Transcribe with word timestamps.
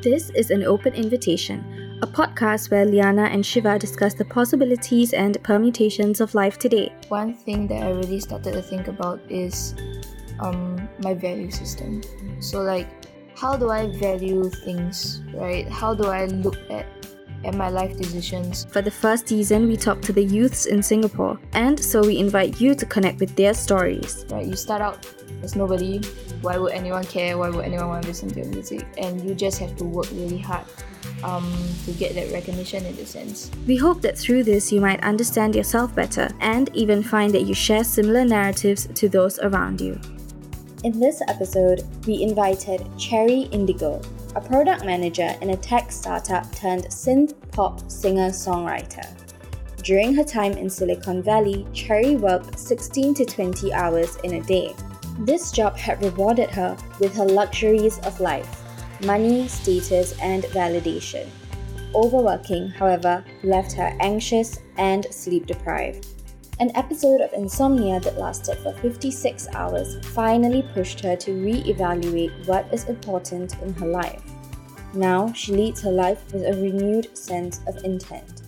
This 0.00 0.30
is 0.30 0.52
an 0.52 0.62
open 0.62 0.94
invitation, 0.94 1.98
a 2.02 2.06
podcast 2.06 2.70
where 2.70 2.84
Liana 2.84 3.24
and 3.24 3.44
Shiva 3.44 3.80
discuss 3.80 4.14
the 4.14 4.24
possibilities 4.24 5.12
and 5.12 5.42
permutations 5.42 6.20
of 6.20 6.36
life 6.36 6.56
today. 6.56 6.94
One 7.08 7.34
thing 7.34 7.66
that 7.66 7.82
I 7.82 7.90
really 7.90 8.20
started 8.20 8.52
to 8.52 8.62
think 8.62 8.86
about 8.86 9.20
is 9.28 9.74
um, 10.38 10.88
my 11.00 11.14
value 11.14 11.50
system. 11.50 12.00
So, 12.38 12.62
like, 12.62 12.86
how 13.36 13.56
do 13.56 13.70
I 13.70 13.90
value 13.98 14.48
things, 14.48 15.20
right? 15.34 15.68
How 15.68 15.94
do 15.94 16.04
I 16.04 16.26
look 16.26 16.58
at 16.70 16.86
at 17.44 17.54
my 17.54 17.68
life 17.68 17.96
decisions. 17.96 18.66
For 18.70 18.82
the 18.82 18.90
first 18.90 19.28
season, 19.28 19.68
we 19.68 19.76
talk 19.76 20.02
to 20.02 20.12
the 20.12 20.24
youths 20.24 20.66
in 20.66 20.82
Singapore, 20.82 21.38
and 21.52 21.78
so 21.78 22.00
we 22.00 22.18
invite 22.18 22.60
you 22.60 22.74
to 22.74 22.86
connect 22.86 23.20
with 23.20 23.34
their 23.36 23.54
stories. 23.54 24.24
Right, 24.28 24.46
you 24.46 24.56
start 24.56 24.82
out 24.82 25.06
as 25.42 25.56
nobody. 25.56 26.00
Why 26.42 26.58
would 26.58 26.72
anyone 26.72 27.04
care? 27.04 27.38
Why 27.38 27.48
would 27.50 27.64
anyone 27.64 27.88
want 27.88 28.02
to 28.02 28.08
listen 28.08 28.28
to 28.30 28.40
your 28.40 28.48
music? 28.48 28.86
And 28.98 29.22
you 29.22 29.34
just 29.34 29.58
have 29.58 29.76
to 29.76 29.84
work 29.84 30.06
really 30.12 30.38
hard 30.38 30.64
um, 31.22 31.52
to 31.84 31.92
get 31.92 32.14
that 32.14 32.32
recognition 32.32 32.84
in 32.84 32.94
a 32.94 33.06
sense. 33.06 33.50
We 33.66 33.76
hope 33.76 34.02
that 34.02 34.18
through 34.18 34.44
this 34.44 34.72
you 34.72 34.80
might 34.80 35.02
understand 35.02 35.54
yourself 35.54 35.94
better 35.94 36.28
and 36.40 36.70
even 36.74 37.02
find 37.02 37.32
that 37.34 37.42
you 37.42 37.54
share 37.54 37.84
similar 37.84 38.24
narratives 38.24 38.88
to 38.94 39.08
those 39.08 39.38
around 39.40 39.80
you. 39.80 40.00
In 40.84 41.00
this 41.00 41.20
episode, 41.26 41.82
we 42.06 42.22
invited 42.22 42.86
Cherry 42.96 43.42
Indigo, 43.50 44.00
a 44.36 44.40
product 44.40 44.84
manager 44.84 45.34
in 45.42 45.50
a 45.50 45.56
tech 45.56 45.90
startup 45.90 46.50
turned 46.54 46.84
synth 46.84 47.34
pop 47.50 47.90
singer 47.90 48.30
songwriter. 48.30 49.06
During 49.82 50.14
her 50.14 50.22
time 50.22 50.52
in 50.52 50.70
Silicon 50.70 51.22
Valley, 51.22 51.66
Cherry 51.72 52.14
worked 52.14 52.58
16 52.58 53.14
to 53.14 53.24
20 53.24 53.72
hours 53.72 54.16
in 54.22 54.34
a 54.34 54.42
day. 54.42 54.74
This 55.18 55.50
job 55.50 55.76
had 55.76 56.02
rewarded 56.02 56.50
her 56.50 56.76
with 57.00 57.16
her 57.16 57.24
luxuries 57.24 57.98
of 58.00 58.20
life 58.20 58.62
money, 59.04 59.46
status, 59.46 60.18
and 60.20 60.44
validation. 60.44 61.28
Overworking, 61.94 62.68
however, 62.68 63.24
left 63.42 63.72
her 63.72 63.96
anxious 64.00 64.58
and 64.76 65.06
sleep 65.10 65.46
deprived. 65.46 66.06
An 66.60 66.72
episode 66.74 67.20
of 67.20 67.32
insomnia 67.32 68.00
that 68.00 68.18
lasted 68.18 68.58
for 68.58 68.72
56 68.74 69.48
hours 69.54 70.04
finally 70.08 70.68
pushed 70.74 71.00
her 71.00 71.14
to 71.16 71.32
re 71.32 71.62
evaluate 71.66 72.32
what 72.46 72.66
is 72.72 72.84
important 72.86 73.54
in 73.62 73.72
her 73.74 73.86
life. 73.86 74.22
Now 74.94 75.32
she 75.32 75.52
leads 75.52 75.82
her 75.82 75.92
life 75.92 76.20
with 76.32 76.44
a 76.44 76.60
renewed 76.60 77.16
sense 77.16 77.60
of 77.66 77.84
intent. 77.84 78.42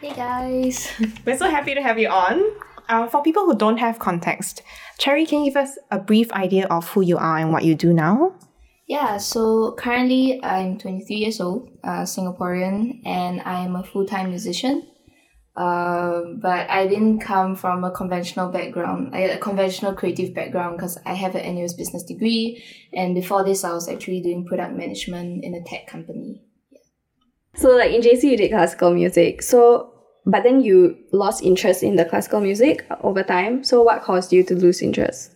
Hey 0.00 0.14
guys! 0.14 0.90
We're 1.26 1.36
so 1.36 1.50
happy 1.50 1.74
to 1.74 1.82
have 1.82 1.98
you 1.98 2.08
on. 2.08 2.42
Uh, 2.88 3.06
for 3.08 3.22
people 3.22 3.44
who 3.46 3.56
don't 3.56 3.78
have 3.78 3.98
context, 3.98 4.62
Cherry, 4.98 5.26
can 5.26 5.44
you 5.44 5.50
give 5.50 5.62
us 5.62 5.78
a 5.90 5.98
brief 5.98 6.30
idea 6.32 6.66
of 6.66 6.88
who 6.90 7.00
you 7.00 7.16
are 7.16 7.38
and 7.38 7.52
what 7.52 7.64
you 7.64 7.74
do 7.74 7.92
now? 7.92 8.34
Yeah, 8.86 9.16
so 9.16 9.72
currently 9.72 10.42
I'm 10.44 10.78
23 10.78 11.16
years 11.16 11.40
old, 11.40 11.70
uh, 11.82 12.02
Singaporean, 12.02 13.00
and 13.06 13.40
I'm 13.42 13.76
a 13.76 13.82
full 13.82 14.04
time 14.04 14.28
musician. 14.28 14.86
Uh, 15.56 16.22
but 16.42 16.68
I 16.68 16.88
didn't 16.88 17.20
come 17.20 17.54
from 17.54 17.84
a 17.84 17.90
conventional 17.92 18.50
background, 18.50 19.14
a 19.14 19.38
conventional 19.38 19.94
creative 19.94 20.34
background, 20.34 20.76
because 20.76 20.98
I 21.06 21.14
have 21.14 21.36
an 21.36 21.54
NUS 21.54 21.74
business 21.74 22.02
degree, 22.02 22.62
and 22.92 23.14
before 23.14 23.44
this, 23.44 23.62
I 23.62 23.72
was 23.72 23.88
actually 23.88 24.20
doing 24.20 24.44
product 24.44 24.76
management 24.76 25.44
in 25.44 25.54
a 25.54 25.62
tech 25.62 25.86
company. 25.86 26.42
So, 27.54 27.76
like 27.76 27.92
in 27.92 28.00
JC, 28.00 28.32
you 28.32 28.36
did 28.36 28.50
classical 28.50 28.92
music. 28.92 29.42
So, 29.42 29.93
but 30.26 30.42
then 30.42 30.60
you 30.62 30.96
lost 31.12 31.42
interest 31.42 31.82
in 31.82 31.96
the 31.96 32.04
classical 32.04 32.40
music 32.40 32.86
over 33.02 33.22
time. 33.22 33.64
So, 33.64 33.82
what 33.82 34.02
caused 34.02 34.32
you 34.32 34.42
to 34.44 34.54
lose 34.54 34.82
interest? 34.82 35.34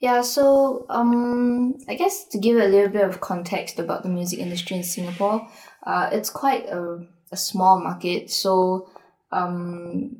Yeah, 0.00 0.22
so 0.22 0.86
um, 0.88 1.74
I 1.86 1.94
guess 1.94 2.24
to 2.28 2.38
give 2.38 2.56
a 2.56 2.66
little 2.66 2.88
bit 2.88 3.04
of 3.04 3.20
context 3.20 3.78
about 3.78 4.02
the 4.02 4.08
music 4.08 4.38
industry 4.38 4.78
in 4.78 4.82
Singapore, 4.82 5.46
uh, 5.86 6.08
it's 6.10 6.30
quite 6.30 6.66
a, 6.66 7.06
a 7.30 7.36
small 7.36 7.80
market. 7.82 8.30
So 8.30 8.88
um, 9.30 10.16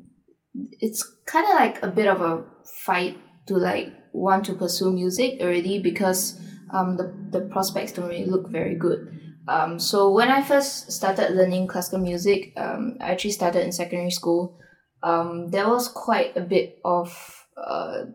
it's 0.53 1.03
kind 1.25 1.47
of 1.47 1.55
like 1.55 1.81
a 1.81 1.87
bit 1.87 2.07
of 2.07 2.21
a 2.21 2.43
fight 2.63 3.17
to 3.47 3.55
like 3.55 3.91
want 4.13 4.45
to 4.45 4.53
pursue 4.53 4.91
music 4.91 5.41
already 5.41 5.79
because 5.79 6.39
um, 6.71 6.97
the, 6.97 7.13
the 7.31 7.41
prospects 7.47 7.93
don't 7.93 8.07
really 8.07 8.25
look 8.25 8.49
very 8.49 8.75
good. 8.75 9.19
Um, 9.51 9.79
so 9.79 10.09
when 10.09 10.29
I 10.29 10.41
first 10.41 10.93
started 10.93 11.31
learning 11.31 11.67
classical 11.67 11.99
music, 11.99 12.53
um, 12.55 12.95
I 13.01 13.11
actually 13.11 13.31
started 13.31 13.65
in 13.65 13.73
secondary 13.73 14.11
school. 14.11 14.57
Um, 15.03 15.49
there 15.49 15.67
was 15.67 15.89
quite 15.89 16.37
a 16.37 16.41
bit 16.41 16.79
of, 16.85 17.11
uh, 17.57 18.05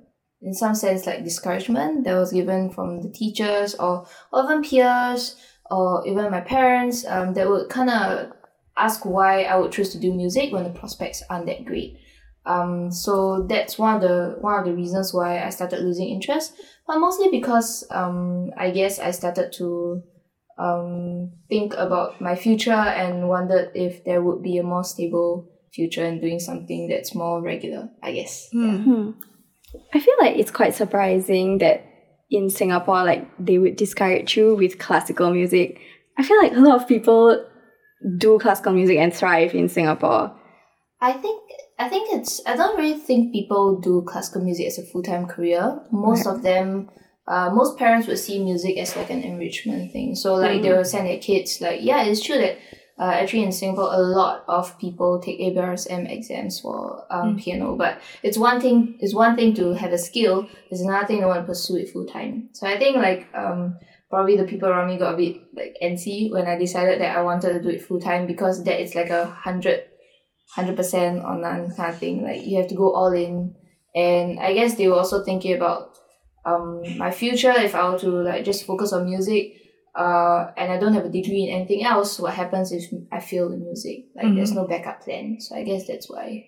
in 0.41 0.54
some 0.54 0.75
sense, 0.75 1.04
like 1.04 1.25
discouragement 1.25 2.04
that 2.04 2.14
was 2.14 2.32
given 2.32 2.70
from 2.70 3.02
the 3.02 3.10
teachers 3.10 3.75
or, 3.75 4.06
even 4.34 4.62
peers 4.62 5.36
or 5.70 6.06
even 6.06 6.30
my 6.30 6.41
parents 6.41 7.04
um, 7.04 7.34
that 7.34 7.46
would 7.46 7.69
kind 7.69 7.91
of 7.91 8.32
ask 8.78 9.04
why 9.04 9.42
I 9.42 9.56
would 9.56 9.72
choose 9.72 9.91
to 9.91 9.98
do 9.98 10.14
music 10.14 10.52
when 10.52 10.64
the 10.64 10.70
prospects 10.70 11.22
aren't 11.28 11.46
that 11.46 11.66
great. 11.66 11.98
Um, 12.46 12.91
so 12.91 13.42
that's 13.42 13.76
one 13.76 13.96
of 13.96 14.00
the 14.00 14.36
one 14.41 14.60
of 14.60 14.64
the 14.64 14.72
reasons 14.72 15.12
why 15.12 15.42
I 15.42 15.50
started 15.50 15.80
losing 15.80 16.08
interest, 16.08 16.54
but 16.86 16.98
mostly 16.98 17.28
because 17.28 17.84
um, 17.91 18.52
I 18.56 18.70
guess 18.70 19.00
I 19.00 19.10
started 19.10 19.52
to 19.54 20.02
um, 20.59 21.33
think 21.49 21.75
about 21.75 22.21
my 22.21 22.34
future 22.34 22.71
and 22.71 23.28
wondered 23.28 23.72
if 23.75 24.05
there 24.05 24.22
would 24.22 24.43
be 24.43 24.59
a 24.59 24.62
more 24.62 24.84
stable 24.84 25.50
future 25.72 26.05
and 26.05 26.21
doing 26.21 26.39
something 26.39 26.89
that's 26.89 27.15
more 27.15 27.43
regular. 27.43 27.91
I 28.03 28.12
guess. 28.12 28.49
Mm-hmm. 28.55 29.11
I 29.93 30.00
feel 30.00 30.15
like 30.21 30.37
it's 30.37 30.50
quite 30.50 30.75
surprising 30.75 31.59
that 31.59 31.84
in 32.31 32.50
Singapore, 32.50 33.05
like 33.05 33.28
they 33.39 33.59
would 33.59 33.77
discourage 33.77 34.37
you 34.37 34.55
with 34.55 34.78
classical 34.78 35.31
music. 35.31 35.81
I 36.19 36.22
feel 36.22 36.39
like 36.39 36.53
a 36.53 36.61
lot 36.61 36.81
of 36.81 36.88
people 36.88 37.44
do 38.19 38.38
classical 38.38 38.73
music 38.73 38.99
and 38.99 39.15
thrive 39.15 39.55
in 39.55 39.69
Singapore? 39.69 40.34
I 41.00 41.12
think 41.12 41.43
I 41.78 41.88
think 41.88 42.09
it's 42.12 42.41
I 42.47 42.56
don't 42.56 42.77
really 42.77 42.99
think 42.99 43.33
people 43.33 43.81
do 43.81 44.03
classical 44.06 44.43
music 44.43 44.67
as 44.67 44.78
a 44.78 44.87
full 44.87 45.03
time 45.03 45.27
career. 45.27 45.81
Most 45.91 46.27
right. 46.27 46.34
of 46.34 46.43
them 46.43 46.88
uh, 47.28 47.50
most 47.53 47.76
parents 47.76 48.06
would 48.06 48.19
see 48.19 48.42
music 48.42 48.76
as 48.78 48.97
like 48.97 49.10
an 49.10 49.22
enrichment 49.22 49.92
thing. 49.92 50.14
So 50.14 50.34
like 50.34 50.53
mm-hmm. 50.53 50.62
they 50.62 50.72
will 50.72 50.84
send 50.84 51.06
their 51.06 51.19
kids 51.19 51.60
like 51.60 51.81
yeah, 51.82 52.04
it's 52.04 52.22
true 52.22 52.38
that 52.38 52.59
uh, 52.98 53.10
actually 53.12 53.42
in 53.42 53.53
Singapore 53.53 53.92
a 53.92 53.98
lot 53.98 54.44
of 54.48 54.78
people 54.78 55.20
take 55.20 55.38
ABRSM 55.41 56.10
exams 56.10 56.60
for 56.60 57.04
um, 57.10 57.37
mm. 57.37 57.42
piano, 57.42 57.76
but 57.76 58.00
it's 58.22 58.38
one 58.38 58.60
thing 58.60 58.97
it's 59.00 59.14
one 59.14 59.37
thing 59.37 59.54
to 59.54 59.75
have 59.75 59.92
a 59.92 59.98
skill, 59.98 60.48
it's 60.70 60.81
another 60.81 61.06
thing 61.06 61.20
to 61.20 61.26
want 61.26 61.41
to 61.41 61.47
pursue 61.47 61.76
it 61.76 61.91
full 61.91 62.06
time. 62.06 62.48
So 62.53 62.66
I 62.66 62.78
think 62.78 62.97
like 62.97 63.28
um 63.34 63.76
probably 64.08 64.37
the 64.37 64.44
people 64.44 64.69
around 64.69 64.88
me 64.88 64.98
got 64.98 65.14
a 65.14 65.16
bit 65.16 65.43
like 65.54 65.76
antsy 65.82 66.31
when 66.31 66.47
I 66.47 66.56
decided 66.56 67.00
that 67.00 67.16
I 67.16 67.22
wanted 67.22 67.53
to 67.54 67.62
do 67.62 67.69
it 67.70 67.82
full 67.82 68.00
time 68.00 68.26
because 68.26 68.62
that 68.64 68.81
is 68.81 68.94
like 68.94 69.10
a 69.10 69.26
hundred 69.26 69.82
hundred 70.54 70.76
percent 70.76 71.25
on 71.25 71.41
none 71.41 71.75
kind 71.75 71.93
of 71.93 71.98
thing. 71.98 72.22
Like 72.22 72.47
you 72.47 72.58
have 72.58 72.69
to 72.69 72.75
go 72.75 72.93
all 72.93 73.12
in. 73.12 73.54
And 73.94 74.38
I 74.38 74.53
guess 74.53 74.76
they 74.76 74.88
were 74.88 74.97
also 74.97 75.25
thinking 75.25 75.54
about 75.56 75.98
um 76.46 76.82
my 76.96 77.10
future 77.10 77.52
if 77.52 77.74
I 77.74 77.90
were 77.90 77.98
to 77.98 78.10
like 78.22 78.44
just 78.44 78.64
focus 78.64 78.92
on 78.92 79.04
music. 79.04 79.62
Uh, 79.94 80.52
and 80.58 80.70
I 80.70 80.78
don't 80.78 80.92
have 80.92 81.06
a 81.06 81.08
degree 81.08 81.44
in 81.44 81.54
anything 81.56 81.82
else, 81.82 82.20
what 82.20 82.34
happens 82.34 82.70
if 82.70 82.84
I 83.10 83.18
fail 83.18 83.50
in 83.50 83.64
music? 83.64 84.04
Like, 84.14 84.26
mm-hmm. 84.26 84.36
there's 84.36 84.52
no 84.52 84.66
backup 84.66 85.00
plan. 85.00 85.38
So 85.40 85.56
I 85.56 85.62
guess 85.62 85.86
that's 85.88 86.10
why. 86.10 86.44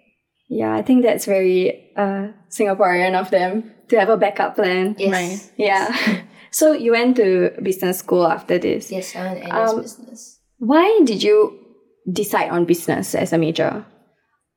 Yeah, 0.51 0.75
I 0.75 0.83
think 0.83 1.03
that's 1.03 1.25
very 1.25 1.91
uh, 1.97 2.29
Singaporean 2.51 3.19
of 3.19 3.31
them 3.31 3.73
to 3.89 3.99
have 3.99 4.11
a 4.11 4.19
backup 4.19 4.55
plan. 4.55 4.97
Yes. 4.99 5.11
Right. 5.11 5.53
Yeah. 5.57 6.23
So 6.51 6.73
you 6.73 6.93
went 6.93 7.17
to 7.17 7.51
business 7.63 7.99
school 7.99 8.27
after 8.27 8.59
this. 8.59 8.91
Yes, 8.91 9.15
I 9.15 9.33
went 9.33 9.49
NUS 9.49 9.71
um, 9.71 9.83
business. 9.83 10.41
Why 10.59 11.01
did 11.05 11.23
you 11.23 11.59
decide 12.11 12.51
on 12.51 12.65
business 12.65 13.15
as 13.15 13.33
a 13.33 13.39
major? 13.39 13.85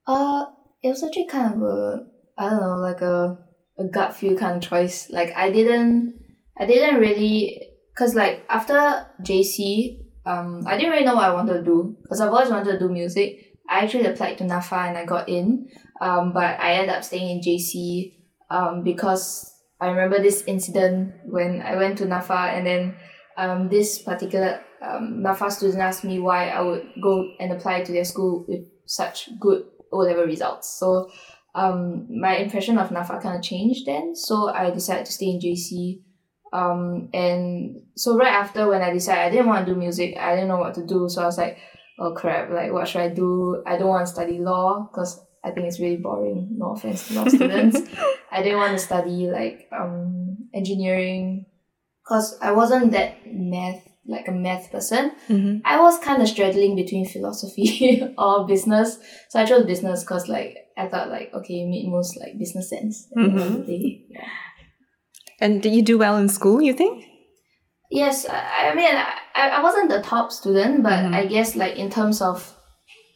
Uh, 0.08 0.46
it 0.82 0.90
was 0.90 1.04
actually 1.04 1.28
kind 1.28 1.56
of 1.56 1.62
a 1.62 2.06
I 2.38 2.50
don't 2.50 2.62
know 2.62 2.78
like 2.78 3.02
a 3.02 3.38
a 3.82 3.88
gut 3.90 4.16
feel 4.16 4.38
kind 4.38 4.58
of 4.58 4.70
choice. 4.70 5.10
Like 5.10 5.36
I 5.36 5.52
didn't 5.52 6.20
I 6.58 6.66
didn't 6.66 7.00
really 7.00 7.62
cause 7.98 8.16
like 8.16 8.46
after 8.50 9.08
JC 9.22 10.06
um 10.26 10.64
I 10.66 10.78
didn't 10.78 10.92
really 10.92 11.06
know 11.06 11.16
what 11.16 11.26
I 11.26 11.34
wanted 11.34 11.54
to 11.54 11.64
do 11.64 11.98
because 12.02 12.22
I've 12.22 12.32
always 12.32 12.50
wanted 12.50 12.72
to 12.72 12.80
do 12.80 12.90
music. 12.90 13.58
I 13.70 13.80
actually 13.80 14.06
applied 14.06 14.38
to 14.40 14.44
NAFA 14.44 14.90
and 14.90 14.98
I 14.98 15.06
got 15.06 15.30
in, 15.30 15.70
um, 16.02 16.34
but 16.34 16.60
I 16.60 16.74
ended 16.74 16.96
up 16.96 17.04
staying 17.06 17.38
in 17.38 17.42
JC 17.42 18.14
um, 18.50 18.84
because 18.84 19.50
I 19.80 19.88
remember 19.88 20.22
this 20.22 20.44
incident 20.46 21.14
when 21.26 21.62
I 21.62 21.78
went 21.78 21.98
to 22.00 22.06
NAFA 22.06 22.58
and 22.58 22.68
then 22.68 22.96
um, 23.38 23.70
this 23.70 24.02
particular 24.02 24.62
um, 24.82 25.24
NAFA 25.26 25.52
student 25.52 25.82
asked 25.82 26.04
me 26.04 26.20
why 26.20 26.50
I 26.50 26.62
would 26.62 26.86
go 27.02 27.32
and 27.40 27.54
apply 27.54 27.84
to 27.84 27.92
their 27.92 28.04
school 28.04 28.46
with 28.48 28.66
such 28.86 29.30
good 29.40 29.64
O 29.92 29.98
level 30.00 30.26
results. 30.26 30.78
So 30.78 31.10
um, 31.54 32.08
my 32.20 32.38
impression 32.38 32.78
of 32.78 32.90
NAFA 32.90 33.22
kind 33.22 33.36
of 33.36 33.44
changed 33.44 33.86
then. 33.86 34.16
So 34.16 34.50
I 34.50 34.72
decided 34.72 35.06
to 35.06 35.12
stay 35.12 35.28
in 35.28 35.40
JC. 35.40 36.02
Um, 36.54 37.10
and 37.14 37.82
so 37.96 38.18
right 38.18 38.34
after 38.34 38.68
when 38.68 38.82
I 38.82 38.92
decided 38.92 39.22
I 39.22 39.30
didn't 39.30 39.48
want 39.48 39.66
to 39.66 39.74
do 39.74 39.80
music, 39.80 40.18
I 40.18 40.36
didn't 40.36 40.50
know 40.50 40.58
what 40.58 40.74
to 40.76 40.86
do. 40.86 41.08
So 41.10 41.22
I 41.22 41.26
was 41.26 41.38
like, 41.38 41.58
oh 42.00 42.14
crap, 42.14 42.50
like 42.50 42.72
what 42.72 42.88
should 42.88 43.02
I 43.02 43.10
do? 43.10 43.64
I 43.66 43.78
don't 43.78 43.88
want 43.88 44.06
to 44.06 44.12
study 44.12 44.40
law 44.40 44.90
because 44.92 45.20
I 45.44 45.52
think 45.52 45.68
it's 45.68 45.80
really 45.80 45.98
boring. 45.98 46.50
No 46.52 46.74
offense 46.74 47.08
to 47.08 47.16
law 47.16 47.28
students. 47.28 47.80
I 48.32 48.44
didn't 48.44 48.60
want 48.60 48.78
to 48.78 48.84
study 48.84 49.28
like 49.28 49.68
um 49.72 50.50
engineering 50.54 51.46
because 52.04 52.38
I 52.42 52.52
wasn't 52.52 52.92
that 52.92 53.18
math 53.26 53.88
like 54.08 54.28
a 54.28 54.32
math 54.32 54.72
person. 54.72 55.12
Mm-hmm. 55.30 55.60
I 55.64 55.80
was 55.80 56.00
kind 56.00 56.22
of 56.22 56.28
straddling 56.28 56.76
between 56.76 57.06
philosophy 57.06 58.04
or 58.18 58.48
business. 58.48 59.00
So 59.30 59.40
I 59.40 59.46
chose 59.46 59.66
business 59.66 60.02
because 60.04 60.28
like 60.28 60.58
I 60.82 60.88
thought 60.90 61.10
like 61.10 61.30
okay, 61.34 61.62
it 61.64 61.68
made 61.70 61.88
most 61.90 62.18
like 62.20 62.38
business 62.38 62.70
sense. 62.70 63.08
at 63.12 63.16
the 63.16 63.30
end 63.30 63.40
of 63.40 63.66
the 63.68 63.78
day. 63.78 64.06
Yeah. 64.10 64.28
And 65.40 65.62
did 65.62 65.74
you 65.74 65.82
do 65.82 65.98
well 65.98 66.18
in 66.18 66.30
school, 66.30 66.62
you 66.62 66.74
think? 66.74 67.04
Yes, 67.90 68.26
I, 68.30 68.70
I 68.72 68.76
mean 68.76 68.96
I, 68.96 69.50
I 69.58 69.64
wasn't 69.64 69.90
the 69.90 70.02
top 70.02 70.32
student, 70.32 70.84
but 70.84 70.94
Mhm. 70.94 71.14
I 71.14 71.26
guess 71.26 71.56
like 71.56 71.76
in 71.78 71.90
terms 71.90 72.22
of 72.22 72.56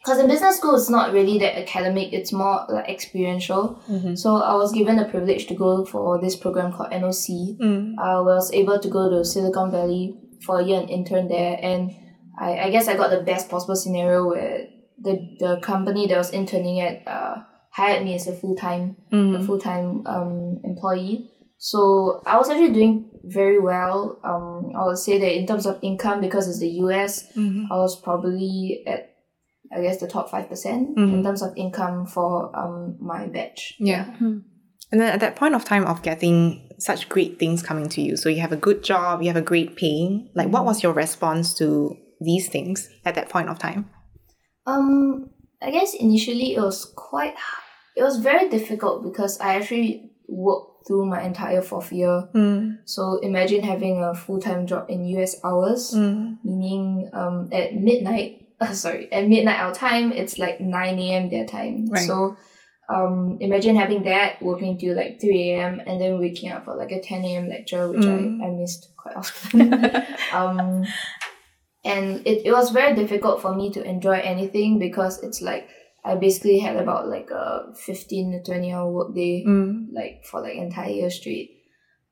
because 0.04 0.20
in 0.20 0.28
business 0.28 0.56
school 0.58 0.76
it's 0.76 0.88
not 0.90 1.12
really 1.12 1.38
that 1.38 1.58
academic, 1.58 2.12
it's 2.12 2.32
more 2.32 2.64
like 2.68 2.88
experiential. 2.88 3.80
Mm-hmm. 3.90 4.14
So 4.14 4.36
I 4.36 4.54
was 4.54 4.70
given 4.72 4.96
the 4.96 5.04
privilege 5.06 5.46
to 5.48 5.54
go 5.54 5.84
for 5.84 6.20
this 6.20 6.36
program 6.36 6.72
called 6.72 6.90
NOC. 6.92 7.58
Mm. 7.60 7.94
I 7.98 8.20
was 8.20 8.52
able 8.52 8.78
to 8.78 8.88
go 8.88 9.10
to 9.10 9.24
Silicon 9.24 9.70
Valley 9.72 10.14
for 10.44 10.60
a 10.60 10.64
year 10.64 10.80
and 10.80 10.90
intern 10.90 11.26
there, 11.28 11.58
and 11.60 11.90
I, 12.38 12.50
I 12.66 12.70
guess 12.70 12.86
I 12.86 12.94
got 12.96 13.10
the 13.10 13.22
best 13.22 13.48
possible 13.48 13.74
scenario 13.74 14.28
where 14.28 14.66
the 15.02 15.14
the 15.40 15.58
company 15.60 16.06
that 16.06 16.14
I 16.14 16.18
was 16.18 16.30
interning 16.30 16.80
at 16.80 17.02
uh, 17.08 17.36
hired 17.76 18.04
me 18.04 18.14
as 18.14 18.26
a 18.26 18.32
full 18.32 18.56
time 18.56 18.96
a 19.12 19.14
Mm. 19.14 19.46
full 19.46 19.58
time 19.58 20.06
um 20.06 20.60
employee. 20.64 21.30
So 21.58 22.20
I 22.26 22.36
was 22.38 22.48
actually 22.50 22.72
doing 22.72 23.10
very 23.24 23.58
well. 23.58 24.18
Um, 24.24 24.72
I 24.78 24.84
would 24.86 24.98
say 24.98 25.18
that 25.18 25.32
in 25.38 25.46
terms 25.46 25.66
of 25.66 25.78
income, 25.82 26.20
because 26.20 26.48
it's 26.48 26.60
the 26.60 26.72
US, 26.84 27.12
Mhm. 27.34 27.64
I 27.70 27.76
was 27.76 28.00
probably 28.00 28.82
at 28.86 29.02
I 29.76 29.82
guess 29.82 29.98
the 29.98 30.06
top 30.06 30.30
five 30.30 30.48
percent 30.48 30.96
Mhm. 30.96 31.12
in 31.14 31.22
terms 31.24 31.42
of 31.42 31.50
income 31.56 32.06
for 32.06 32.30
um 32.56 32.96
my 33.00 33.26
batch. 33.26 33.74
Yeah. 33.80 34.04
And 34.92 35.00
then 35.00 35.10
at 35.12 35.20
that 35.20 35.34
point 35.36 35.54
of 35.56 35.64
time 35.64 35.84
of 35.84 36.02
getting 36.02 36.68
such 36.78 37.08
great 37.08 37.38
things 37.40 37.62
coming 37.62 37.88
to 37.88 38.00
you, 38.00 38.16
so 38.16 38.28
you 38.28 38.40
have 38.40 38.52
a 38.52 38.62
good 38.68 38.84
job, 38.84 39.20
you 39.22 39.28
have 39.28 39.42
a 39.42 39.50
great 39.52 39.74
pay, 39.76 40.30
like 40.38 40.48
what 40.54 40.64
was 40.64 40.82
your 40.84 40.92
response 40.92 41.54
to 41.54 41.96
these 42.20 42.48
things 42.48 42.88
at 43.04 43.14
that 43.16 43.28
point 43.28 43.48
of 43.48 43.58
time? 43.58 43.90
Um, 44.66 45.30
I 45.60 45.70
guess 45.70 45.94
initially 45.94 46.54
it 46.54 46.60
was 46.60 46.84
quite, 46.96 47.34
it 47.96 48.02
was 48.02 48.18
very 48.18 48.48
difficult 48.48 49.02
because 49.02 49.40
I 49.40 49.54
actually 49.56 50.10
worked 50.28 50.86
through 50.86 51.06
my 51.06 51.22
entire 51.22 51.62
fourth 51.62 51.90
year. 51.92 52.28
Mm. 52.34 52.78
So 52.84 53.18
imagine 53.22 53.62
having 53.62 54.02
a 54.02 54.14
full 54.14 54.40
time 54.40 54.66
job 54.66 54.86
in 54.88 55.04
US 55.18 55.36
hours, 55.44 55.92
Mm. 55.94 56.38
meaning 56.44 57.10
um 57.12 57.48
at 57.52 57.74
midnight. 57.74 58.42
Uh, 58.58 58.72
sorry, 58.72 59.12
at 59.12 59.28
midnight 59.28 59.60
our 59.60 59.74
time, 59.74 60.12
it's 60.12 60.38
like 60.38 60.62
nine 60.62 60.98
a.m. 60.98 61.28
their 61.28 61.44
time. 61.46 61.86
Right. 61.90 62.06
So. 62.06 62.36
Um, 62.88 63.38
imagine 63.40 63.74
having 63.74 64.04
that 64.04 64.40
working 64.40 64.78
till 64.78 64.94
like 64.94 65.20
3 65.20 65.50
a.m. 65.50 65.80
and 65.84 66.00
then 66.00 66.20
waking 66.20 66.52
up 66.52 66.64
for 66.64 66.76
like 66.76 66.92
a 66.92 67.00
10 67.02 67.24
a.m. 67.24 67.48
lecture, 67.48 67.90
which 67.90 67.98
Mm. 68.06 68.40
I, 68.40 68.46
I 68.46 68.50
missed 68.52 68.94
quite 68.96 69.16
often. 69.16 69.74
um, 70.32 70.86
and 71.84 72.26
it, 72.26 72.46
it 72.46 72.52
was 72.52 72.70
very 72.70 72.94
difficult 72.94 73.42
for 73.42 73.54
me 73.54 73.70
to 73.72 73.82
enjoy 73.82 74.18
anything 74.18 74.78
because 74.78 75.22
it's 75.22 75.40
like 75.42 75.68
I 76.06 76.14
basically 76.14 76.58
had 76.60 76.76
about 76.76 77.08
like 77.08 77.30
a 77.30 77.72
15 77.74 78.32
to 78.32 78.52
20 78.52 78.72
hour 78.72 78.90
work 78.90 79.14
day 79.14 79.44
Mm. 79.46 79.88
like 79.92 80.24
for 80.24 80.40
like 80.40 80.54
entire 80.56 80.90
year 80.90 81.10
straight 81.10 81.50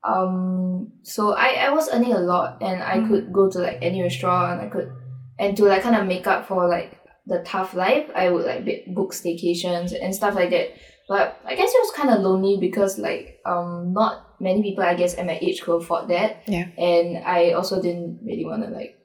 um 0.02 0.92
so 1.02 1.32
I, 1.32 1.66
I 1.66 1.70
was 1.70 1.88
earning 1.92 2.12
a 2.12 2.18
lot 2.20 2.62
and 2.62 2.82
I 2.82 2.98
Mm. 2.98 3.08
could 3.08 3.32
go 3.32 3.48
to 3.50 3.58
like 3.58 3.78
any 3.82 4.02
restaurant 4.02 4.60
I 4.60 4.66
could 4.68 4.90
and 5.38 5.56
to 5.56 5.64
like 5.64 5.82
kind 5.82 5.96
of 5.96 6.06
make 6.06 6.26
up 6.26 6.46
for 6.46 6.68
like 6.68 6.98
the 7.26 7.38
tough 7.44 7.74
life 7.74 8.06
I 8.14 8.28
would 8.30 8.44
like 8.44 8.64
book 8.94 9.12
staycations 9.14 9.94
and 9.98 10.14
stuff 10.14 10.34
like 10.34 10.50
that 10.50 10.68
but 11.08 11.40
I 11.46 11.54
guess 11.54 11.70
it 11.72 11.80
was 11.80 11.92
kind 11.96 12.10
of 12.10 12.20
lonely 12.20 12.58
because 12.60 12.98
like 12.98 13.40
um 13.46 13.92
not 13.92 14.40
many 14.40 14.62
people 14.62 14.84
I 14.84 14.94
guess 14.94 15.16
at 15.16 15.24
my 15.26 15.38
age 15.40 15.62
could 15.62 15.76
afford 15.80 16.08
that 16.08 16.42
Yeah. 16.46 16.68
and 16.76 17.18
I 17.24 17.52
also 17.52 17.80
didn't 17.80 18.20
really 18.24 18.44
want 18.44 18.62
to 18.64 18.68
like 18.68 18.98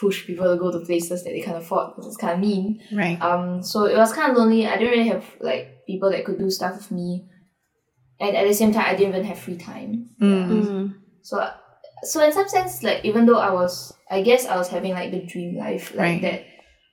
push 0.00 0.26
people 0.26 0.44
to 0.52 0.58
go 0.60 0.70
to 0.70 0.84
places 0.86 1.24
that 1.24 1.30
they 1.30 1.40
can't 1.40 1.56
afford 1.58 1.88
because 1.90 2.06
it's 2.06 2.16
kind 2.16 2.34
of 2.34 2.40
mean 2.40 2.80
Right. 2.92 3.20
um, 3.20 3.62
so 3.62 3.84
it 3.86 3.96
was 3.96 4.12
kind 4.12 4.30
of 4.30 4.38
lonely. 4.38 4.66
I 4.66 4.76
didn't 4.76 4.92
really 4.92 5.08
have 5.08 5.24
like 5.40 5.84
people 5.86 6.10
that 6.10 6.24
could 6.24 6.38
do 6.38 6.50
stuff 6.50 6.76
with 6.76 6.90
me, 6.92 7.26
and 8.20 8.36
at 8.36 8.46
the 8.46 8.54
same 8.54 8.72
time, 8.72 8.84
I 8.86 8.94
didn't 8.94 9.14
even 9.14 9.24
have 9.24 9.38
free 9.38 9.56
time. 9.56 10.10
Mm. 10.20 10.94
So, 11.22 11.48
so 12.02 12.24
in 12.24 12.32
some 12.32 12.48
sense, 12.48 12.82
like 12.82 13.04
even 13.04 13.26
though 13.26 13.38
I 13.38 13.52
was, 13.52 13.92
I 14.10 14.22
guess 14.22 14.46
I 14.46 14.56
was 14.56 14.68
having 14.68 14.92
like 14.92 15.10
the 15.10 15.24
dream 15.26 15.56
life, 15.56 15.90
like 15.94 15.98
Right. 16.00 16.22
that, 16.22 16.44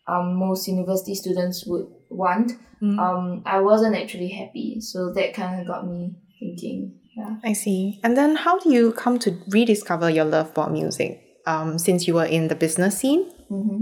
um, 0.07 0.35
most 0.35 0.67
university 0.67 1.15
students 1.15 1.65
would 1.65 1.87
want. 2.09 2.51
Mm. 2.81 2.99
Um, 2.99 3.43
I 3.45 3.59
wasn't 3.61 3.95
actually 3.95 4.29
happy. 4.29 4.79
So 4.81 5.11
that 5.13 5.33
kind 5.33 5.61
of 5.61 5.67
got 5.67 5.87
me 5.87 6.15
thinking. 6.39 6.99
Yeah. 7.17 7.37
I 7.43 7.53
see. 7.53 7.99
And 8.03 8.15
then 8.17 8.35
how 8.35 8.59
do 8.59 8.71
you 8.71 8.91
come 8.91 9.17
to 9.19 9.37
rediscover 9.49 10.09
your 10.09 10.25
love 10.25 10.53
for 10.53 10.69
music? 10.69 11.21
Um, 11.45 11.77
since 11.77 12.07
you 12.07 12.15
were 12.15 12.25
in 12.25 12.47
the 12.47 12.55
business 12.55 12.97
scene? 12.97 13.31
Mm-hmm. 13.51 13.81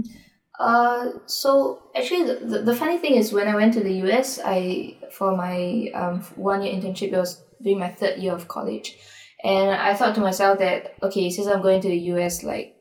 Uh, 0.58 1.10
so 1.26 1.82
actually, 1.96 2.24
the, 2.24 2.34
the, 2.46 2.58
the 2.62 2.76
funny 2.76 2.98
thing 2.98 3.14
is, 3.14 3.32
when 3.32 3.48
I 3.48 3.56
went 3.56 3.74
to 3.74 3.80
the 3.80 3.92
US, 4.04 4.38
I 4.44 4.98
for 5.10 5.36
my 5.36 5.90
um 5.94 6.20
one 6.36 6.62
year 6.62 6.74
internship, 6.74 7.12
it 7.12 7.16
was 7.16 7.42
during 7.62 7.78
my 7.78 7.90
third 7.90 8.18
year 8.18 8.34
of 8.34 8.46
college, 8.46 8.96
and 9.42 9.70
I 9.70 9.94
thought 9.94 10.14
to 10.14 10.20
myself 10.20 10.58
that 10.58 10.94
okay, 11.02 11.30
since 11.30 11.48
I'm 11.48 11.62
going 11.62 11.80
to 11.80 11.88
the 11.88 11.98
US, 12.14 12.44
like, 12.44 12.76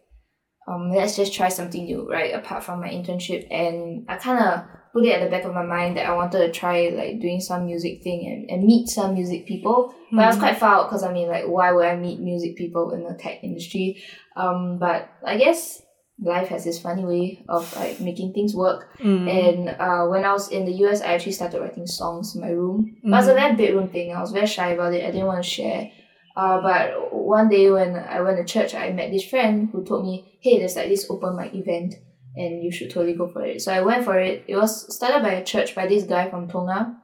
um, 0.67 0.91
let's 0.91 1.15
just 1.15 1.33
try 1.33 1.49
something 1.49 1.85
new, 1.85 2.09
right? 2.11 2.33
Apart 2.33 2.63
from 2.63 2.81
my 2.81 2.89
internship, 2.89 3.47
and 3.49 4.05
I 4.07 4.17
kind 4.17 4.39
of 4.39 4.65
put 4.93 5.05
it 5.05 5.11
at 5.11 5.23
the 5.23 5.29
back 5.29 5.43
of 5.43 5.53
my 5.53 5.65
mind 5.65 5.97
that 5.97 6.05
I 6.05 6.13
wanted 6.13 6.37
to 6.39 6.51
try 6.51 6.89
like 6.89 7.19
doing 7.19 7.41
some 7.41 7.65
music 7.65 8.03
thing 8.03 8.27
and, 8.27 8.49
and 8.49 8.65
meet 8.65 8.87
some 8.87 9.15
music 9.15 9.47
people. 9.47 9.93
But 10.11 10.25
I 10.25 10.27
was 10.27 10.37
quite 10.37 10.59
far 10.59 10.75
out 10.75 10.89
because 10.89 11.03
I 11.03 11.11
mean, 11.11 11.27
like, 11.27 11.45
why 11.45 11.71
would 11.71 11.85
I 11.85 11.95
meet 11.95 12.19
music 12.19 12.55
people 12.55 12.91
in 12.91 13.03
the 13.03 13.15
tech 13.15 13.43
industry? 13.43 14.03
Um, 14.35 14.77
but 14.77 15.09
I 15.25 15.37
guess 15.37 15.81
life 16.21 16.49
has 16.49 16.63
this 16.63 16.79
funny 16.79 17.03
way 17.03 17.43
of 17.49 17.75
like 17.75 17.99
making 17.99 18.33
things 18.33 18.53
work. 18.53 18.95
Mm. 18.99 19.27
And 19.27 19.69
uh, 19.69 20.05
when 20.05 20.23
I 20.23 20.31
was 20.31 20.49
in 20.49 20.65
the 20.65 20.73
US, 20.85 21.01
I 21.01 21.15
actually 21.15 21.31
started 21.31 21.59
writing 21.59 21.87
songs 21.87 22.35
in 22.35 22.41
my 22.41 22.49
room. 22.49 22.95
But 23.01 23.07
it 23.07 23.11
was 23.11 23.27
a 23.27 23.33
very 23.33 23.55
bedroom 23.55 23.89
thing. 23.89 24.13
I 24.13 24.21
was 24.21 24.31
very 24.31 24.45
shy 24.45 24.69
about 24.69 24.93
it. 24.93 25.03
I 25.03 25.11
didn't 25.11 25.25
want 25.25 25.43
to 25.43 25.49
share. 25.49 25.91
Uh, 26.35 26.61
but 26.61 27.13
one 27.13 27.49
day 27.49 27.71
when 27.71 27.95
I 27.95 28.21
went 28.21 28.37
to 28.37 28.43
church, 28.43 28.75
I 28.75 28.91
met 28.91 29.11
this 29.11 29.27
friend 29.27 29.69
who 29.71 29.83
told 29.83 30.05
me, 30.05 30.37
"Hey, 30.39 30.59
there's 30.59 30.75
like 30.75 30.89
this 30.89 31.09
open 31.09 31.35
mic 31.35 31.53
event, 31.53 31.95
and 32.35 32.63
you 32.63 32.71
should 32.71 32.89
totally 32.89 33.13
go 33.13 33.27
for 33.27 33.43
it." 33.45 33.61
So 33.61 33.71
I 33.73 33.81
went 33.81 34.03
for 34.05 34.17
it. 34.19 34.43
It 34.47 34.55
was 34.55 34.93
started 34.95 35.21
by 35.21 35.33
a 35.33 35.43
church 35.43 35.75
by 35.75 35.87
this 35.87 36.03
guy 36.03 36.29
from 36.29 36.47
Tonga. 36.47 36.97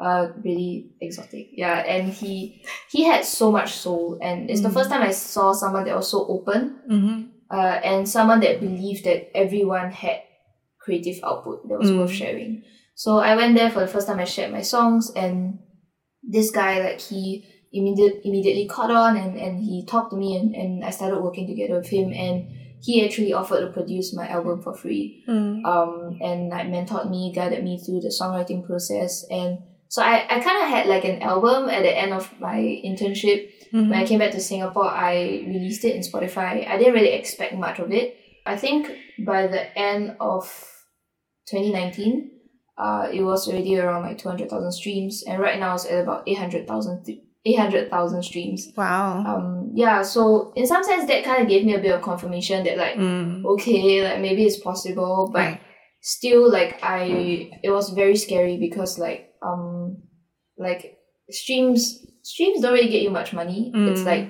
Uh, 0.00 0.28
really 0.42 0.90
exotic, 1.00 1.50
yeah. 1.52 1.78
And 1.86 2.12
he 2.12 2.62
he 2.90 3.04
had 3.04 3.24
so 3.24 3.52
much 3.52 3.72
soul, 3.72 4.18
and 4.20 4.50
it's 4.50 4.60
the 4.62 4.68
Mm. 4.68 4.74
first 4.74 4.90
time 4.90 5.02
I 5.02 5.12
saw 5.12 5.52
someone 5.52 5.84
that 5.84 5.94
was 5.96 6.08
so 6.10 6.26
open 6.26 6.80
Mm-hmm. 6.90 7.22
uh, 7.50 7.78
and 7.84 8.08
someone 8.08 8.40
that 8.40 8.60
believed 8.60 9.04
that 9.04 9.30
everyone 9.36 9.90
had 9.92 10.22
creative 10.80 11.20
output 11.22 11.68
that 11.68 11.78
was 11.78 11.90
Mm. 11.90 11.98
worth 12.00 12.10
sharing. 12.10 12.62
So 12.96 13.18
I 13.18 13.36
went 13.36 13.54
there 13.56 13.70
for 13.70 13.80
the 13.80 13.86
first 13.86 14.06
time. 14.08 14.18
I 14.18 14.24
shared 14.24 14.52
my 14.52 14.62
songs, 14.62 15.12
and 15.14 15.60
this 16.22 16.50
guy 16.50 16.82
like 16.82 17.00
he 17.00 17.46
immediate, 17.72 18.20
immediately 18.24 18.66
caught 18.66 18.90
on 18.90 19.16
and, 19.16 19.36
and 19.36 19.60
he 19.62 19.84
talked 19.84 20.10
to 20.10 20.16
me 20.16 20.36
and, 20.36 20.54
and 20.54 20.84
I 20.84 20.90
started 20.90 21.20
working 21.20 21.46
together 21.46 21.74
with 21.80 21.88
him 21.88 22.12
and 22.12 22.46
he 22.84 23.04
actually 23.04 23.32
offered 23.32 23.60
to 23.64 23.72
produce 23.78 24.08
my 24.20 24.26
album 24.36 24.56
for 24.64 24.74
free 24.82 25.06
Mm. 25.28 25.64
um, 25.72 26.18
and 26.28 26.38
like 26.54 26.66
mentored 26.74 27.08
me, 27.14 27.32
guided 27.34 27.62
me 27.68 27.74
through 27.82 28.00
the 28.00 28.12
songwriting 28.18 28.60
process. 28.68 29.24
And 29.30 29.50
so 29.88 30.02
I, 30.02 30.14
I 30.34 30.36
kind 30.46 30.58
of 30.62 30.68
had 30.74 30.86
like 30.94 31.04
an 31.12 31.22
album 31.22 31.60
at 31.76 31.82
the 31.86 31.94
end 32.02 32.12
of 32.12 32.24
my 32.40 32.58
internship. 32.90 33.38
Mhm. 33.72 33.88
When 33.90 33.98
I 34.02 34.06
came 34.06 34.18
back 34.22 34.32
to 34.32 34.40
Singapore, 34.40 34.90
I 35.10 35.14
released 35.54 35.84
it 35.84 35.94
in 35.96 36.02
Spotify. 36.02 36.66
I 36.72 36.76
didn't 36.78 36.94
really 36.98 37.14
expect 37.20 37.54
much 37.66 37.78
of 37.84 37.90
it. 38.00 38.06
I 38.46 38.56
think 38.56 38.80
by 39.32 39.46
the 39.54 39.62
end 39.78 40.16
of 40.20 40.44
2019, 41.50 42.30
uh, 42.76 43.08
it 43.12 43.22
was 43.22 43.48
already 43.48 43.78
around 43.78 44.02
like 44.02 44.18
200,000 44.18 44.72
streams. 44.72 45.22
And 45.26 45.40
right 45.40 45.58
now 45.58 45.74
it's 45.74 45.86
at 45.86 46.02
about 46.02 46.24
800,000 46.26 47.04
th- 47.04 47.20
800,000 47.46 48.22
streams. 48.22 48.68
Wow. 48.76 49.22
Um, 49.26 49.70
yeah, 49.74 50.02
so 50.02 50.52
in 50.56 50.66
some 50.66 50.82
sense, 50.82 51.06
that 51.06 51.24
kind 51.24 51.42
of 51.42 51.48
gave 51.48 51.64
me 51.64 51.74
a 51.74 51.78
bit 51.78 51.92
of 51.92 52.00
confirmation 52.02 52.64
that 52.64 52.78
like, 52.78 52.94
Mm. 52.96 53.44
okay, 53.44 54.02
like 54.08 54.20
maybe 54.20 54.44
it's 54.44 54.58
possible, 54.58 55.30
but 55.32 55.38
Right. 55.40 55.60
still 56.00 56.50
like 56.50 56.78
I 56.82 57.50
it 57.62 57.70
was 57.70 57.90
very 57.90 58.16
scary 58.16 58.56
because 58.58 58.98
like 58.98 59.30
um 59.42 59.98
like 60.58 60.96
streams 61.30 62.06
streams 62.22 62.60
don't 62.62 62.72
really 62.72 62.88
get 62.88 63.02
you 63.02 63.10
much 63.10 63.32
money. 63.34 63.70
It's 63.74 64.00
Mm. 64.02 64.06
like 64.06 64.28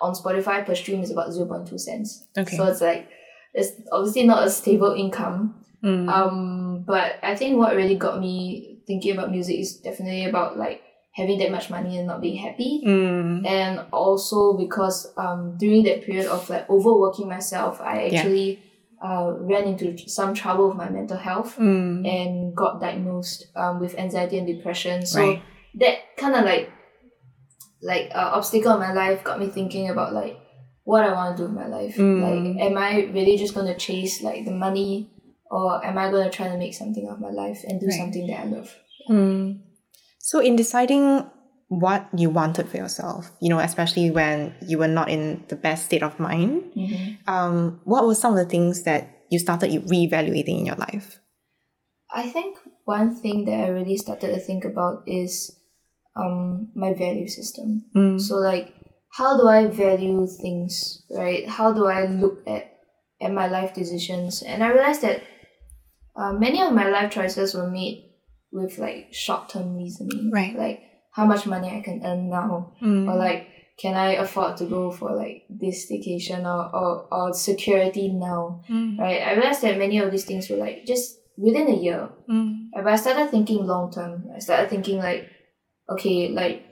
on 0.00 0.14
Spotify 0.14 0.64
per 0.64 0.74
stream 0.74 1.02
is 1.02 1.10
about 1.10 1.30
0.2 1.32 1.78
cents. 1.78 2.24
Okay. 2.38 2.56
So 2.56 2.64
it's 2.66 2.80
like 2.80 3.08
it's 3.54 3.72
obviously 3.92 4.24
not 4.24 4.46
a 4.46 4.50
stable 4.50 4.92
income. 4.96 5.64
Mm. 5.84 6.08
Um 6.08 6.84
but 6.86 7.16
I 7.22 7.34
think 7.36 7.58
what 7.58 7.76
really 7.76 7.96
got 7.96 8.20
me 8.20 8.80
thinking 8.86 9.12
about 9.12 9.30
music 9.30 9.58
is 9.58 9.76
definitely 9.80 10.24
about 10.24 10.56
like 10.58 10.80
having 11.16 11.38
that 11.38 11.50
much 11.50 11.70
money 11.70 11.96
and 11.98 12.06
not 12.06 12.20
being 12.20 12.36
happy 12.46 12.82
Mm. 12.84 13.46
and 13.46 13.80
also 13.92 14.56
because 14.56 14.98
um 15.16 15.56
during 15.58 15.82
that 15.88 16.04
period 16.04 16.26
of 16.26 16.48
like 16.50 16.68
overworking 16.68 17.28
myself 17.28 17.80
i 17.80 17.94
Yeah. 18.04 18.18
actually 18.20 18.50
uh 19.02 19.32
ran 19.50 19.64
into 19.64 19.86
some 20.18 20.32
trouble 20.34 20.68
with 20.68 20.76
my 20.76 20.88
mental 20.88 21.16
health 21.28 21.56
Mm. 21.58 22.06
and 22.16 22.54
got 22.56 22.80
diagnosed 22.80 23.46
um 23.56 23.80
with 23.80 23.98
anxiety 23.98 24.36
and 24.38 24.46
depression 24.46 25.04
so 25.06 25.18
Right. 25.20 25.40
that 25.82 25.96
kind 26.16 26.34
of 26.34 26.44
like 26.44 26.70
like 27.82 28.10
uh, 28.14 28.30
obstacle 28.34 28.72
in 28.72 28.80
my 28.80 28.92
life 28.92 29.22
got 29.24 29.38
me 29.38 29.46
thinking 29.48 29.88
about 29.90 30.12
like 30.12 30.38
what 30.84 31.04
I 31.04 31.12
want 31.12 31.36
to 31.36 31.42
do 31.42 31.46
with 31.48 31.56
my 31.62 31.66
life. 31.66 31.96
Mm. 31.96 32.20
Like, 32.22 32.66
am 32.66 32.78
I 32.78 33.04
really 33.12 33.36
just 33.36 33.54
going 33.54 33.66
to 33.66 33.74
chase 33.76 34.22
like 34.22 34.44
the 34.44 34.52
money, 34.52 35.10
or 35.50 35.84
am 35.84 35.98
I 35.98 36.10
going 36.10 36.30
to 36.30 36.34
try 36.34 36.48
to 36.48 36.56
make 36.56 36.74
something 36.74 37.08
of 37.08 37.20
my 37.20 37.30
life 37.30 37.60
and 37.66 37.80
do 37.80 37.86
Right. 37.86 37.98
something 37.98 38.26
that 38.28 38.40
I 38.40 38.44
love? 38.44 38.70
Mm. 39.10 39.60
So, 40.26 40.40
in 40.40 40.56
deciding 40.56 41.22
what 41.68 42.08
you 42.16 42.30
wanted 42.30 42.68
for 42.68 42.78
yourself, 42.78 43.30
you 43.40 43.48
know, 43.48 43.60
especially 43.60 44.10
when 44.10 44.56
you 44.60 44.76
were 44.76 44.88
not 44.88 45.08
in 45.08 45.44
the 45.46 45.54
best 45.54 45.86
state 45.86 46.02
of 46.02 46.18
mind, 46.18 46.64
Mm-hmm. 46.74 47.30
um, 47.30 47.80
what 47.84 48.04
were 48.04 48.14
some 48.16 48.32
of 48.32 48.38
the 48.38 48.50
things 48.50 48.82
that 48.82 49.22
you 49.30 49.38
started 49.38 49.70
reevaluating 49.86 50.58
in 50.58 50.66
your 50.66 50.74
life? 50.74 51.20
I 52.12 52.28
think 52.28 52.58
one 52.84 53.14
thing 53.14 53.44
that 53.44 53.54
I 53.54 53.68
really 53.68 53.96
started 53.96 54.34
to 54.34 54.40
think 54.40 54.64
about 54.64 55.04
is 55.06 55.54
um, 56.16 56.72
my 56.74 56.92
value 56.92 57.28
system. 57.28 57.84
Mm. 57.94 58.20
So 58.20 58.34
like, 58.34 58.74
how 59.12 59.38
do 59.38 59.46
I 59.46 59.68
value 59.68 60.26
things, 60.26 61.06
right? 61.08 61.48
How 61.48 61.72
do 61.72 61.86
I 61.86 62.06
look 62.06 62.42
at 62.48 62.72
at 63.22 63.30
my 63.32 63.46
life 63.46 63.74
decisions? 63.74 64.42
And 64.42 64.64
I 64.64 64.72
realized 64.72 65.02
that 65.02 65.22
uh, 66.16 66.32
many 66.32 66.60
of 66.62 66.72
my 66.72 66.88
life 66.88 67.12
choices 67.12 67.54
were 67.54 67.70
made 67.70 68.05
with 68.56 68.78
like 68.78 69.02
short 69.12 69.48
term 69.52 69.76
reasoning, 69.76 70.30
Right. 70.32 70.56
Like 70.64 70.80
how 71.12 71.24
much 71.32 71.46
money 71.46 71.68
I 71.78 71.80
can 71.88 71.98
earn 72.04 72.28
now, 72.30 72.72
Mm. 72.82 73.08
or 73.10 73.16
like 73.16 73.40
can 73.82 73.94
I 73.94 74.08
afford 74.24 74.56
to 74.58 74.64
go 74.76 74.90
for 74.90 75.14
like 75.22 75.42
this 75.62 75.86
vacation 75.92 76.46
or 76.46 76.62
or, 76.80 76.90
or 77.16 77.32
security 77.34 78.06
now, 78.12 78.62
Mm. 78.70 78.98
right? 78.98 79.20
I 79.28 79.32
realized 79.38 79.62
that 79.62 79.78
many 79.84 79.98
of 79.98 80.10
these 80.10 80.24
things 80.24 80.48
were 80.50 80.56
like 80.66 80.86
just 80.86 81.18
within 81.36 81.68
a 81.68 81.76
year. 81.86 82.08
Mm. 82.28 82.70
But 82.74 82.86
I 82.86 82.96
started 82.96 83.30
thinking 83.30 83.66
long 83.66 83.92
term. 83.92 84.24
I 84.34 84.38
started 84.40 84.70
thinking 84.70 84.98
like, 84.98 85.22
okay, 85.94 86.28
like 86.40 86.62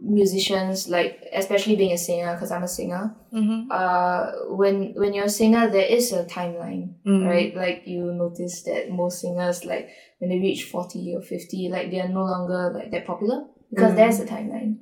musicians, 0.00 0.88
like 0.88 1.22
especially 1.32 1.76
being 1.76 1.92
a 1.92 1.98
singer, 1.98 2.34
because 2.34 2.50
I'm 2.50 2.62
a 2.62 2.68
singer. 2.68 3.14
Mhm. 3.32 3.66
Uh, 3.70 4.54
when 4.56 4.94
when 4.94 5.14
you're 5.14 5.24
a 5.26 5.28
singer, 5.40 5.68
there 5.70 5.86
is 5.86 6.12
a 6.12 6.24
timeline, 6.24 6.94
Mm. 7.06 7.26
right? 7.26 7.54
Like 7.56 7.82
you 7.86 8.12
notice 8.12 8.62
that 8.64 8.90
most 8.90 9.20
singers, 9.20 9.64
like 9.64 9.88
when 10.18 10.30
they 10.30 10.38
reach 10.38 10.64
forty 10.64 11.14
or 11.16 11.22
fifty, 11.22 11.68
like 11.68 11.90
they 11.90 12.00
are 12.00 12.08
no 12.08 12.24
longer 12.24 12.72
like 12.74 12.90
that 12.90 13.06
popular 13.06 13.46
because 13.70 13.92
Mm. 13.92 13.96
there's 13.96 14.20
a 14.20 14.26
timeline, 14.26 14.78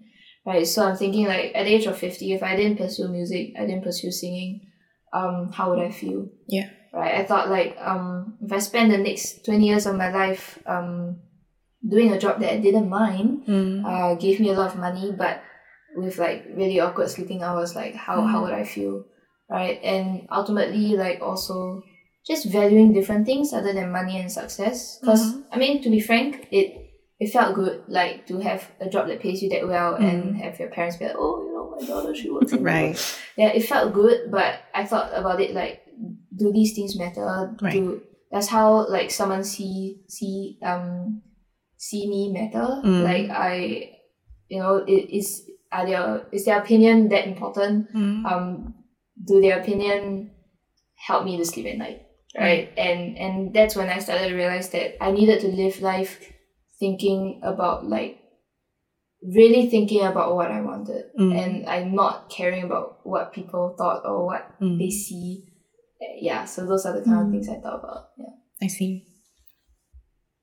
right? 0.46 0.66
So 0.66 0.84
I'm 0.86 0.96
thinking 0.96 1.26
like 1.26 1.52
at 1.54 1.64
the 1.64 1.74
age 1.74 1.86
of 1.86 1.96
fifty, 1.98 2.32
if 2.32 2.42
I 2.42 2.56
didn't 2.56 2.78
pursue 2.78 3.08
music, 3.08 3.54
I 3.58 3.66
didn't 3.66 3.84
pursue 3.84 4.10
singing, 4.10 4.60
um, 5.12 5.50
how 5.52 5.70
would 5.70 5.78
I 5.78 5.90
feel? 5.90 6.28
Yeah. 6.48 6.68
right? 6.92 7.14
I 7.20 7.24
thought 7.24 7.48
like 7.48 7.76
um 7.80 8.36
if 8.44 8.52
I 8.52 8.58
spend 8.58 8.92
the 8.92 8.98
next 8.98 9.44
twenty 9.46 9.66
years 9.66 9.86
of 9.86 9.96
my 9.96 10.10
life 10.12 10.58
um 10.66 11.16
doing 11.86 12.12
a 12.12 12.18
job 12.18 12.40
that 12.40 12.52
I 12.52 12.58
didn't 12.58 12.88
mind, 12.88 13.44
Mm. 13.46 13.84
uh 13.84 14.14
gave 14.14 14.40
me 14.40 14.50
a 14.50 14.54
lot 14.54 14.72
of 14.74 14.78
money, 14.78 15.12
but 15.12 15.42
with 15.94 16.18
like 16.18 16.46
really 16.56 16.80
awkward 16.80 17.10
sleeping 17.10 17.42
hours, 17.42 17.74
like 17.76 17.94
how 17.94 18.22
how 18.22 18.38
Mm. 18.40 18.42
would 18.44 18.54
I 18.54 18.64
feel, 18.64 19.04
right? 19.50 19.78
And 19.82 20.26
ultimately, 20.30 20.96
like 20.96 21.20
also 21.20 21.82
just 22.26 22.46
valuing 22.46 22.92
different 22.92 23.26
things 23.26 23.52
other 23.52 23.72
than 23.72 23.90
money 23.90 24.16
and 24.20 24.30
success. 24.30 24.98
Because 25.00 25.34
Mhm. 25.34 25.42
I 25.52 25.56
mean, 25.58 25.82
to 25.82 25.90
be 25.90 26.00
frank, 26.00 26.46
it 26.50 26.78
it 27.20 27.30
felt 27.30 27.54
good 27.54 27.82
like 27.88 28.26
to 28.26 28.38
have 28.38 28.62
a 28.80 28.88
job 28.88 29.06
that 29.08 29.20
pays 29.20 29.42
you 29.42 29.48
that 29.50 29.66
well 29.68 29.94
and 29.94 30.36
have 30.42 30.58
your 30.58 30.70
parents 30.70 30.96
be 30.96 31.04
like, 31.06 31.14
oh, 31.18 31.42
you 31.44 31.52
know, 31.54 31.64
my 31.78 31.82
daughter 31.86 32.14
she 32.14 32.30
works 32.30 32.52
Mm. 32.56 32.64
Right. 32.64 32.96
yeah, 33.36 33.50
it 33.54 33.62
felt 33.66 33.92
good, 33.92 34.30
but 34.30 34.58
I 34.74 34.84
thought 34.84 35.10
about 35.14 35.40
it 35.40 35.54
like, 35.54 35.82
do 36.34 36.50
these 36.52 36.72
things 36.74 36.96
matter? 36.98 37.26
Right. 37.62 37.72
Do 37.74 38.02
that's 38.32 38.48
how 38.48 38.88
like 38.88 39.10
someone 39.10 39.44
see 39.44 40.00
see 40.08 40.58
um 40.62 41.22
see 41.82 42.06
me 42.06 42.30
matter? 42.30 42.66
Mm. 42.86 43.02
Like 43.02 43.28
I, 43.30 43.90
you 44.48 44.60
know, 44.62 44.76
it 44.86 45.10
is 45.10 45.42
are 45.72 45.86
their 45.86 46.26
is 46.30 46.44
their 46.46 46.60
opinion 46.62 47.08
that 47.10 47.26
important? 47.26 47.90
Mm. 47.92 48.24
Um, 48.30 48.74
do 49.26 49.40
their 49.40 49.58
opinion 49.60 50.30
help 50.94 51.24
me 51.24 51.36
to 51.38 51.44
sleep 51.44 51.66
at 51.66 51.78
night? 51.78 52.06
Right, 52.38 52.70
and 52.78 53.18
and 53.18 53.52
that's 53.52 53.74
when 53.76 53.90
I 53.90 53.98
started 53.98 54.28
to 54.30 54.34
realize 54.34 54.70
that 54.70 55.02
I 55.04 55.10
needed 55.10 55.40
to 55.42 55.48
live 55.48 55.82
life 55.82 56.16
thinking 56.80 57.40
about 57.44 57.84
like 57.86 58.18
really 59.22 59.68
thinking 59.70 60.02
about 60.02 60.34
what 60.34 60.50
I 60.50 60.60
wanted 60.62 61.04
Mm. 61.18 61.32
and 61.38 61.52
I'm 61.68 61.94
not 61.94 62.30
caring 62.30 62.64
about 62.64 63.04
what 63.06 63.32
people 63.32 63.74
thought 63.78 64.02
or 64.04 64.24
what 64.26 64.44
Mm. 64.60 64.78
they 64.78 64.90
see. 64.90 65.44
Yeah, 66.20 66.44
so 66.46 66.66
those 66.66 66.86
are 66.86 66.94
the 66.98 67.04
kind 67.04 67.20
of 67.20 67.26
Mm. 67.28 67.32
things 67.32 67.48
I 67.48 67.60
thought 67.62 67.78
about. 67.84 68.10
Yeah. 68.18 68.34
I 68.62 68.66
see. 68.66 69.06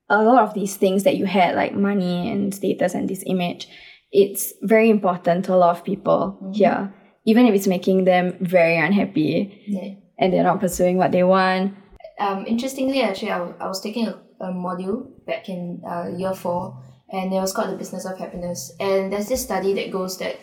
A 0.09 0.23
lot 0.23 0.43
of 0.43 0.53
these 0.53 0.75
things 0.77 1.03
that 1.03 1.17
you 1.17 1.25
had, 1.25 1.55
like 1.55 1.73
money 1.75 2.29
and 2.31 2.53
status 2.53 2.93
and 2.95 3.07
this 3.07 3.23
image, 3.27 3.67
it's 4.11 4.53
very 4.63 4.89
important 4.89 5.45
to 5.45 5.53
a 5.53 5.57
lot 5.57 5.75
of 5.77 5.83
people 5.83 6.37
Mhm. 6.41 6.55
here, 6.55 6.93
even 7.25 7.45
if 7.45 7.53
it's 7.53 7.67
making 7.67 8.05
them 8.05 8.33
very 8.41 8.77
unhappy 8.77 9.61
yeah. 9.67 9.93
and 10.17 10.33
they're 10.33 10.43
not 10.43 10.59
pursuing 10.59 10.97
what 10.97 11.11
they 11.11 11.23
want. 11.23 11.73
Um, 12.19 12.45
interestingly, 12.47 13.01
actually, 13.01 13.31
I 13.31 13.39
I 13.59 13.67
was 13.67 13.81
taking 13.81 14.07
a, 14.07 14.15
a 14.41 14.51
module 14.51 15.07
back 15.25 15.47
in 15.47 15.81
uh, 15.87 16.09
year 16.17 16.33
four, 16.33 16.75
and 17.11 17.31
it 17.33 17.39
was 17.39 17.53
called 17.53 17.69
the 17.71 17.77
business 17.77 18.05
of 18.05 18.17
happiness. 18.17 18.75
And 18.79 19.11
there's 19.13 19.27
this 19.29 19.41
study 19.43 19.73
that 19.75 19.91
goes 19.91 20.17
that 20.17 20.35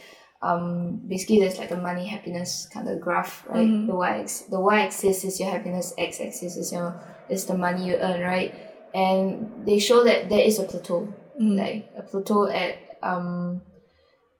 um, 0.43 1.01
basically 1.09 1.41
there's 1.41 1.59
like 1.59 1.71
a 1.73 1.77
money 1.77 2.07
happiness 2.07 2.69
kind 2.73 2.89
of 2.89 3.01
graph, 3.01 3.45
right? 3.49 3.67
Mhm. 3.69 3.87
The 3.89 3.97
y 3.97 4.27
the 4.51 4.61
y 4.61 4.81
axis 4.83 5.25
is 5.25 5.41
your 5.41 5.51
happiness, 5.51 5.93
x 5.99 6.21
axis 6.21 6.57
is 6.57 6.73
your 6.73 7.01
is 7.29 7.47
the 7.47 7.57
money 7.59 7.87
you 7.89 7.97
earn, 7.97 8.21
right? 8.21 8.53
And 8.97 9.67
they 9.67 9.79
show 9.79 10.03
that 10.05 10.29
there 10.31 10.41
is 10.41 10.59
a 10.59 10.65
plateau, 10.65 11.13
Mm. 11.41 11.57
like 11.59 11.85
a 11.97 12.03
plateau 12.03 12.49
at 12.49 12.75
um 13.03 13.61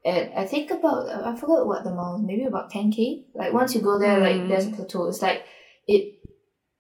at 0.05 0.33
I 0.37 0.45
think 0.47 0.71
about 0.71 1.09
I 1.11 1.37
forgot 1.37 1.67
what 1.67 1.85
the 1.85 1.91
amount 1.91 2.25
maybe 2.25 2.45
about 2.47 2.71
ten 2.71 2.91
k. 2.91 3.27
Like 3.35 3.53
once 3.53 3.75
you 3.75 3.83
go 3.83 3.99
there, 3.99 4.19
like 4.19 4.37
Mm. 4.37 4.49
there's 4.49 4.67
a 4.67 4.71
plateau. 4.71 5.09
It's 5.09 5.21
like 5.21 5.43
it 5.87 6.15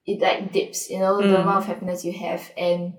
it 0.06 0.20
like 0.22 0.52
dips, 0.52 0.88
you 0.88 1.00
know, 1.00 1.20
the 1.20 1.36
Mm. 1.36 1.42
amount 1.42 1.58
of 1.58 1.66
happiness 1.66 2.04
you 2.04 2.12
have 2.16 2.40
and 2.56 2.94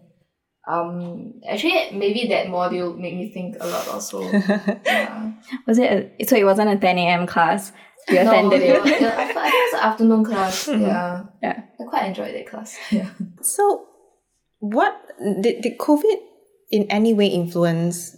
um 0.68 1.34
actually 1.50 1.74
maybe 1.94 2.28
that 2.28 2.48
module 2.48 2.94
made 2.98 3.16
me 3.18 3.32
think 3.34 3.56
a 3.60 3.66
lot 3.66 3.88
also. 3.88 4.22
yeah. 4.86 5.32
Was 5.66 5.80
it? 5.80 6.14
A, 6.20 6.26
so 6.26 6.36
it 6.36 6.44
wasn't 6.46 6.70
a 6.70 6.78
10 6.78 6.98
a.m. 7.00 7.26
class. 7.26 7.72
You 8.10 8.20
attended 8.20 8.62
no, 8.62 8.84
it. 8.86 9.02
yeah, 9.02 9.16
I, 9.18 9.34
thought- 9.34 9.46
I 9.48 9.50
think 9.52 9.64
it 9.64 9.72
was 9.72 9.80
an 9.82 9.88
afternoon 9.90 10.24
class. 10.24 10.68
Mhm. 10.70 10.82
Yeah. 10.82 11.24
Yeah. 11.42 11.62
I 11.80 11.84
quite 11.90 12.06
enjoyed 12.08 12.36
that 12.36 12.46
class. 12.48 12.78
Yeah. 12.92 13.10
So, 13.42 13.87
what 14.60 14.94
did, 15.42 15.62
did 15.62 15.78
COVID 15.78 16.18
in 16.72 16.84
any 16.90 17.14
way 17.14 17.28
influence 17.28 18.18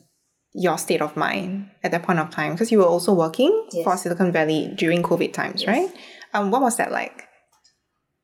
your 0.53 0.77
state 0.77 1.01
of 1.01 1.15
mind 1.15 1.69
at 1.83 1.91
that 1.91 2.03
point 2.03 2.19
of 2.19 2.29
time? 2.29 2.53
Because 2.53 2.71
you 2.71 2.79
were 2.79 2.85
also 2.85 3.13
working 3.13 3.67
Yes. 3.71 3.83
for 3.83 3.97
Silicon 3.97 4.31
Valley 4.31 4.73
during 4.75 5.03
COVID 5.03 5.33
times, 5.33 5.61
Yes. 5.63 5.67
right? 5.67 5.89
Um, 6.33 6.51
what 6.51 6.61
was 6.61 6.77
that 6.77 6.91
like? 6.91 7.25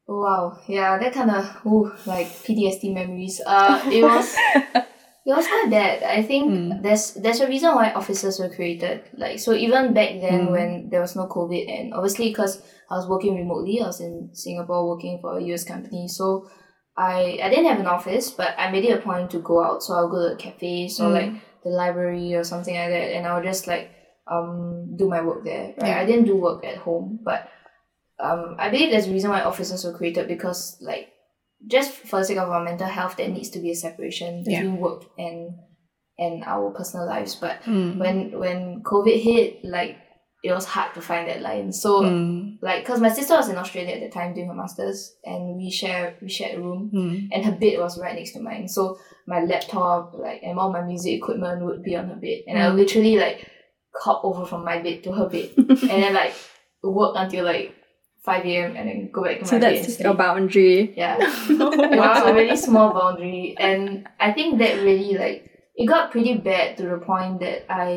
Wow, 0.08 0.60
yeah, 0.68 0.98
that 1.00 1.14
kind 1.14 1.32
of 1.32 1.46
ooh, 1.66 1.92
like 2.06 2.28
PTSD 2.28 2.94
memories. 2.94 3.42
Uh, 3.46 3.82
it 3.92 4.04
was 4.04 4.36
it 4.56 5.34
was 5.34 5.48
quite 5.48 5.68
bad. 5.72 6.04
I 6.04 6.22
think 6.22 6.52
Mm. 6.52 6.84
there's 6.84 7.16
there's 7.16 7.42
a 7.42 7.48
reason 7.48 7.74
why 7.74 7.92
offices 7.92 8.38
were 8.40 8.50
created. 8.50 9.02
Like 9.18 9.40
so, 9.40 9.54
even 9.54 9.94
back 9.94 10.22
then 10.22 10.48
Mm. 10.48 10.52
when 10.52 10.90
there 10.92 11.02
was 11.02 11.16
no 11.16 11.26
COVID, 11.26 11.66
and 11.70 11.94
obviously 11.96 12.30
because 12.30 12.62
I 12.90 12.98
was 12.98 13.08
working 13.10 13.34
remotely, 13.36 13.82
I 13.82 13.88
was 13.88 14.00
in 14.00 14.30
Singapore 14.34 14.88
working 14.88 15.18
for 15.20 15.40
a 15.40 15.44
US 15.54 15.64
company, 15.64 16.08
so 16.08 16.46
I 16.98 17.40
I 17.44 17.50
didn't 17.50 17.66
have 17.66 17.80
an 17.80 17.88
office, 17.88 18.32
but 18.32 18.56
I 18.58 18.72
made 18.72 18.86
it 18.86 18.98
a 18.98 19.02
point 19.02 19.32
to 19.32 19.40
go 19.40 19.64
out. 19.64 19.84
So 19.84 19.94
I'll 19.94 20.10
go 20.10 20.30
to 20.30 20.36
cafes 20.36 21.00
or 21.00 21.10
Mm. 21.10 21.14
like 21.14 21.32
the 21.64 21.70
library 21.70 22.36
or 22.36 22.44
something 22.44 22.76
like 22.76 22.90
that, 22.90 23.16
and 23.16 23.26
I'll 23.28 23.44
just 23.44 23.68
like 23.68 23.90
um 24.28 24.96
do 24.98 25.08
my 25.10 25.22
work 25.22 25.44
there. 25.44 25.74
Right, 25.78 25.88
Yeah. 25.90 26.00
I 26.00 26.06
didn't 26.06 26.26
do 26.26 26.36
work 26.38 26.64
at 26.66 26.78
home, 26.78 27.20
but 27.24 27.50
um, 28.20 28.56
I 28.58 28.70
believe 28.70 28.92
there's 28.92 29.08
a 29.08 29.12
reason 29.12 29.30
why 29.30 29.42
offices 29.42 29.84
were 29.84 29.92
created 29.98 30.28
because 30.28 30.78
like 30.82 31.10
just 31.68 31.92
for 31.92 32.20
the 32.20 32.26
sake 32.26 32.38
of 32.38 32.50
our 32.50 32.64
mental 32.64 32.88
health, 32.88 33.18
there 33.18 33.28
needs 33.28 33.50
to 33.52 33.60
be 33.60 33.72
a 33.72 33.76
separation 33.76 34.44
Yeah. 34.46 34.62
between 34.62 34.78
work 34.80 35.04
and 35.18 35.56
and 36.18 36.44
our 36.46 36.72
personal 36.72 37.06
lives. 37.08 37.36
But 37.36 37.62
Mm. 37.64 37.98
when 37.98 38.40
when 38.40 38.84
COVID 38.84 39.20
hit, 39.22 39.66
like 39.66 39.98
it 40.48 40.52
was 40.54 40.66
hard 40.66 40.94
to 40.94 41.02
find 41.10 41.28
that 41.30 41.42
line. 41.42 41.72
So 41.84 41.90
Mm. 42.04 42.58
like, 42.62 42.86
cause 42.88 43.00
my 43.06 43.10
sister 43.18 43.34
was 43.36 43.50
in 43.50 43.58
Australia 43.64 43.94
at 43.96 44.02
the 44.06 44.10
time 44.18 44.34
doing 44.36 44.48
her 44.52 44.54
masters, 44.64 45.16
and 45.32 45.42
we 45.58 45.68
share 45.80 46.04
we 46.22 46.30
shared 46.38 46.56
a 46.60 46.62
room, 46.62 46.82
Mm. 46.94 47.30
and 47.34 47.40
her 47.48 47.56
bed 47.64 47.76
was 47.86 48.00
right 48.04 48.16
next 48.20 48.34
to 48.34 48.40
mine. 48.48 48.68
So 48.68 48.98
my 49.34 49.40
laptop, 49.52 50.14
like, 50.26 50.42
and 50.44 50.60
all 50.60 50.72
my 50.78 50.82
music 50.92 51.14
equipment 51.20 51.64
would 51.66 51.82
be 51.90 51.96
on 51.96 52.10
her 52.10 52.20
bed, 52.26 52.40
and 52.48 52.56
I 52.62 52.66
Mm. 52.70 52.76
literally 52.82 53.16
like 53.26 53.38
hop 54.04 54.20
over 54.30 54.46
from 54.52 54.62
my 54.72 54.78
bed 54.86 54.98
to 55.06 55.12
her 55.20 55.28
bed, 55.36 55.50
and 55.58 55.98
then 56.04 56.14
like 56.14 56.34
work 56.84 57.14
until 57.24 57.44
like 57.54 57.74
five 58.28 58.46
a.m. 58.46 58.76
and 58.78 58.86
then 58.90 59.00
go 59.12 59.24
back 59.24 59.40
to 59.40 59.46
So 59.46 59.56
my 59.56 59.60
bed 59.62 59.76
and 59.76 59.86
that's 59.86 60.00
your 60.00 60.14
boundary. 60.26 60.94
Yeah. 60.98 61.18
It 61.50 62.00
was 62.06 62.24
a 62.32 62.34
really 62.40 62.58
small 62.68 62.90
boundary, 63.00 63.56
and 63.60 64.08
I 64.20 64.32
think 64.38 64.60
that 64.62 64.74
really 64.90 65.14
like 65.26 65.40
it 65.76 65.86
got 65.88 66.12
pretty 66.12 66.34
bad 66.38 66.78
to 66.78 66.84
the 66.94 66.98
point 67.12 67.40
that 67.42 67.66
I 67.70 67.90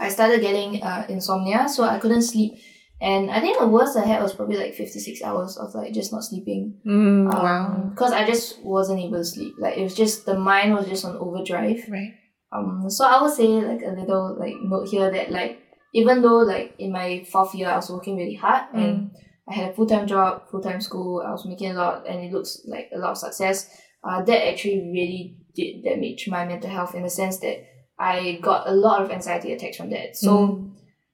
I 0.00 0.08
started 0.08 0.40
getting 0.40 0.82
uh, 0.82 1.04
insomnia, 1.08 1.68
so 1.68 1.84
I 1.84 1.98
couldn't 1.98 2.22
sleep, 2.22 2.54
and 3.02 3.30
I 3.30 3.40
think 3.40 3.58
the 3.58 3.68
worst 3.68 3.96
I 3.96 4.06
had 4.06 4.22
was 4.22 4.32
probably 4.32 4.56
like 4.56 4.74
fifty 4.74 4.98
six 4.98 5.22
hours 5.22 5.58
of 5.58 5.74
like 5.74 5.92
just 5.92 6.10
not 6.10 6.24
sleeping. 6.24 6.80
Mm. 6.86 7.32
wow. 7.32 7.90
Because 7.90 8.12
I 8.12 8.26
just 8.26 8.62
wasn't 8.64 9.00
able 9.00 9.18
to 9.18 9.24
sleep. 9.24 9.54
Like 9.58 9.76
it 9.76 9.82
was 9.82 9.94
just 9.94 10.24
the 10.24 10.38
mind 10.38 10.74
was 10.74 10.88
just 10.88 11.04
on 11.04 11.16
overdrive. 11.16 11.84
Right. 11.88 12.14
Um. 12.50 12.88
So 12.88 13.04
I 13.04 13.22
would 13.22 13.32
say 13.32 13.46
like 13.46 13.82
a 13.82 13.92
little 13.92 14.36
like 14.38 14.54
note 14.62 14.88
here 14.88 15.10
that 15.10 15.30
like 15.30 15.60
even 15.92 16.22
though 16.22 16.38
like 16.38 16.74
in 16.78 16.92
my 16.92 17.24
fourth 17.30 17.54
year 17.54 17.68
I 17.68 17.76
was 17.76 17.90
working 17.90 18.16
really 18.16 18.34
hard 18.34 18.64
and 18.74 19.10
I 19.48 19.54
had 19.54 19.70
a 19.70 19.72
full 19.74 19.86
time 19.86 20.06
job, 20.06 20.48
full 20.50 20.62
time 20.62 20.80
school, 20.80 21.22
I 21.26 21.30
was 21.30 21.44
making 21.44 21.72
a 21.72 21.74
lot 21.74 22.06
and 22.08 22.20
it 22.20 22.32
looks 22.32 22.62
like 22.66 22.88
a 22.94 22.98
lot 22.98 23.10
of 23.10 23.18
success. 23.18 23.68
Uh, 24.02 24.22
that 24.22 24.48
actually 24.48 24.90
really 24.92 25.36
did 25.54 25.84
damage 25.84 26.26
my 26.28 26.46
mental 26.46 26.70
health 26.70 26.94
in 26.94 27.02
the 27.02 27.10
sense 27.10 27.38
that 27.40 27.66
I 28.00 28.38
got 28.40 28.66
a 28.66 28.72
lot 28.72 29.02
of 29.02 29.10
anxiety 29.10 29.52
attacks 29.52 29.76
from 29.76 29.90
that. 29.90 30.16
So 30.16 30.30
Mm. 30.32 30.70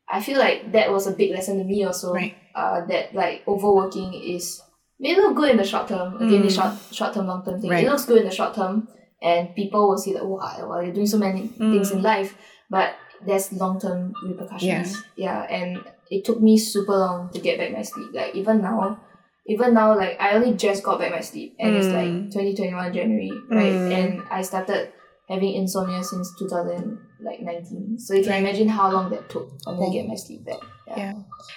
I 0.09 0.21
feel 0.23 0.39
like 0.39 0.71
that 0.73 0.93
was 0.93 1.07
a 1.09 1.13
big 1.21 1.33
lesson 1.33 1.59
to 1.59 1.65
me 1.65 1.83
also. 1.85 2.13
Right. 2.15 2.37
Uh, 2.55 2.87
that 2.87 3.13
like 3.15 3.43
overworking 3.49 4.15
is 4.15 4.63
may 5.01 5.15
look 5.17 5.35
good 5.37 5.51
in 5.51 5.57
the 5.57 5.65
short 5.73 5.89
term. 5.89 6.15
Again, 6.23 6.43
the 6.43 6.49
Mm. 6.49 6.55
short 6.59 6.73
short 6.99 7.13
term, 7.15 7.27
long 7.27 7.43
term 7.45 7.61
thing. 7.61 7.71
Right. 7.71 7.85
It 7.85 7.91
looks 7.91 8.07
good 8.07 8.23
in 8.23 8.29
the 8.29 8.35
short 8.41 8.55
term, 8.55 8.87
and 9.21 9.53
people 9.55 9.89
will 9.89 9.99
see 9.99 10.13
that 10.15 10.25
wow, 10.25 10.57
well, 10.69 10.81
you're 10.83 10.95
doing 10.95 11.07
so 11.15 11.19
many 11.19 11.49
things 11.73 11.91
in 11.91 11.99
Mm. 11.99 12.05
life, 12.05 12.37
but 12.71 12.95
there's 13.27 13.53
long 13.53 13.81
term 13.81 14.15
repercussions. 14.25 15.03
Yeah. 15.17 15.43
yeah, 15.49 15.57
and 15.59 15.83
it 16.11 16.25
took 16.25 16.41
me 16.41 16.57
super 16.57 16.97
long 16.97 17.29
to 17.35 17.41
get 17.41 17.59
back 17.59 17.73
my 17.73 17.83
sleep. 17.83 18.11
Like 18.15 18.35
even 18.37 18.63
now, 18.63 19.01
even 19.47 19.75
now, 19.75 19.97
like 19.97 20.17
I 20.21 20.33
only 20.37 20.55
just 20.55 20.83
got 20.85 20.99
back 21.01 21.11
my 21.11 21.21
sleep, 21.21 21.57
and 21.59 21.75
it's 21.77 21.89
like 21.89 22.09
Mm. 22.09 22.31
2021 22.33 22.93
January, 22.95 23.33
right? 23.51 23.73
Mm. 23.75 23.93
And 23.99 24.23
I 24.31 24.43
started 24.43 24.93
having 25.29 25.55
insomnia 25.55 26.03
since 26.05 26.33
2000 26.39 26.99
like 27.21 27.41
19 27.41 27.99
so 27.99 28.15
you 28.15 28.23
can 28.23 28.35
imagine 28.45 28.69
how 28.69 28.91
long 28.91 29.11
that 29.11 29.29
took 29.29 29.49
for 29.65 29.75
me 29.77 29.87
to 29.87 29.93
get 29.93 30.07
my 30.09 30.15
sleep 30.15 30.45
back 30.45 30.59
yeah. 30.89 30.97
Yeah. 30.97 31.13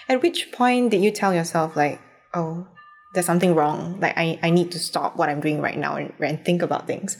At 0.07 0.21
which 0.23 0.51
point 0.51 0.89
did 0.91 1.03
you 1.03 1.11
tell 1.11 1.35
yourself 1.35 1.75
like, 1.75 2.01
oh, 2.33 2.65
there's 3.13 3.27
something 3.27 3.53
wrong? 3.53 3.99
Like 3.99 4.17
I, 4.17 4.39
I 4.41 4.49
need 4.49 4.71
to 4.71 4.79
stop 4.79 5.17
what 5.17 5.29
I'm 5.29 5.39
doing 5.39 5.61
right 5.61 5.77
now 5.77 5.97
and, 5.97 6.11
and 6.19 6.43
think 6.43 6.63
about 6.63 6.88
things. 6.88 7.15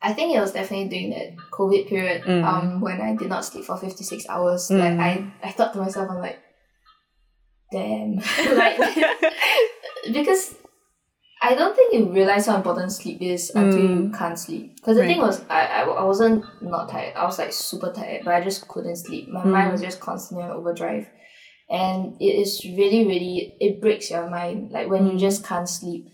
I 0.00 0.14
think 0.14 0.34
it 0.34 0.40
was 0.40 0.52
definitely 0.52 0.88
during 0.88 1.10
that 1.10 1.36
COVID 1.52 1.86
period, 1.86 2.22
Mm. 2.22 2.44
um, 2.44 2.80
when 2.80 3.02
I 3.02 3.14
did 3.14 3.28
not 3.28 3.44
sleep 3.44 3.66
for 3.66 3.76
fifty 3.76 4.04
six 4.04 4.24
hours. 4.26 4.70
Like 4.70 4.94
Mm. 4.94 5.00
I, 5.00 5.32
I 5.48 5.50
thought 5.52 5.74
to 5.74 5.80
myself, 5.80 6.08
I'm 6.10 6.20
like, 6.20 6.38
damn, 7.70 8.16
like 8.56 8.78
because 10.12 10.54
I 11.42 11.54
don't 11.54 11.74
think 11.74 11.94
you 11.94 12.12
realize 12.12 12.46
how 12.46 12.56
important 12.56 12.92
sleep 12.92 13.22
is 13.22 13.50
until 13.54 13.80
you 13.82 14.02
Mm. 14.08 14.18
can't 14.18 14.38
sleep. 14.38 14.76
Because 14.76 14.96
the 14.96 15.02
Right. 15.02 15.08
thing 15.08 15.20
was, 15.20 15.42
I, 15.48 15.66
I, 15.66 15.80
I 15.84 16.04
wasn't 16.04 16.44
not 16.60 16.90
tired. 16.90 17.14
I 17.16 17.24
was 17.24 17.38
like 17.38 17.52
super 17.52 17.90
tired, 17.92 18.24
but 18.24 18.34
I 18.34 18.40
just 18.42 18.68
couldn't 18.68 18.96
sleep. 18.96 19.28
My 19.28 19.44
mind 19.44 19.68
Mm. 19.68 19.72
was 19.72 19.80
just 19.80 20.00
constantly 20.00 20.44
on 20.44 20.50
overdrive, 20.50 21.06
and 21.70 22.16
it 22.20 22.34
is 22.44 22.64
really, 22.64 23.06
really 23.06 23.56
it 23.60 23.80
breaks 23.80 24.10
your 24.10 24.28
mind. 24.28 24.70
Like 24.70 24.88
when 24.90 25.06
you 25.06 25.12
Mm. 25.14 25.18
just 25.28 25.44
can't 25.44 25.68
sleep, 25.68 26.06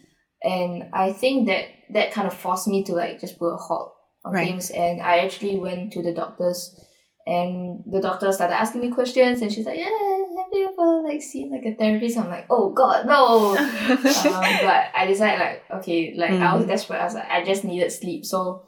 and 0.45 0.91
I 0.93 1.13
think 1.13 1.49
that 1.49 1.65
that 1.91 2.13
kind 2.13 2.27
of 2.29 2.35
forced 2.35 2.69
me 2.69 2.85
to 2.85 2.93
like 2.95 3.21
just 3.21 3.39
put 3.39 3.49
a 3.53 3.57
halt 3.57 3.95
on 4.25 4.33
Right. 4.33 4.47
things. 4.47 4.71
And 4.71 5.03
I 5.03 5.19
actually 5.25 5.57
went 5.59 5.93
to 5.95 6.03
the 6.03 6.13
doctors, 6.13 6.79
and 7.27 7.83
the 7.87 8.01
doctor 8.01 8.31
started 8.33 8.55
asking 8.55 8.83
me 8.83 8.91
questions, 8.91 9.43
and 9.43 9.51
she's 9.53 9.67
like, 9.67 9.79
"Yeah, 9.79 10.16
you 10.57 10.69
ever 10.73 11.03
like 11.09 11.23
seen 11.23 11.51
like 11.51 11.65
a 11.65 11.75
therapist?" 11.77 12.19
I'm 12.19 12.29
like, 12.31 12.47
"Oh 12.51 12.71
God, 12.71 13.07
no!" 13.07 13.57
um, 13.57 14.53
but 14.63 14.81
I 14.95 15.07
decided 15.07 15.41
like 15.41 15.63
okay, 15.83 16.15
like 16.17 16.33
I 16.33 16.55
was 16.55 16.65
Mm. 16.65 16.69
desperate. 16.69 17.01
I 17.01 17.05
was 17.05 17.15
like 17.15 17.31
I 17.31 17.45
just 17.45 17.65
needed 17.65 17.91
sleep, 17.93 18.25
so 18.25 18.63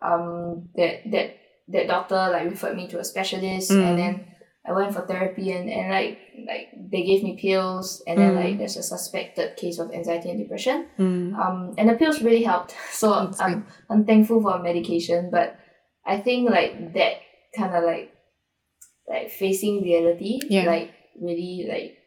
um 0.00 0.68
that 0.76 1.02
that 1.10 1.36
that 1.68 1.86
doctor 1.86 2.16
like 2.16 2.50
referred 2.50 2.76
me 2.76 2.88
to 2.88 2.98
a 2.98 3.04
specialist, 3.04 3.70
Mm. 3.70 3.82
and 3.88 3.98
then 3.98 4.26
I 4.66 4.72
went 4.72 4.94
for 4.94 5.02
therapy, 5.02 5.50
and 5.52 5.68
and 5.68 5.90
like 5.90 6.18
like 6.46 6.68
they 6.90 7.02
gave 7.02 7.22
me 7.22 7.36
pills, 7.40 8.02
and 8.06 8.18
then 8.18 8.32
Mm. 8.32 8.44
like 8.44 8.58
there's 8.58 8.76
a 8.76 8.82
suspected 8.82 9.56
case 9.56 9.78
of 9.78 9.92
anxiety 9.92 10.30
and 10.30 10.38
depression. 10.38 10.86
Mm. 10.98 11.34
Um, 11.38 11.74
and 11.78 11.88
the 11.88 11.94
pills 11.94 12.22
really 12.22 12.42
helped. 12.44 12.74
So 12.92 13.10
That's 13.10 13.40
I'm 13.40 13.66
I'm 13.90 14.04
thankful 14.04 14.40
for 14.42 14.58
medication, 14.62 15.30
but 15.30 15.56
I 16.06 16.18
think 16.20 16.50
like 16.50 16.94
that 16.94 17.14
kind 17.56 17.74
of 17.74 17.84
like 17.84 18.10
like 19.08 19.30
facing 19.30 19.82
reality, 19.82 20.40
Yeah. 20.48 20.64
like 20.66 20.90
really 21.20 21.66
like 21.68 21.98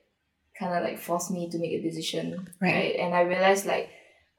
kind 0.59 0.73
of 0.75 0.83
like 0.83 0.99
forced 0.99 1.31
me 1.31 1.49
to 1.49 1.57
make 1.59 1.71
a 1.73 1.81
decision, 1.81 2.47
Right. 2.61 2.95
And 2.95 3.13
I 3.13 3.21
realized 3.21 3.65
like 3.65 3.89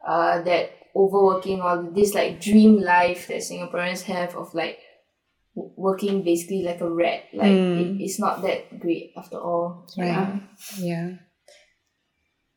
uh 0.06 0.42
that 0.42 0.70
overworking 0.94 1.60
or 1.60 1.90
this 1.94 2.14
like 2.14 2.40
dream 2.40 2.80
life 2.80 3.28
that 3.28 3.38
Singaporeans 3.38 4.02
have 4.02 4.34
of 4.34 4.54
like 4.54 4.78
w- 5.54 5.72
working 5.76 6.22
basically 6.22 6.62
like 6.62 6.80
a 6.80 6.88
rat, 6.88 7.24
like 7.34 7.52
Mm. 7.52 7.80
it, 8.00 8.04
it's 8.04 8.18
not 8.18 8.40
that 8.42 8.80
great 8.80 9.12
after 9.16 9.36
all. 9.36 9.86
Right. 9.98 10.06
Yeah. 10.08 10.38
Yeah. 10.78 11.10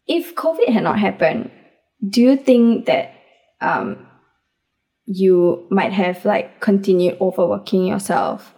If 0.08 0.36
COVID 0.36 0.70
had 0.70 0.84
not 0.84 0.98
happened, 1.00 1.52
do 2.08 2.22
you 2.22 2.38
think 2.38 2.86
that 2.86 3.14
um, 3.62 4.08
you 5.06 5.68
might 5.70 5.92
have 5.92 6.24
like 6.26 6.62
continued 6.62 7.18
overworking 7.22 7.86
yourself? 7.86 8.56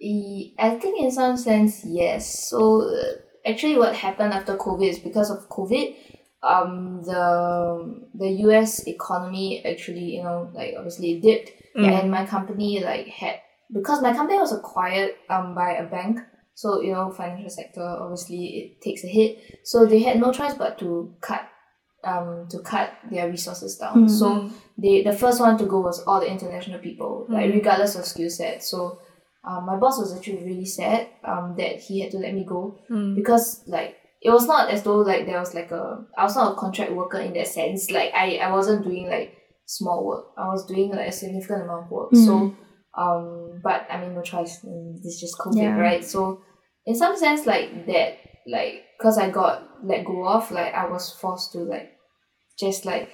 E- 0.00 0.54
I 0.58 0.70
think 0.78 1.00
in 1.02 1.10
some 1.10 1.36
sense, 1.36 1.82
yes. 1.84 2.48
So 2.48 2.82
uh, 2.82 3.48
actually, 3.48 3.78
what 3.78 3.94
happened 3.94 4.32
after 4.32 4.56
COVID 4.56 4.88
is 4.88 4.98
because 4.98 5.30
of 5.30 5.48
COVID, 5.48 5.96
um, 6.42 7.00
the 7.02 8.02
the 8.14 8.28
U.S. 8.46 8.86
economy 8.86 9.64
actually, 9.64 10.16
you 10.16 10.22
know, 10.22 10.50
like 10.54 10.74
obviously 10.76 11.12
it 11.12 11.22
dipped, 11.22 11.50
Mm. 11.76 11.90
and 12.02 12.08
my 12.10 12.24
company 12.24 12.78
like 12.84 13.08
had 13.08 13.40
because 13.72 14.00
my 14.00 14.12
company 14.12 14.38
was 14.38 14.52
acquired 14.52 15.10
um 15.28 15.54
by 15.56 15.72
a 15.72 15.84
bank. 15.88 16.20
So 16.54 16.80
you 16.82 16.92
know, 16.92 17.10
financial 17.10 17.50
sector 17.50 17.82
obviously 17.82 18.46
it 18.46 18.80
takes 18.80 19.02
a 19.02 19.08
hit. 19.08 19.38
So 19.64 19.84
they 19.84 19.98
had 20.00 20.20
no 20.20 20.30
choice 20.32 20.54
but 20.54 20.78
to 20.78 21.16
cut 21.20 21.48
um 22.04 22.46
to 22.50 22.60
cut 22.60 22.92
their 23.10 23.28
resources 23.28 23.76
down. 23.76 24.06
Mm. 24.06 24.10
So 24.10 24.50
they 24.78 25.02
the 25.02 25.12
first 25.12 25.40
one 25.40 25.58
to 25.58 25.66
go 25.66 25.80
was 25.80 25.98
all 26.06 26.20
the 26.20 26.30
international 26.30 26.78
people, 26.78 27.26
like 27.28 27.46
Mm. 27.50 27.54
regardless 27.54 27.96
of 27.96 28.04
skill 28.04 28.30
set. 28.30 28.62
So 28.62 29.00
um, 29.46 29.66
my 29.66 29.76
boss 29.76 29.98
was 29.98 30.16
actually 30.16 30.42
really 30.44 30.64
sad 30.64 31.08
um, 31.24 31.54
that 31.58 31.80
he 31.80 32.00
had 32.00 32.10
to 32.12 32.18
let 32.18 32.34
me 32.34 32.44
go 32.44 32.78
Mm. 32.90 33.14
because 33.14 33.62
like 33.66 33.96
it 34.22 34.30
was 34.30 34.46
not 34.46 34.70
as 34.70 34.82
though 34.82 34.98
like 34.98 35.26
there 35.26 35.38
was 35.38 35.54
like 35.54 35.70
a 35.70 36.04
I 36.16 36.22
was 36.24 36.34
not 36.36 36.52
a 36.52 36.56
contract 36.56 36.92
worker 36.92 37.18
in 37.18 37.34
that 37.34 37.46
sense. 37.48 37.90
Like 37.90 38.12
I, 38.14 38.36
I 38.38 38.50
wasn't 38.52 38.84
doing 38.84 39.08
like 39.10 39.36
small 39.66 40.04
work. 40.06 40.26
I 40.38 40.48
was 40.48 40.64
doing 40.66 40.90
like 40.90 41.08
a 41.08 41.12
significant 41.12 41.62
amount 41.64 41.84
of 41.86 41.90
work. 41.90 42.10
Mm. 42.12 42.24
So 42.24 42.56
um 42.96 43.60
but 43.62 43.86
I 43.90 44.00
mean 44.00 44.14
no 44.14 44.22
choice. 44.22 44.60
This 45.02 45.14
is 45.14 45.20
just 45.20 45.38
COVID, 45.38 45.56
Yeah. 45.62 45.76
right? 45.78 46.04
So 46.04 46.40
in 46.86 46.94
some 46.94 47.16
sense 47.16 47.44
like 47.46 47.86
that 47.86 48.16
like 48.46 48.82
because 48.98 49.18
I 49.18 49.30
got 49.30 49.62
let 49.84 50.04
go 50.06 50.26
of, 50.26 50.50
like 50.50 50.72
I 50.72 50.86
was 50.88 51.10
forced 51.10 51.52
to 51.52 51.58
like 51.58 51.90
just 52.58 52.86
like 52.86 53.10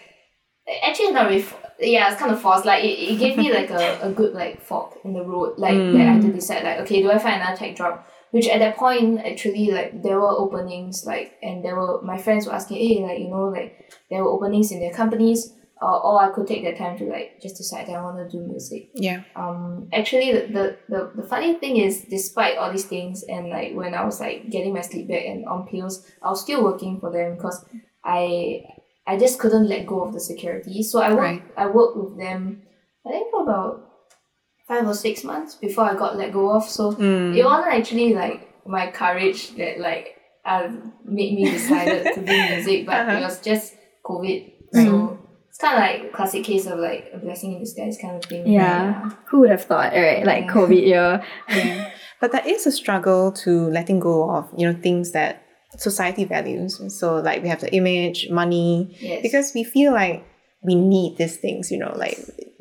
actually 0.83 1.12
not 1.12 1.28
really 1.28 1.44
yeah, 1.80 2.11
it's 2.11 2.20
kind 2.20 2.33
of 2.33 2.40
forced. 2.40 2.64
Like 2.64 2.85
it, 2.85 2.98
it 2.98 3.18
gave 3.18 3.37
me 3.37 3.52
like 3.54 3.70
a, 3.70 3.98
a 4.02 4.12
good 4.12 4.35
like 4.35 4.62
fork 4.62 4.98
in 5.04 5.12
the 5.12 5.22
road. 5.22 5.59
Like 5.59 5.76
that 5.76 6.00
I 6.00 6.12
had 6.12 6.22
to 6.22 6.33
decide 6.33 6.64
like, 6.64 6.78
okay, 6.80 7.02
do 7.02 7.11
I 7.11 7.18
find 7.18 7.40
another 7.40 7.56
tech 7.56 7.76
job? 7.76 8.04
Which 8.30 8.48
at 8.48 8.61
that 8.61 8.76
point 8.76 9.20
actually 9.24 9.70
like 9.70 10.02
there 10.02 10.20
were 10.20 10.28
openings 10.28 11.04
like 11.04 11.38
and 11.42 11.64
there 11.64 11.76
were 11.76 12.00
my 12.02 12.18
friends 12.18 12.46
were 12.46 12.52
asking, 12.52 12.76
hey, 12.76 13.02
like, 13.02 13.18
you 13.18 13.28
know, 13.28 13.48
like 13.48 13.92
there 14.11 14.22
were 14.22 14.30
openings 14.30 14.70
in 14.72 14.80
their 14.80 14.92
companies. 14.92 15.54
Uh, 15.83 15.96
or 16.00 16.22
I 16.22 16.28
could 16.28 16.46
take 16.46 16.62
that 16.64 16.76
time 16.76 16.98
to 16.98 17.04
like 17.04 17.40
just 17.40 17.56
decide 17.56 17.87
that 17.87 17.94
I 17.94 18.02
want 18.02 18.18
to 18.18 18.28
do 18.28 18.44
music 18.46 18.90
Yeah. 18.92 19.22
um 19.35 19.88
actually 19.94 20.30
the, 20.30 20.40
the, 20.52 20.76
the, 20.90 21.12
the 21.14 21.22
funny 21.26 21.54
thing 21.54 21.78
is 21.78 22.04
despite 22.04 22.59
all 22.59 22.70
these 22.70 22.85
things 22.85 23.22
and 23.22 23.48
like 23.48 23.72
when 23.74 23.94
I 23.94 24.04
was 24.04 24.20
like 24.20 24.50
getting 24.50 24.74
my 24.74 24.83
sleep 24.83 25.09
back 25.09 25.24
and 25.24 25.46
on 25.46 25.66
pills 25.66 26.06
I 26.22 26.28
was 26.28 26.42
still 26.42 26.62
working 26.62 27.00
for 27.00 27.11
them 27.11 27.35
because 27.37 27.64
I 28.04 28.64
I 29.06 29.16
just 29.18 29.38
couldn't 29.38 29.68
let 29.68 29.86
go 29.86 30.02
of 30.02 30.12
the 30.12 30.20
security 30.20 30.82
so 30.82 31.00
I 31.00 31.10
worked 31.10 31.20
Right. 31.20 31.42
I 31.56 31.66
worked 31.66 31.96
with 31.96 32.16
them 32.18 32.62
I 33.06 33.10
think 33.10 33.30
for 33.30 33.42
about 33.42 33.86
five 34.68 34.86
or 34.86 34.94
six 34.94 35.24
months 35.24 35.54
before 35.56 35.84
I 35.84 35.94
got 35.94 36.16
let 36.16 36.32
go 36.32 36.50
of 36.52 36.64
so 36.64 36.92
Mm. 36.92 37.36
it 37.36 37.44
wasn't 37.44 37.74
actually 37.74 38.14
like 38.14 38.40
my 38.66 38.90
courage 38.90 39.56
that 39.56 39.80
like 39.80 40.16
uh, 40.44 40.68
made 41.04 41.34
me 41.34 41.50
decided 41.50 42.14
to 42.14 42.20
do 42.20 42.32
music 42.54 42.86
but 42.86 42.94
Uh-huh. 43.00 43.18
it 43.18 43.22
was 43.22 43.40
just 43.40 43.74
COVID 44.04 44.52
so 44.72 45.18
it's 45.48 45.58
kind 45.58 45.74
of 45.74 45.80
like 45.80 46.10
a 46.12 46.16
classic 46.16 46.44
case 46.44 46.66
of 46.66 46.78
like 46.78 47.10
a 47.12 47.18
blessing 47.18 47.52
in 47.54 47.58
disguise 47.60 47.98
kind 48.00 48.16
of 48.16 48.24
thing 48.24 48.46
Yeah. 48.46 49.10
Who 49.28 49.40
would 49.40 49.50
have 49.50 49.64
thought, 49.64 49.92
right? 49.92 50.24
Like 50.24 50.44
Yeah. 50.46 50.52
COVID 50.52 50.82
year. 50.86 51.22
Yeah. 51.48 51.90
But 52.20 52.32
that 52.32 52.46
is 52.46 52.66
a 52.66 52.72
struggle 52.72 53.32
to 53.44 53.50
letting 53.70 53.98
go 53.98 54.30
of, 54.30 54.44
you 54.56 54.64
know, 54.70 54.78
things 54.80 55.10
that 55.12 55.42
society 55.80 56.24
values. 56.24 56.80
So 56.98 57.16
like 57.16 57.42
we 57.42 57.48
have 57.48 57.60
the 57.60 57.74
image, 57.74 58.28
money, 58.30 58.96
Yes. 59.00 59.22
because 59.22 59.52
we 59.54 59.64
feel 59.64 59.92
like 59.92 60.24
we 60.62 60.74
need 60.74 61.16
these 61.16 61.38
things, 61.38 61.70
you 61.70 61.78
know, 61.78 61.92
like 61.96 62.18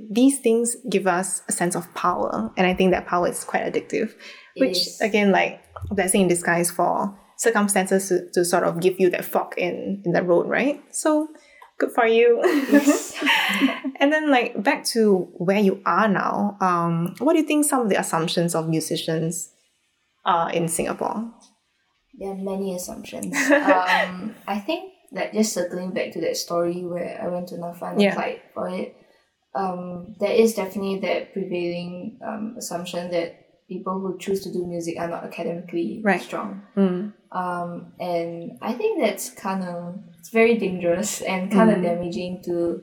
these 0.10 0.40
things 0.40 0.78
give 0.90 1.06
us 1.06 1.42
a 1.50 1.52
sense 1.52 1.76
of 1.76 1.94
power. 1.94 2.52
And 2.58 2.66
I 2.66 2.74
think 2.74 2.92
that 2.92 3.06
power 3.08 3.28
is 3.28 3.44
quite 3.44 3.64
addictive. 3.64 4.14
It 4.56 4.62
which 4.62 4.78
is. 4.88 5.02
again, 5.02 5.32
like 5.32 5.62
blessing 5.92 6.22
in 6.22 6.28
disguise 6.28 6.72
for 6.72 7.18
circumstances 7.38 8.08
to, 8.10 8.30
to 8.34 8.46
sort 8.46 8.64
of 8.64 8.80
give 8.80 9.00
you 9.00 9.10
that 9.12 9.26
fork 9.26 9.56
in, 9.58 10.02
in 10.06 10.14
the 10.14 10.24
road, 10.24 10.48
right? 10.48 10.82
So 10.96 11.28
good 11.78 11.92
for 11.92 12.06
you. 12.08 12.40
Yes. 12.44 13.16
and 14.00 14.12
then 14.14 14.30
like 14.32 14.62
back 14.64 14.86
to 14.86 15.28
where 15.34 15.60
you 15.60 15.82
are 15.86 16.08
now, 16.08 16.58
um, 16.62 17.16
what 17.20 17.34
do 17.34 17.40
you 17.40 17.46
think 17.46 17.66
some 17.66 17.82
of 17.82 17.90
the 17.90 18.00
assumptions 18.00 18.56
of 18.56 18.70
musicians 18.70 19.52
are 20.26 20.52
in 20.52 20.68
Singapore? 20.68 21.34
There 22.20 22.32
are 22.32 22.36
many 22.36 22.76
assumptions. 22.76 23.34
um, 23.52 24.36
I 24.48 24.60
think 24.60 24.94
that 25.14 25.34
just 25.34 25.54
circling 25.54 25.92
back 25.92 26.12
to 26.14 26.22
that 26.22 26.38
story 26.38 26.84
where 26.84 27.20
I 27.22 27.28
went 27.28 27.48
to 27.50 27.56
NAFA 27.56 27.92
and 27.94 28.02
Yeah. 28.02 28.12
applied 28.12 28.42
for 28.54 28.70
it, 28.70 28.96
um, 29.56 30.16
there 30.20 30.32
is 30.34 30.54
definitely 30.54 31.00
that 31.00 31.34
prevailing 31.34 32.20
um, 32.26 32.56
assumption 32.58 33.10
that 33.12 33.36
people 33.68 34.00
who 34.00 34.18
choose 34.20 34.42
to 34.44 34.52
do 34.52 34.66
music 34.66 34.96
are 35.00 35.08
not 35.08 35.24
academically 35.24 36.02
Right. 36.04 36.22
strong. 36.22 36.62
Mm. 36.76 37.14
Um, 37.32 37.94
and 38.00 38.58
I 38.62 38.74
think 38.74 39.02
that's 39.02 39.30
kind 39.30 39.64
of 39.64 39.96
it's 40.20 40.30
very 40.30 40.58
dangerous 40.58 41.22
and 41.32 41.52
kind 41.52 41.70
of 41.72 41.78
Mm. 41.78 41.84
damaging 41.84 42.42
to 42.46 42.82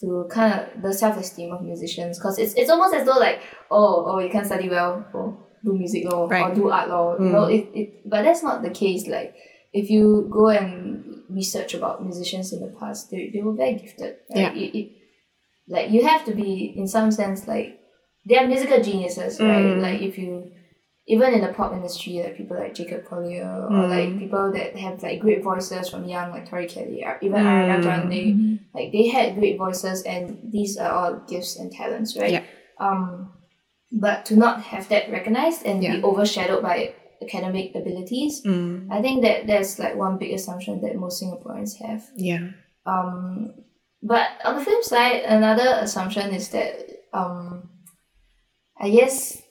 to 0.00 0.28
kind 0.30 0.52
of 0.54 0.80
the 0.82 0.92
self 0.94 1.16
esteem 1.18 1.52
of 1.52 1.60
musicians 1.62 2.18
because 2.18 2.38
it's 2.38 2.54
it's 2.54 2.70
almost 2.70 2.94
as 2.94 3.04
though 3.04 3.18
like 3.18 3.40
oh 3.70 4.04
oh 4.06 4.18
you 4.20 4.30
can't 4.30 4.46
study 4.46 4.68
well 4.68 5.04
or 5.12 5.36
do 5.64 5.72
music 5.72 6.04
law 6.10 6.26
or 6.28 6.54
do 6.54 6.70
art 6.70 6.88
law 6.88 7.12
you 7.18 7.24
Mm. 7.26 7.32
know 7.32 7.44
it, 7.44 7.68
it 7.74 8.08
but 8.08 8.22
that's 8.22 8.42
not 8.42 8.62
the 8.62 8.70
case 8.70 9.06
like 9.06 9.34
if 9.72 9.90
you 9.90 10.28
go 10.30 10.48
and 10.48 11.22
research 11.28 11.74
about 11.74 12.02
musicians 12.04 12.52
in 12.52 12.60
the 12.60 12.72
past 12.80 13.10
they, 13.10 13.30
they 13.32 13.42
were 13.42 13.52
very 13.54 13.74
gifted 13.74 14.16
right? 14.34 14.54
Yeah. 14.56 14.62
it, 14.62 14.74
it, 14.78 14.92
like 15.68 15.90
you 15.90 16.06
have 16.06 16.24
to 16.24 16.34
be 16.34 16.72
in 16.76 16.86
some 16.88 17.10
sense 17.10 17.46
like 17.46 17.78
they 18.26 18.36
are 18.38 18.46
musical 18.46 18.82
geniuses 18.82 19.40
right 19.40 19.64
Mm. 19.76 19.82
like 19.82 20.00
if 20.00 20.16
you 20.18 20.50
even 21.10 21.32
in 21.32 21.40
the 21.40 21.48
pop 21.54 21.72
industry 21.72 22.20
like 22.22 22.36
people 22.36 22.56
like 22.58 22.74
Jacob 22.74 23.04
Collier 23.06 23.48
or 23.64 23.70
Mm. 23.70 23.88
like 23.94 24.18
people 24.18 24.52
that 24.52 24.76
have 24.76 25.02
like 25.02 25.20
great 25.20 25.42
voices 25.42 25.88
from 25.90 26.04
young 26.06 26.30
like 26.30 26.48
Tori 26.48 26.66
Kelly 26.66 27.02
or 27.04 27.18
even 27.22 27.40
Ariana 27.42 27.78
Mm. 27.78 27.82
Grande 27.82 28.60
like 28.74 28.92
they 28.92 29.06
had 29.08 29.34
great 29.38 29.56
voices 29.58 30.02
and 30.02 30.38
these 30.52 30.76
are 30.76 30.90
all 30.90 31.12
gifts 31.28 31.56
and 31.58 31.72
talents 31.72 32.16
right 32.16 32.32
Yeah. 32.32 32.42
um 32.80 33.32
but 33.90 34.24
to 34.26 34.36
not 34.36 34.62
have 34.62 34.88
that 34.88 35.10
recognized 35.10 35.64
and 35.66 35.82
Yeah. 35.82 35.96
be 35.96 36.02
overshadowed 36.02 36.62
by 36.62 36.94
academic 37.22 37.74
abilities 37.74 38.42
Mm. 38.44 38.86
I 38.90 39.02
think 39.02 39.22
that 39.22 39.46
that's 39.46 39.78
like 39.78 39.96
one 39.96 40.18
big 40.18 40.32
assumption 40.34 40.80
that 40.82 40.94
most 40.96 41.22
Singaporeans 41.22 41.76
have 41.84 42.02
Yeah. 42.14 42.50
um, 42.86 43.54
but 44.02 44.28
on 44.44 44.56
the 44.56 44.64
flip 44.64 44.84
side, 44.84 45.22
another 45.26 45.78
assumption 45.82 46.32
is 46.34 46.48
that 46.50 46.74
um, 47.12 47.68
I 48.80 48.90
guess 48.90 49.42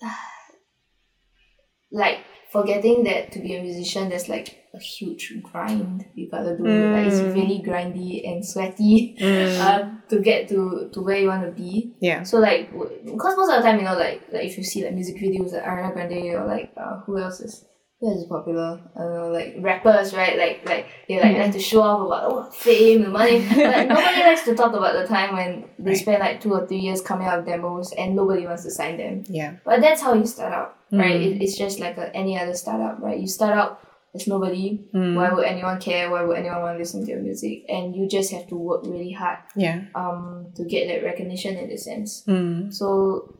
like 1.90 2.20
forgetting 2.52 3.04
that 3.04 3.32
to 3.32 3.38
be 3.40 3.54
a 3.56 3.62
musician, 3.62 4.08
there's 4.10 4.28
like 4.28 4.48
a 4.74 4.78
huge 4.78 5.24
grind 5.42 6.04
you 6.14 6.28
gotta 6.30 6.56
do. 6.56 6.64
Like 6.64 7.06
it's 7.06 7.20
Mm. 7.20 7.34
really 7.34 7.58
grindy 7.66 8.12
and 8.28 8.44
sweaty 8.44 9.16
Mm. 9.18 9.58
uh, 9.66 9.80
to 10.10 10.20
get 10.20 10.48
to, 10.50 10.90
to 10.92 10.98
where 11.00 11.18
you 11.22 11.28
want 11.28 11.44
to 11.44 11.52
be. 11.52 11.94
yeah. 12.00 12.22
So 12.22 12.38
like, 12.38 12.70
w- 12.72 12.90
because 13.04 13.36
most 13.36 13.50
of 13.50 13.56
the 13.56 13.62
time, 13.68 13.78
you 13.80 13.84
know, 13.84 13.96
like 14.06 14.20
like 14.32 14.44
if 14.50 14.56
you 14.58 14.64
see 14.64 14.84
like 14.84 14.94
music 14.94 15.16
videos 15.16 15.52
like 15.52 15.64
Ariana 15.64 15.92
Grande 15.94 16.34
or 16.38 16.44
like 16.46 16.70
uh, 16.76 17.00
who 17.04 17.18
else 17.18 17.40
is 17.40 17.64
who 18.02 18.10
else 18.10 18.26
popular? 18.26 18.80
I 18.96 19.02
like 19.04 19.54
rappers, 19.60 20.12
right? 20.12 20.36
Like 20.36 20.68
like 20.68 20.86
they 21.08 21.20
like 21.22 21.36
like 21.38 21.52
to 21.52 21.60
show 21.60 21.82
off 21.82 22.04
about 22.06 22.24
oh 22.32 22.50
fame, 22.50 23.02
the 23.02 23.08
money. 23.08 23.38
but 23.48 23.86
nobody 23.86 24.20
likes 24.20 24.42
to 24.46 24.56
talk 24.56 24.72
about 24.74 24.94
the 25.00 25.06
time 25.06 25.36
when 25.36 25.64
they 25.78 25.92
Right. 25.92 25.96
spend 26.00 26.18
like 26.20 26.40
two 26.40 26.52
or 26.52 26.66
three 26.66 26.78
years 26.80 27.00
coming 27.00 27.28
out 27.28 27.38
with 27.38 27.46
demos 27.46 27.92
and 27.92 28.16
nobody 28.16 28.44
wants 28.44 28.64
to 28.64 28.70
sign 28.72 28.96
them. 28.98 29.22
Yeah. 29.28 29.54
But 29.64 29.80
that's 29.80 30.02
how 30.02 30.14
you 30.14 30.26
start 30.26 30.52
out, 30.52 30.74
right? 30.90 31.14
Mm. 31.20 31.36
It, 31.36 31.42
it's 31.42 31.56
just 31.56 31.78
like 31.78 31.96
a, 31.96 32.14
any 32.14 32.36
other 32.36 32.54
startup, 32.54 32.98
right? 33.00 33.18
You 33.20 33.28
start 33.28 33.56
out 33.56 33.78
as 34.16 34.26
nobody. 34.26 34.80
Mm. 34.92 35.14
Why 35.14 35.32
would 35.32 35.44
anyone 35.44 35.78
care? 35.80 36.10
Why 36.10 36.22
would 36.24 36.36
anyone 36.36 36.60
want 36.60 36.74
to 36.74 36.78
listen 36.80 37.04
to 37.04 37.10
your 37.12 37.20
music? 37.22 37.64
And 37.68 37.94
you 37.94 38.08
just 38.08 38.32
have 38.32 38.48
to 38.48 38.56
work 38.56 38.82
really 38.84 39.12
hard 39.12 39.38
Yeah. 39.54 39.84
um 39.94 40.48
to 40.56 40.64
get 40.64 40.88
that 40.88 41.04
recognition 41.06 41.56
in 41.56 41.70
a 41.70 41.78
sense. 41.78 42.24
Mm. 42.26 42.74
So 42.74 43.36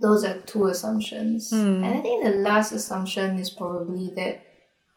those 0.00 0.24
are 0.24 0.38
two 0.40 0.66
assumptions. 0.66 1.50
Hmm. 1.50 1.84
And 1.84 1.98
I 1.98 2.00
think 2.00 2.24
the 2.24 2.30
last 2.38 2.72
assumption 2.72 3.38
is 3.38 3.50
probably 3.50 4.10
that 4.16 4.42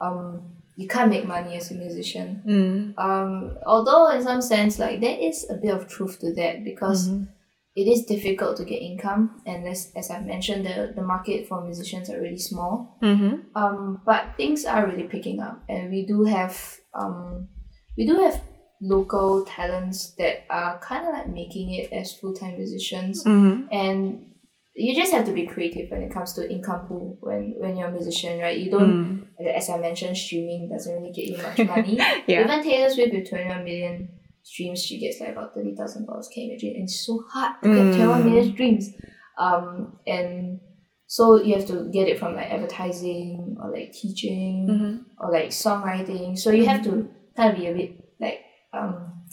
um 0.01 0.51
you 0.77 0.87
can't 0.87 1.09
make 1.09 1.25
money 1.25 1.55
as 1.55 1.71
a 1.71 1.75
musician. 1.75 2.41
Mm. 2.45 2.99
Um 3.01 3.57
although 3.65 4.09
in 4.11 4.23
some 4.23 4.41
sense 4.41 4.77
like 4.79 4.99
there 5.01 5.17
is 5.19 5.45
a 5.49 5.55
bit 5.55 5.73
of 5.73 5.87
truth 5.87 6.19
to 6.19 6.33
that 6.33 6.63
because 6.63 7.07
Mhm. 7.09 7.27
it 7.75 7.87
is 7.87 8.05
difficult 8.05 8.57
to 8.57 8.65
get 8.65 8.81
income 8.81 9.41
and 9.45 9.67
as, 9.67 9.91
as 9.95 10.09
I've 10.09 10.25
mentioned 10.25 10.65
the, 10.65 10.93
the 10.95 11.01
market 11.01 11.47
for 11.47 11.61
musicians 11.63 12.09
are 12.09 12.19
really 12.21 12.39
small. 12.39 12.97
Mm-hmm. 13.01 13.33
Um 13.55 14.01
but 14.05 14.35
things 14.37 14.65
are 14.65 14.85
really 14.87 15.07
picking 15.07 15.39
up 15.39 15.63
and 15.69 15.89
we 15.91 16.05
do 16.05 16.23
have 16.25 16.55
um 16.93 17.47
we 17.97 18.05
do 18.05 18.15
have 18.17 18.41
local 18.81 19.45
talents 19.45 20.13
that 20.17 20.43
are 20.49 20.77
kind 20.79 21.07
of 21.07 21.13
like 21.13 21.29
making 21.29 21.73
it 21.73 21.93
as 21.93 22.13
full-time 22.13 22.55
musicians 22.57 23.23
Mm-hmm. 23.23 23.67
and 23.71 24.31
you 24.77 24.93
just 24.95 25.11
have 25.13 25.25
to 25.25 25.31
be 25.31 25.45
creative 25.47 25.89
when 25.89 26.01
it 26.01 26.11
comes 26.13 26.33
to 26.33 26.49
income 26.51 26.85
pool 26.87 27.17
when 27.21 27.53
when 27.61 27.77
you're 27.77 27.87
a 27.87 27.91
musician 27.91 28.39
right 28.39 28.57
you 28.59 28.69
don't 28.71 28.93
Mm. 29.39 29.55
as 29.55 29.69
i 29.69 29.77
mentioned 29.77 30.17
streaming 30.17 30.69
doesn't 30.69 30.93
really 30.95 31.11
get 31.13 31.25
you 31.31 31.37
much 31.37 31.59
money 31.67 31.95
Yeah. 32.27 32.43
even 32.43 32.63
taylor 32.63 32.89
swift 32.89 33.13
with 33.13 33.29
21 33.29 33.63
million 33.63 34.09
streams 34.43 34.83
she 34.83 34.99
gets 34.99 35.19
like 35.21 35.29
about 35.31 35.55
$30000 35.55 36.05
can 36.33 36.43
you 36.43 36.49
imagine 36.51 36.73
and 36.75 36.83
it's 36.83 37.05
so 37.05 37.23
hard 37.31 37.53
to 37.63 37.69
get 37.69 37.95
21 37.95 38.23
Mm. 38.23 38.53
streams 38.53 38.89
um 39.39 39.97
and 40.07 40.59
so 41.07 41.23
you 41.41 41.55
have 41.55 41.67
to 41.67 41.89
get 41.93 42.07
it 42.07 42.17
from 42.19 42.35
like 42.35 42.49
advertising 42.51 43.57
or 43.61 43.71
like 43.71 43.91
teaching 43.93 44.67
Mm-hmm. 44.69 44.95
or 45.23 45.31
like 45.31 45.49
songwriting. 45.49 46.37
So 46.37 46.49
you 46.51 46.65
have 46.65 46.83
to 46.85 47.07
kind 47.37 47.51
of 47.53 47.59
be 47.59 47.67
a 47.67 47.73
bit 47.73 47.91
like 48.19 48.39
um 48.73 49.23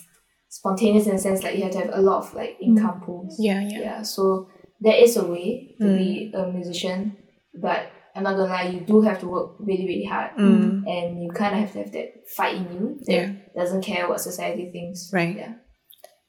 spontaneous 0.48 1.06
in 1.06 1.12
the 1.16 1.18
sense 1.18 1.42
like 1.42 1.56
you 1.56 1.62
have 1.62 1.72
to 1.72 1.78
have 1.78 1.90
a 1.94 2.00
lot 2.02 2.18
of 2.24 2.34
like 2.34 2.56
income 2.60 3.00
pools. 3.04 3.36
Yeah. 3.38 3.60
Yeah. 3.66 3.80
Yeah. 3.80 4.02
So 4.02 4.48
there 4.82 4.96
is 5.04 5.16
a 5.16 5.24
way 5.24 5.74
to 5.80 5.86
be 5.96 6.32
a 6.34 6.46
musician, 6.58 7.16
but 7.60 7.80
I'm 8.14 8.24
not 8.24 8.36
gonna 8.36 8.52
lie, 8.52 8.68
you 8.74 8.80
do 8.80 9.00
have 9.02 9.20
to 9.20 9.28
work 9.28 9.52
really, 9.58 9.86
really 9.86 10.04
hard. 10.04 10.32
Mm. 10.38 10.82
And 10.86 11.22
you 11.22 11.30
kind 11.30 11.54
of 11.54 11.60
have 11.60 11.72
to 11.72 11.78
have 11.82 11.92
that 11.92 12.08
fight 12.36 12.56
in 12.56 12.64
you 12.72 12.98
that 13.06 13.12
Yeah. 13.12 13.32
doesn't 13.56 13.82
care 13.82 14.08
what 14.08 14.20
society 14.20 14.70
thinks. 14.70 15.10
Right. 15.12 15.34
Yeah. 15.36 15.54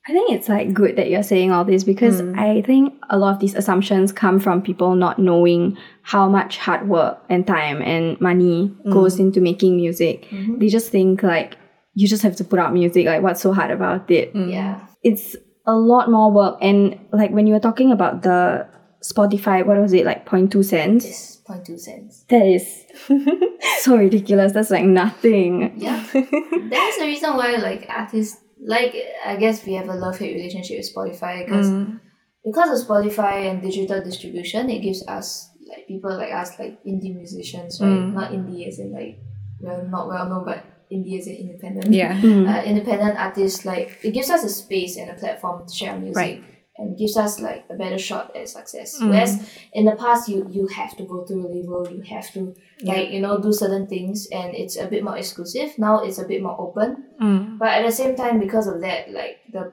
I 0.07 0.11
think 0.11 0.31
it's 0.31 0.49
like 0.49 0.73
good 0.73 0.97
that 0.97 1.09
you're 1.09 1.23
saying 1.23 1.51
all 1.51 1.63
this 1.65 1.83
because 1.85 2.21
Mm. 2.21 2.37
I 2.37 2.61
think 2.61 2.93
a 3.09 3.17
lot 3.17 3.33
of 3.35 3.39
these 3.39 3.55
assumptions 3.55 4.11
come 4.11 4.37
from 4.39 4.61
people 4.61 4.95
not 4.95 5.17
knowing 5.17 5.77
how 6.03 6.27
much 6.29 6.57
hard 6.57 6.87
work 6.89 7.19
and 7.29 7.45
time 7.47 7.81
and 7.81 8.19
money 8.21 8.75
goes 8.89 9.17
into 9.19 9.39
making 9.41 9.77
music. 9.77 10.25
Mhm. 10.29 10.59
They 10.59 10.67
just 10.67 10.89
think 10.91 11.23
like 11.23 11.55
you 11.95 12.07
just 12.07 12.23
have 12.23 12.35
to 12.37 12.43
put 12.43 12.59
out 12.59 12.73
music, 12.73 13.05
like 13.05 13.21
what's 13.23 13.41
so 13.41 13.53
hard 13.53 13.71
about 13.71 14.09
it? 14.11 14.33
Mm. 14.33 14.51
Yeah. 14.51 14.79
It's 15.03 15.35
a 15.65 15.73
lot 15.75 16.09
more 16.11 16.31
work 16.31 16.57
and 16.61 16.99
like 17.11 17.31
when 17.31 17.47
you 17.47 17.53
were 17.53 17.59
talking 17.59 17.91
about 17.91 18.21
the 18.23 18.67
Spotify, 19.01 19.65
what 19.65 19.77
was 19.77 19.93
it, 19.93 20.05
like 20.05 20.25
0.2 20.25 20.63
cents? 20.63 21.05
It's 21.05 21.37
0.2 21.47 21.79
cents. 21.79 22.23
That 22.29 22.45
is 22.45 22.85
so 23.83 23.97
ridiculous. 23.97 24.53
That's 24.53 24.69
like 24.71 24.85
nothing. 24.85 25.73
Yeah. 25.77 26.01
That's 26.13 26.97
the 26.97 27.05
reason 27.05 27.35
why 27.35 27.55
like 27.57 27.85
artists 27.89 28.39
like 28.65 28.95
I 29.25 29.35
guess 29.35 29.65
we 29.65 29.73
have 29.73 29.89
a 29.89 29.93
love 29.95 30.17
hate 30.19 30.35
relationship 30.35 30.77
with 30.77 30.93
Spotify 30.95 31.45
because 31.45 31.67
Mm. 31.69 31.99
because 32.45 32.81
of 32.81 32.87
Spotify 32.87 33.49
and 33.51 33.61
digital 33.61 34.01
distribution, 34.03 34.69
it 34.69 34.79
gives 34.79 35.05
us 35.07 35.49
like 35.67 35.87
people 35.87 36.15
like 36.15 36.31
us 36.31 36.57
like 36.59 36.81
indie 36.85 37.13
musicians, 37.15 37.79
right? 37.81 37.89
Mm. 37.89 38.13
Not 38.13 38.31
indie 38.31 38.67
as 38.67 38.79
in 38.79 38.93
like 38.93 39.19
well 39.59 39.85
not 39.89 40.07
well 40.07 40.29
known, 40.29 40.45
but 40.45 40.63
indie 40.93 41.17
as 41.19 41.27
an 41.27 41.35
independent. 41.43 41.91
Yeah. 41.93 42.13
Mm. 42.21 42.45
Uh, 42.51 42.63
independent 42.63 43.15
artists 43.17 43.65
like 43.65 43.87
it 44.03 44.11
gives 44.11 44.29
us 44.29 44.43
a 44.43 44.49
space 44.49 44.97
and 44.97 45.09
a 45.09 45.15
platform 45.15 45.67
to 45.67 45.73
share 45.73 45.91
our 45.93 45.99
music. 45.99 46.15
Right. 46.25 46.43
And 46.75 46.97
gives 46.97 47.15
us 47.17 47.39
like 47.39 47.65
a 47.69 47.75
better 47.75 47.99
shot 47.99 48.35
at 48.35 48.49
success. 48.49 48.99
Mm. 48.99 49.09
Whereas 49.09 49.31
in 49.73 49.85
the 49.85 49.95
past, 49.95 50.27
you 50.27 50.47
you 50.57 50.65
have 50.79 50.97
to 50.97 51.03
go 51.03 51.23
through 51.25 51.45
a 51.47 51.49
label, 51.55 51.87
you 51.95 52.01
have 52.15 52.27
to 52.33 52.41
Yeah. 52.81 52.93
like 52.93 53.07
you 53.13 53.21
know 53.21 53.35
do 53.39 53.51
certain 53.53 53.85
things, 53.93 54.27
and 54.31 54.55
it's 54.61 54.75
a 54.77 54.87
bit 54.93 55.03
more 55.03 55.17
exclusive. 55.23 55.69
Now 55.77 56.03
it's 56.05 56.17
a 56.17 56.27
bit 56.31 56.41
more 56.41 56.57
open. 56.65 56.89
Mm. 57.21 57.59
But 57.59 57.69
at 57.77 57.83
the 57.85 57.91
same 58.01 58.15
time, 58.15 58.39
because 58.39 58.67
of 58.67 58.81
that, 58.81 59.11
like 59.19 59.37
the 59.55 59.63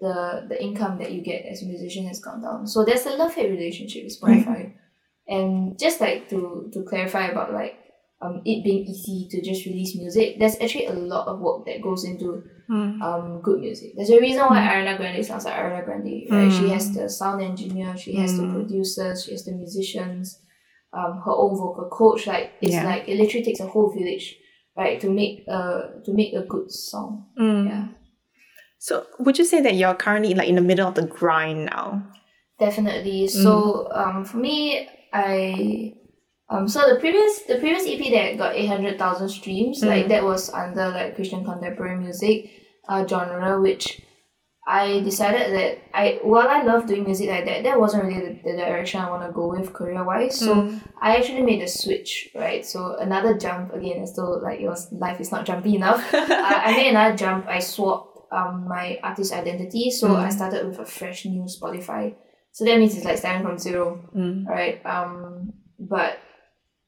the 0.00 0.14
the 0.50 0.58
income 0.62 0.98
that 0.98 1.10
you 1.14 1.22
get 1.22 1.44
as 1.52 1.62
a 1.62 1.66
musician 1.66 2.06
has 2.06 2.20
gone 2.20 2.40
down. 2.46 2.66
So 2.66 2.84
there's 2.84 3.06
a 3.06 3.16
love 3.16 3.34
hate 3.34 3.50
relationship 3.50 4.04
with 4.04 4.20
Spotify. 4.20 4.62
And 5.26 5.78
just 5.78 6.00
like 6.00 6.28
to 6.30 6.70
to 6.72 6.82
clarify 6.84 7.24
about 7.32 7.52
like 7.52 7.74
um 8.24 8.40
it 8.44 8.64
being 8.64 8.84
easy 8.86 9.28
to 9.30 9.42
just 9.42 9.66
release 9.66 9.94
music, 9.96 10.38
there's 10.38 10.56
actually 10.60 10.86
a 10.86 10.92
lot 10.92 11.26
of 11.28 11.40
work 11.40 11.66
that 11.66 11.82
goes 11.82 12.04
into 12.04 12.42
Mm. 12.70 13.02
um 13.02 13.42
good 13.42 13.60
music. 13.60 13.90
There's 13.94 14.08
a 14.08 14.18
reason 14.18 14.40
why 14.46 14.60
Ariana 14.60 14.96
Grande 14.96 15.22
sounds 15.24 15.44
like 15.44 15.54
Ariana 15.54 15.84
Grande, 15.84 16.16
right? 16.30 16.50
She 16.50 16.64
Mm. 16.64 16.72
has 16.74 16.84
the 16.96 17.08
sound 17.10 17.42
engineer, 17.42 17.94
she 17.96 18.12
has 18.16 18.36
the 18.38 18.44
Mm. 18.44 18.54
producers, 18.54 19.24
she 19.24 19.32
has 19.32 19.44
the 19.44 19.52
musicians, 19.52 20.40
um 20.98 21.12
her 21.24 21.32
own 21.42 21.52
vocal 21.62 21.88
coach. 21.92 22.26
Like 22.26 22.52
it's 22.62 22.72
Yeah. 22.72 22.86
like 22.90 23.02
it 23.06 23.16
literally 23.20 23.44
takes 23.44 23.60
a 23.60 23.66
whole 23.66 23.90
village, 23.92 24.26
right, 24.80 24.96
to 25.02 25.10
make 25.10 25.44
a 25.46 25.60
to 26.04 26.10
make 26.20 26.32
a 26.32 26.44
good 26.54 26.70
song. 26.70 27.26
Mm. 27.38 27.66
Yeah. 27.68 27.86
So, 28.78 29.04
would 29.18 29.38
you 29.38 29.44
say 29.52 29.60
that 29.62 29.74
you're 29.74 29.94
currently 29.94 30.32
like 30.34 30.48
in 30.48 30.56
the 30.56 30.66
middle 30.70 30.88
of 30.88 30.94
the 30.94 31.06
grind 31.18 31.66
now? 31.66 31.86
Definitely. 32.58 33.28
So 33.28 33.88
um 33.92 34.24
for 34.24 34.38
me 34.38 34.88
I 35.12 35.94
um 36.50 36.68
so 36.68 36.80
the 36.92 37.00
previous 37.00 37.42
the 37.42 37.56
previous 37.56 37.84
EP 37.86 38.10
that 38.12 38.38
got 38.38 38.54
eight 38.54 38.66
hundred 38.66 38.98
thousand 38.98 39.28
streams, 39.28 39.82
like 39.82 40.06
Mm. 40.06 40.08
that 40.08 40.24
was 40.24 40.50
under 40.52 40.88
like 40.90 41.14
Christian 41.16 41.44
contemporary 41.44 41.98
music 41.98 42.50
uh 42.88 43.06
genre 43.06 43.60
which 43.60 44.00
I 44.66 45.00
decided 45.00 45.52
that 45.52 45.78
I 45.92 46.20
while 46.22 46.48
I 46.48 46.62
love 46.62 46.86
doing 46.86 47.04
music 47.04 47.28
like 47.28 47.44
that, 47.44 47.64
that 47.64 47.78
wasn't 47.78 48.04
really 48.04 48.20
the, 48.42 48.50
the 48.52 48.56
direction 48.56 48.98
I 49.00 49.10
want 49.10 49.26
to 49.26 49.32
go 49.32 49.48
with 49.48 49.72
career 49.74 50.02
wise. 50.04 50.38
So 50.38 50.54
Mm. 50.54 50.80
I 51.02 51.16
actually 51.16 51.42
made 51.42 51.60
a 51.62 51.68
switch, 51.68 52.30
right? 52.34 52.64
So 52.64 52.96
another 52.96 53.36
jump 53.36 53.74
again, 53.74 54.02
as 54.02 54.16
though 54.16 54.32
like 54.42 54.60
your 54.60 54.74
life 54.92 55.20
is 55.20 55.30
not 55.30 55.44
jumpy 55.44 55.76
enough. 55.76 56.00
uh, 56.14 56.26
I 56.66 56.72
made 56.76 56.88
another 56.90 57.14
jump. 57.16 57.46
I 57.46 57.58
swapped 57.58 58.08
um 58.32 58.66
my 58.68 58.98
artist 59.02 59.32
identity, 59.32 59.90
so 59.90 60.16
I 60.16 60.28
Mm. 60.28 60.32
started 60.32 60.66
with 60.66 60.78
a 60.78 60.86
fresh 60.86 61.24
new 61.26 61.44
Spotify 61.44 62.14
So 62.52 62.64
that 62.64 62.78
means 62.78 62.96
it's 62.96 63.04
like 63.04 63.18
starting 63.18 63.42
from 63.46 63.58
zero, 63.58 64.00
Mm. 64.16 64.46
right? 64.48 64.80
Um, 64.86 65.52
but 65.78 66.18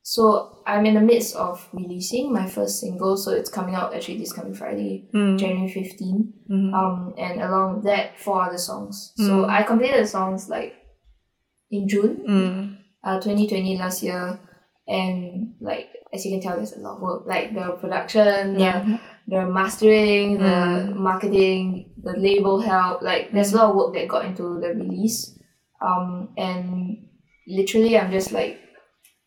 so 0.08 0.62
I'm 0.64 0.86
in 0.86 0.94
the 0.94 1.00
midst 1.00 1.34
of 1.34 1.68
releasing 1.72 2.32
my 2.32 2.46
first 2.46 2.78
single, 2.78 3.16
so 3.16 3.32
it's 3.32 3.50
coming 3.50 3.74
out 3.74 3.92
actually 3.92 4.18
this 4.18 4.32
coming 4.32 4.54
Friday, 4.54 5.08
Mm. 5.12 5.36
January 5.36 5.68
15. 5.68 6.32
Mm. 6.48 6.72
Um, 6.72 7.14
and 7.18 7.42
along 7.42 7.74
with 7.76 7.84
that, 7.86 8.16
four 8.16 8.40
other 8.42 8.56
songs. 8.58 9.12
So 9.16 9.42
Mm. 9.42 9.48
I 9.50 9.64
completed 9.64 10.00
the 10.04 10.06
songs 10.06 10.48
like 10.48 10.74
in 11.72 11.88
June, 11.88 12.22
Mm. 12.28 12.76
uh, 13.02 13.18
2020 13.20 13.76
last 13.78 14.00
year, 14.04 14.38
and 14.86 15.54
like 15.60 15.88
as 16.12 16.24
you 16.24 16.30
can 16.30 16.40
tell, 16.40 16.54
there's 16.56 16.76
a 16.76 16.78
lot 16.80 16.96
of 16.96 17.02
work, 17.02 17.26
like 17.26 17.52
the 17.52 17.72
production, 17.82 18.54
the 18.54 18.60
Yeah. 18.60 18.98
the 19.26 19.44
mastering, 19.44 20.38
the 20.38 20.54
Mm. 20.94 20.94
marketing, 21.08 21.90
the 22.00 22.14
label 22.16 22.60
help. 22.60 23.02
Like 23.02 23.32
there's 23.32 23.52
a 23.52 23.56
lot 23.56 23.70
of 23.70 23.76
work 23.76 23.94
that 23.94 24.06
got 24.06 24.24
into 24.24 24.60
the 24.62 24.68
release. 24.82 25.18
Um, 25.82 26.28
and 26.38 27.08
literally, 27.48 27.98
I'm 27.98 28.12
just 28.12 28.30
like 28.30 28.60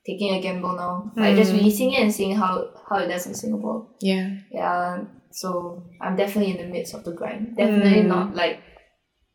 taking 0.10 0.34
a 0.36 0.42
gamble 0.42 0.76
now, 0.76 1.12
like 1.16 1.36
just 1.36 1.52
Mm. 1.54 1.58
releasing 1.62 1.92
it 1.94 2.02
and 2.02 2.14
seeing 2.14 2.36
how 2.36 2.52
how 2.90 2.98
it 3.04 3.08
does 3.14 3.28
in 3.28 3.34
Singapore. 3.36 3.80
Yeah. 4.02 4.30
Yeah, 4.52 5.04
so 5.32 5.84
I'm 6.02 6.16
definitely 6.16 6.52
in 6.58 6.62
the 6.66 6.72
midst 6.74 6.94
of 6.98 7.04
the 7.04 7.14
grind. 7.20 7.56
Definitely 7.58 8.04
Mm. 8.04 8.08
not 8.16 8.36
like 8.36 8.58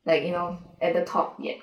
like 0.07 0.23
you 0.25 0.33
know 0.33 0.59
at 0.83 0.95
the 0.95 1.05
top 1.05 1.37
yet. 1.41 1.57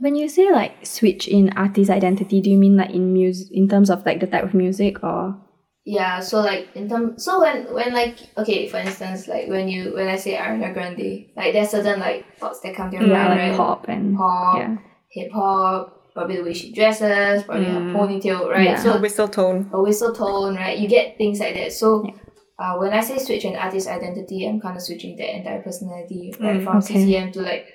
When 0.00 0.14
you 0.14 0.28
say 0.28 0.50
like 0.50 0.86
switch 0.86 1.28
in 1.28 1.50
artist 1.56 1.90
identity, 1.90 2.40
do 2.40 2.48
you 2.50 2.56
mean 2.58 2.76
like 2.76 2.90
in 2.90 3.12
music, 3.12 3.48
in 3.52 3.68
terms 3.68 3.90
of 3.90 4.04
like 4.06 4.20
the 4.20 4.26
type 4.26 4.44
of 4.44 4.54
music 4.54 5.02
or? 5.04 5.36
Yeah, 5.84 6.20
so 6.20 6.40
like 6.40 6.68
in 6.76 6.88
terms, 6.88 7.24
so 7.24 7.40
when 7.40 7.64
when 7.74 7.92
like 7.92 8.16
okay, 8.38 8.68
for 8.68 8.76
instance, 8.78 9.26
like 9.28 9.48
when 9.48 9.68
you 9.68 9.92
when 9.94 10.08
I 10.08 10.16
say 10.16 10.36
Ariana 10.36 10.72
Grande, 10.72 11.32
like 11.36 11.52
there's 11.52 11.70
certain 11.70 11.98
like 12.00 12.24
thoughts 12.38 12.60
that 12.60 12.76
come 12.76 12.90
to 12.90 12.96
your 12.96 13.06
Yeah, 13.08 13.28
mind, 13.28 13.40
like 13.40 13.50
right? 13.50 13.56
pop 13.56 13.88
and 13.88 14.16
pop, 14.16 14.56
yeah. 14.58 14.76
hip 15.10 15.32
hop, 15.32 15.99
probably 16.14 16.36
the 16.36 16.42
way 16.44 16.52
she 16.54 16.72
dresses, 16.72 17.42
probably 17.44 17.66
her 17.66 17.80
Mm. 17.80 17.92
ponytail, 17.94 18.48
right? 18.48 18.64
Yeah. 18.70 18.76
So 18.76 18.92
So 18.92 18.98
whistle 19.00 19.28
tone. 19.28 19.70
a 19.72 19.80
whistle 19.82 20.12
tone, 20.12 20.56
right? 20.56 20.78
You 20.78 20.88
get 20.88 21.16
things 21.18 21.40
like 21.40 21.54
that. 21.54 21.72
So 21.72 22.04
Yeah. 22.04 22.14
uh, 22.58 22.76
when 22.78 22.92
I 22.92 23.00
say 23.00 23.16
switch 23.18 23.44
an 23.44 23.56
artist 23.56 23.88
identity, 23.88 24.46
I'm 24.46 24.60
kind 24.60 24.76
of 24.76 24.82
switching 24.82 25.16
their 25.16 25.28
entire 25.36 25.62
personality, 25.62 26.34
right? 26.40 26.60
Mm, 26.60 26.64
From 26.64 26.76
okay. 26.78 26.94
CCM 26.94 27.32
to 27.32 27.40
like 27.42 27.66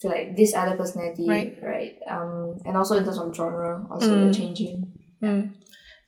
to 0.00 0.08
like 0.08 0.34
this 0.34 0.54
other 0.54 0.76
personality, 0.76 1.28
Right. 1.28 1.56
right? 1.62 1.92
Um, 2.08 2.56
and 2.64 2.74
also 2.76 2.96
in 2.96 3.04
terms 3.04 3.18
of 3.18 3.34
genre, 3.36 3.86
also 3.90 4.14
Mm. 4.28 4.34
changing. 4.34 4.92
Mm. 5.22 5.52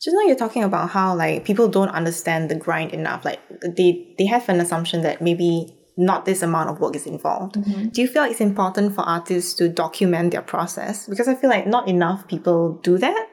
Just 0.02 0.16
now 0.16 0.22
you're 0.26 0.34
talking 0.44 0.64
about 0.64 0.88
how 0.90 1.14
like 1.14 1.44
people 1.44 1.68
don't 1.68 1.90
understand 1.90 2.48
the 2.50 2.54
grind 2.56 2.92
enough. 2.92 3.24
Like 3.24 3.38
they 3.76 4.14
they 4.18 4.24
have 4.26 4.48
an 4.48 4.60
assumption 4.60 5.02
that 5.02 5.20
maybe 5.20 5.76
not 5.96 6.24
this 6.24 6.42
amount 6.42 6.70
of 6.70 6.81
work 6.81 6.96
is 6.96 7.07
involved. 7.07 7.57
Mhm. 7.57 7.92
Do 7.92 8.00
you 8.00 8.09
feel 8.09 8.24
it's 8.24 8.40
important 8.40 8.94
for 8.94 9.02
artists 9.02 9.55
to 9.55 9.68
document 9.68 10.33
their 10.33 10.42
process? 10.42 11.07
Because 11.07 11.28
I 11.28 11.35
feel 11.35 11.50
like 11.50 11.66
not 11.66 11.88
enough 11.88 12.26
people 12.28 12.81
do 12.83 12.98
that. 12.98 13.26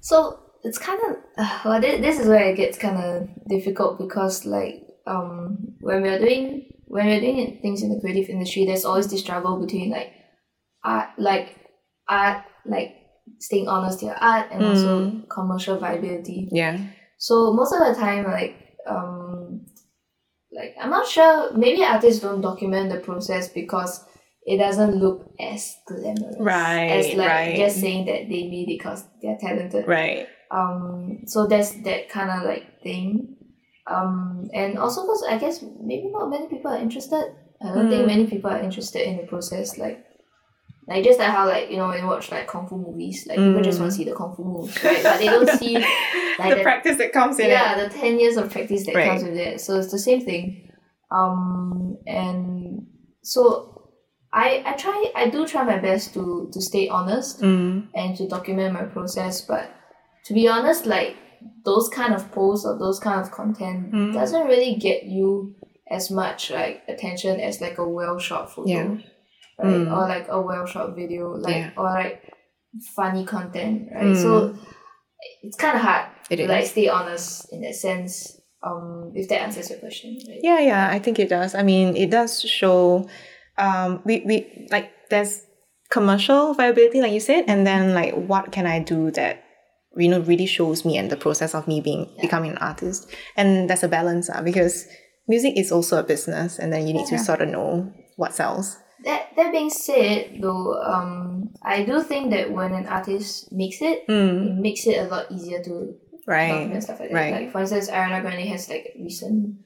So 0.00 0.38
it's 0.62 0.78
kind 0.78 1.00
of 1.08 1.16
uh, 1.38 1.58
well, 1.64 1.80
this, 1.80 2.00
this 2.00 2.20
is 2.20 2.28
where 2.28 2.44
it 2.50 2.56
gets 2.56 2.78
kind 2.78 2.98
of 2.98 3.28
difficult 3.48 3.98
because 3.98 4.44
like 4.44 4.82
um 5.06 5.56
when 5.80 6.02
we're 6.02 6.18
doing 6.18 6.68
when 6.88 7.06
we're 7.06 7.20
doing 7.20 7.58
things 7.62 7.82
in 7.82 7.90
the 7.92 8.00
creative 8.00 8.28
industry, 8.30 8.64
there's 8.64 8.84
always 8.84 9.08
this 9.08 9.20
struggle 9.20 9.60
between 9.60 9.90
like 9.90 10.12
art, 10.84 11.08
like 11.18 11.56
art, 12.08 12.44
like 12.64 12.94
staying 13.40 13.66
honest 13.66 13.98
to 14.00 14.06
your 14.06 14.14
art, 14.14 14.46
and 14.52 14.64
also 14.64 15.22
commercial 15.28 15.78
viability. 15.78 16.48
Yeah. 16.52 16.78
So 17.18 17.52
most 17.52 17.72
of 17.72 17.80
the 17.80 18.00
time, 18.00 18.24
like 18.24 18.54
um, 18.88 19.25
like 20.56 20.74
I'm 20.80 20.90
not 20.90 21.06
sure. 21.06 21.52
Maybe 21.56 21.84
artists 21.84 22.20
don't 22.22 22.40
document 22.40 22.90
the 22.90 23.00
process 23.00 23.48
because 23.48 24.04
it 24.44 24.58
doesn't 24.58 24.96
look 24.96 25.28
as 25.40 25.76
glamorous, 25.86 26.36
Right, 26.38 26.86
As 26.86 27.14
like 27.14 27.28
right. 27.28 27.56
just 27.56 27.80
saying 27.80 28.06
that 28.06 28.28
they 28.30 28.48
made 28.48 28.68
it 28.68 28.78
because 28.78 29.04
they're 29.20 29.38
talented, 29.40 29.86
Right. 29.88 30.28
um 30.52 31.22
so 31.26 31.46
that's 31.46 31.72
that 31.82 32.08
kind 32.08 32.30
of 32.30 32.44
like 32.46 32.80
thing 32.82 33.34
um 33.88 34.48
and 34.54 34.78
also 34.78 35.02
because 35.02 35.24
i 35.28 35.36
guess 35.38 35.62
maybe 35.80 36.06
not 36.08 36.30
many 36.30 36.46
people 36.52 36.70
are 36.70 36.78
interested 36.78 37.24
i 37.64 37.74
don't 37.74 37.88
think 37.90 38.04
Mm. 38.04 38.12
many 38.14 38.26
people 38.32 38.50
are 38.50 38.62
interested 38.68 39.02
in 39.08 39.16
the 39.16 39.26
process 39.32 39.76
like 39.78 39.98
like 40.88 41.02
just 41.04 41.18
like 41.18 41.28
how 41.30 41.46
like 41.48 41.70
you 41.70 41.76
know 41.76 41.88
when 41.88 41.98
you 42.00 42.06
watch 42.06 42.30
like 42.30 42.46
kung 42.46 42.66
fu 42.68 42.76
movies 42.76 43.26
like 43.28 43.38
people 43.38 43.62
just 43.62 43.78
Mm. 43.78 43.82
want 43.82 43.92
to 43.92 43.96
see 43.98 44.04
the 44.04 44.14
kung 44.14 44.34
fu 44.36 44.44
moves 44.44 44.82
right 44.84 45.02
but 45.02 45.18
they 45.18 45.26
don't 45.26 45.50
see 45.58 45.74
like 46.38 46.50
the 46.50 46.56
the- 46.56 46.62
practice 46.62 46.96
that 46.98 47.12
comes 47.12 47.38
in 47.38 47.48
yeah 47.48 47.76
it. 47.78 47.90
the 47.92 47.98
10 47.98 48.20
years 48.20 48.36
of 48.36 48.50
practice 48.50 48.86
that 48.86 48.94
Right. 48.94 49.08
comes 49.08 49.24
with 49.24 49.34
it 49.36 49.60
so 49.60 49.78
it's 49.78 49.90
the 49.90 49.98
same 49.98 50.20
thing 50.24 50.70
um 51.10 51.96
and 52.06 52.86
so 53.22 53.90
i 54.32 54.62
i 54.66 54.72
try 54.72 55.10
i 55.14 55.28
do 55.28 55.46
try 55.46 55.62
my 55.64 55.78
best 55.78 56.14
to 56.14 56.48
to 56.52 56.60
stay 56.60 56.88
honest 56.88 57.40
Mm. 57.42 57.88
and 57.94 58.16
to 58.16 58.26
document 58.28 58.74
my 58.74 58.84
process. 58.84 59.40
But 59.42 59.70
to 60.26 60.34
be 60.34 60.48
honest, 60.48 60.86
like 60.86 61.16
those 61.64 61.88
kind 61.88 62.12
of 62.14 62.30
posts 62.32 62.66
or 62.66 62.78
those 62.78 62.98
kind 62.98 63.20
of 63.20 63.30
content 63.30 63.92
Mm. 63.92 64.12
doesn't 64.12 64.46
really 64.46 64.74
get 64.76 65.04
you 65.04 65.54
as 65.90 66.10
much 66.10 66.50
like 66.50 66.82
attention 66.88 67.38
as 67.40 67.60
like 67.60 67.78
a 67.78 67.88
well 67.88 68.18
shot 68.18 68.50
photo. 68.52 68.68
Yeah. 68.68 68.96
Right? 69.58 69.86
Mm. 69.86 69.92
Or 69.92 70.08
like 70.08 70.26
a 70.28 70.40
well 70.40 70.66
shot 70.66 70.94
video. 70.94 71.32
Like 71.36 71.56
Yeah. 71.56 71.70
or 71.76 71.84
like 71.84 72.22
funny 72.94 73.24
content. 73.24 73.88
Right. 73.94 74.04
Mm. 74.14 74.22
So 74.22 74.56
it's 75.42 75.56
kinda 75.56 75.78
hard 75.78 76.06
It 76.30 76.36
to 76.36 76.48
like 76.48 76.66
stay 76.66 76.88
honest 76.88 77.52
in 77.52 77.62
that 77.62 77.74
sense. 77.74 78.38
Um 78.62 79.12
if 79.14 79.28
that 79.28 79.40
answers 79.42 79.70
your 79.70 79.78
question. 79.78 80.18
Right? 80.28 80.40
Yeah, 80.42 80.60
yeah, 80.60 80.88
I 80.90 80.98
think 80.98 81.18
it 81.18 81.28
does. 81.28 81.54
I 81.54 81.62
mean, 81.62 81.96
it 81.96 82.10
does 82.10 82.40
show 82.42 83.08
um 83.58 84.02
we, 84.04 84.22
we 84.26 84.68
like 84.70 84.90
there's 85.10 85.42
commercial 85.88 86.52
viability 86.52 87.00
like 87.00 87.12
you 87.12 87.20
said 87.20 87.44
and 87.46 87.64
then 87.66 87.94
like 87.94 88.12
what 88.14 88.50
can 88.50 88.66
I 88.66 88.80
do 88.80 89.10
that 89.12 89.44
you 89.96 90.08
know 90.08 90.18
really 90.20 90.44
shows 90.46 90.84
me 90.84 90.98
and 90.98 91.10
the 91.10 91.16
process 91.16 91.54
of 91.54 91.66
me 91.68 91.80
being 91.80 92.10
Yeah. 92.16 92.22
becoming 92.22 92.50
an 92.50 92.58
artist. 92.58 93.08
And 93.36 93.70
there's 93.70 93.84
a 93.84 93.88
balance 93.88 94.28
uh, 94.28 94.42
because 94.42 94.86
music 95.28 95.54
is 95.56 95.72
also 95.72 95.98
a 95.98 96.02
business 96.02 96.58
and 96.58 96.72
then 96.72 96.86
you 96.86 96.92
need 96.92 97.06
to 97.06 97.18
sort 97.18 97.40
of 97.40 97.48
know 97.48 97.92
what 98.16 98.34
sells. 98.34 98.76
That 99.04 99.36
that 99.36 99.52
being 99.52 99.70
said 99.70 100.38
though, 100.40 100.80
um 100.82 101.50
I 101.62 101.84
do 101.84 102.02
think 102.02 102.30
that 102.30 102.50
when 102.50 102.72
an 102.72 102.86
artist 102.86 103.52
makes 103.52 103.82
it, 103.82 104.06
Mm, 104.08 104.46
it 104.46 104.60
makes 104.60 104.86
it 104.86 104.98
a 105.04 105.08
lot 105.08 105.30
easier 105.30 105.62
to 105.62 105.94
right. 106.26 106.48
document 106.48 106.82
stuff 106.82 107.00
like 107.00 107.10
that. 107.10 107.14
right. 107.14 107.32
Like 107.32 107.52
for 107.52 107.60
instance, 107.60 107.90
Ariana 107.90 108.22
Grande 108.22 108.48
has 108.48 108.68
like 108.68 108.94
recent. 108.98 109.56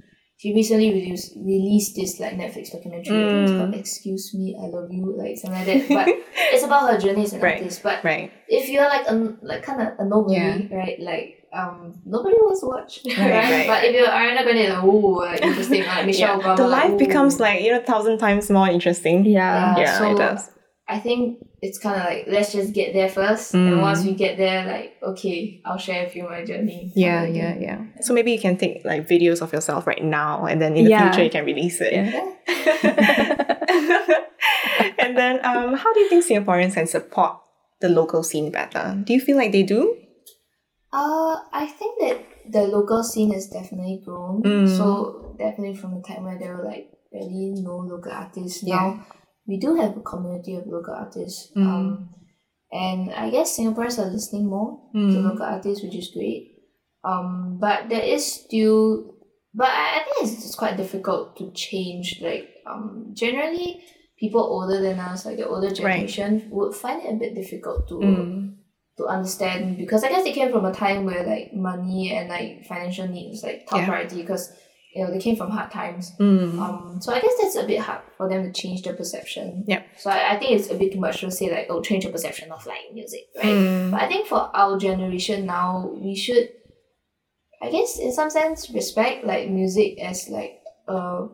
She 0.40 0.54
recently 0.54 0.88
released 0.92 1.36
released 1.36 1.96
this 1.96 2.18
like 2.18 2.32
Netflix 2.32 2.72
documentary. 2.72 3.28
I 3.28 3.44
it's 3.44 3.52
Mm. 3.52 3.56
called 3.58 3.74
"Excuse 3.74 4.32
Me, 4.34 4.56
I 4.58 4.66
Love 4.72 4.88
You," 4.90 5.12
like 5.16 5.36
something 5.36 5.60
like 5.66 5.68
that. 5.68 5.88
But 5.92 6.08
it's 6.56 6.64
about 6.64 6.90
her 6.90 6.98
journey 6.98 7.24
as 7.24 7.34
an 7.34 7.42
Right. 7.42 7.60
artist. 7.60 7.82
But 7.82 8.02
right. 8.02 8.32
if 8.48 8.68
you're 8.70 8.88
like 8.88 9.06
a 9.06 9.36
like 9.42 9.62
kind 9.62 9.82
of 9.82 9.88
a 10.00 10.04
nobody, 10.08 10.34
Yeah. 10.40 10.74
right? 10.76 10.98
Like 10.98 11.39
um 11.52 11.94
nobody 12.06 12.36
wants 12.36 12.60
to 12.60 12.66
watch, 12.66 13.00
right? 13.06 13.18
Right, 13.18 13.50
right. 13.50 13.66
But 13.72 13.84
if 13.84 13.94
you're 13.96 14.06
Ariana 14.06 14.42
Grande, 14.44 14.68
like 14.74 14.84
oh, 14.84 15.26
like 15.30 15.42
interesting, 15.42 15.84
like 15.84 16.06
Michelle 16.06 16.38
Yeah. 16.38 16.44
Obama, 16.44 16.56
The 16.56 16.68
life 16.68 16.90
ooh. 16.92 16.98
becomes 16.98 17.40
like, 17.40 17.62
you 17.62 17.72
know, 17.72 17.82
thousand 17.82 18.18
times 18.18 18.50
more 18.50 18.68
interesting. 18.68 19.24
Yeah. 19.24 19.74
Yeah, 19.76 19.82
Yeah, 19.82 19.98
so 19.98 20.10
it 20.12 20.18
does. 20.18 20.50
I 20.88 20.98
think 20.98 21.38
it's 21.62 21.78
kind 21.78 22.00
of 22.00 22.04
like 22.04 22.24
let's 22.26 22.52
just 22.52 22.72
get 22.72 22.92
there 22.94 23.08
first, 23.08 23.54
and 23.54 23.74
Mm. 23.74 23.80
once 23.80 24.04
we 24.04 24.12
get 24.14 24.36
there, 24.38 24.64
like 24.66 24.96
okay, 25.02 25.60
I'll 25.64 25.78
share 25.78 26.04
with 26.04 26.16
you 26.16 26.24
my 26.28 26.44
journey. 26.44 26.90
Yeah, 26.96 27.22
Kind 27.24 27.36
yeah, 27.36 27.54
yeah. 27.60 27.78
So 28.00 28.12
maybe 28.14 28.32
you 28.32 28.40
can 28.40 28.56
take 28.56 28.84
like 28.84 29.06
videos 29.08 29.40
of 29.40 29.52
yourself 29.52 29.86
right 29.86 30.02
now 30.02 30.46
and 30.46 30.60
then 30.60 30.76
in 30.76 30.84
the 30.84 30.90
Yeah. 30.90 31.10
future 31.10 31.24
you 31.24 31.30
can 31.30 31.44
release 31.44 31.80
it. 31.80 31.92
Yeah. 31.92 32.34
and 34.98 35.16
then 35.16 35.40
um 35.44 35.74
how 35.74 35.92
do 35.92 36.00
you 36.00 36.08
think 36.08 36.24
Singaporeans 36.24 36.74
can 36.74 36.86
support 36.86 37.36
the 37.80 37.88
local 37.88 38.22
scene 38.22 38.50
better? 38.50 38.96
Do 39.04 39.12
you 39.12 39.20
feel 39.20 39.36
like 39.36 39.52
they 39.52 39.62
do? 39.62 39.96
Uh, 40.92 41.36
I 41.52 41.66
think 41.66 42.00
that 42.00 42.52
the 42.52 42.62
local 42.62 43.02
scene 43.04 43.32
has 43.32 43.48
definitely 43.48 44.02
grown. 44.04 44.42
Mm. 44.42 44.76
So 44.76 45.36
definitely 45.38 45.76
from 45.76 45.94
the 45.94 46.02
time 46.02 46.24
where 46.24 46.38
there 46.38 46.56
were 46.56 46.64
like 46.64 46.90
barely 47.12 47.52
no 47.56 47.76
local 47.76 48.12
artists. 48.12 48.62
Yeah. 48.62 48.74
Now 48.76 49.06
we 49.46 49.58
do 49.58 49.76
have 49.76 49.96
a 49.96 50.00
community 50.00 50.56
of 50.56 50.66
local 50.66 50.94
artists. 50.94 51.52
Mm. 51.56 51.66
Um, 51.66 52.14
and 52.72 53.12
I 53.12 53.30
guess 53.30 53.58
Singaporeans 53.58 53.98
are 53.98 54.10
listening 54.10 54.46
more 54.48 54.80
to 54.94 54.98
Mm. 54.98 55.24
local 55.24 55.42
artists, 55.46 55.82
which 55.84 55.94
is 55.94 56.10
great. 56.14 56.56
Um, 57.02 57.58
but 57.60 57.88
there 57.88 58.02
is 58.02 58.26
still, 58.26 59.14
but 59.54 59.68
I, 59.68 60.00
I 60.00 60.04
think 60.04 60.32
it's, 60.32 60.44
it's 60.44 60.54
quite 60.54 60.76
difficult 60.76 61.36
to 61.38 61.50
change. 61.52 62.20
Like 62.20 62.48
um, 62.66 63.12
generally, 63.14 63.82
people 64.18 64.40
older 64.42 64.80
than 64.80 64.98
us, 65.00 65.24
like 65.24 65.38
the 65.38 65.48
older 65.48 65.70
generation, 65.70 66.48
would 66.50 66.74
find 66.74 67.02
it 67.02 67.14
a 67.14 67.16
bit 67.16 67.34
difficult 67.34 67.88
to 67.88 67.94
Mm. 67.94 68.56
To 69.00 69.06
understand 69.06 69.76
because 69.78 70.04
I 70.04 70.08
guess 70.10 70.24
they 70.24 70.32
came 70.32 70.50
from 70.52 70.64
a 70.64 70.72
time 70.72 71.04
where 71.04 71.24
like 71.26 71.52
money 71.54 72.12
and 72.14 72.28
like 72.28 72.64
financial 72.66 73.08
need 73.08 73.30
was 73.30 73.42
like 73.42 73.66
top 73.66 73.78
Yeah. 73.80 73.86
priority 73.88 74.20
because 74.22 74.52
you 74.94 75.04
know 75.04 75.10
they 75.12 75.18
came 75.20 75.36
from 75.36 75.50
hard 75.50 75.70
times. 75.70 76.12
Mm. 76.20 76.58
Um, 76.58 76.98
so 77.00 77.12
I 77.12 77.20
guess 77.20 77.32
that's 77.40 77.56
a 77.56 77.66
bit 77.66 77.80
hard 77.80 78.02
for 78.16 78.28
them 78.28 78.42
to 78.44 78.52
change 78.52 78.82
their 78.82 78.94
perception. 78.94 79.64
Yeah. 79.66 79.82
So 79.96 80.10
I, 80.10 80.32
I 80.34 80.38
think 80.38 80.50
it's 80.52 80.70
a 80.70 80.74
bit 80.74 80.92
too 80.92 81.00
much 81.00 81.20
to 81.20 81.30
say 81.30 81.50
like 81.50 81.66
oh 81.70 81.80
change 81.80 82.04
your 82.04 82.12
perception 82.12 82.50
of 82.52 82.66
like 82.66 82.92
music, 82.92 83.20
right? 83.36 83.46
Mm. 83.46 83.90
But 83.92 84.02
I 84.02 84.08
think 84.08 84.26
for 84.26 84.50
our 84.54 84.78
generation 84.78 85.46
now, 85.46 85.90
we 85.94 86.14
should, 86.16 86.48
I 87.62 87.70
guess, 87.70 87.98
in 87.98 88.12
some 88.12 88.30
sense, 88.30 88.70
respect 88.70 89.24
like 89.24 89.48
music 89.48 89.98
as 90.00 90.28
like 90.28 90.54
uh, 90.88 91.26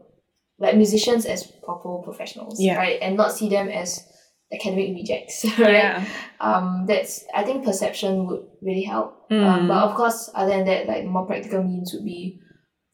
like 0.59 0.77
musicians 0.77 1.25
as 1.27 1.47
proper 1.65 1.99
professionals, 2.05 2.61
Yeah. 2.61 2.77
right? 2.77 2.99
And 3.01 3.17
not 3.17 3.33
see 3.33 3.49
them 3.49 3.69
as 3.69 4.05
academic 4.53 4.95
rejects, 4.95 5.45
right? 5.59 5.75
Yeah. 5.75 6.05
Um, 6.41 6.85
that's 6.87 7.25
I 7.35 7.43
think 7.45 7.65
perception 7.65 8.27
would 8.27 8.45
really 8.63 8.85
help. 8.85 9.29
Mm. 9.31 9.45
Um, 9.45 9.69
but 9.69 9.79
of 9.85 9.95
course, 9.95 10.31
other 10.35 10.51
than 10.51 10.67
that, 10.67 10.87
like 10.87 11.05
more 11.05 11.27
practical 11.27 11.63
means 11.63 11.93
would 11.95 12.05
be 12.05 12.41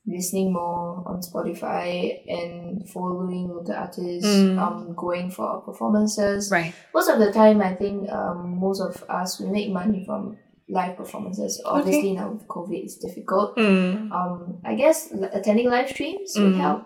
listening 0.07 0.53
more 0.53 1.05
on 1.07 1.21
Spotify 1.21 2.19
and 2.29 2.89
following 2.89 3.63
the 3.67 3.75
artists, 3.77 4.27
Mm. 4.29 4.59
um, 4.59 4.95
going 4.97 5.31
for 5.31 5.61
performances. 5.63 6.51
Right. 6.51 6.75
Most 6.95 7.09
of 7.09 7.19
the 7.21 7.31
time, 7.33 7.61
I 7.61 7.75
think 7.75 8.11
um, 8.11 8.59
most 8.59 8.81
of 8.81 9.05
us 9.09 9.39
we 9.41 9.47
make 9.51 9.71
money 9.71 10.05
from 10.05 10.39
live 10.69 10.97
performances. 10.97 11.63
Obviously, 11.67 12.13
now 12.15 12.33
with 12.33 12.49
COVID, 12.49 12.83
it's 12.83 12.97
difficult. 12.97 13.57
Mm. 13.57 14.11
Um, 14.11 14.61
I 14.65 14.75
guess 14.75 15.13
attending 15.33 15.69
live 15.71 15.89
streams 15.91 16.33
would 16.37 16.55
Mm. 16.55 16.61
help. 16.61 16.83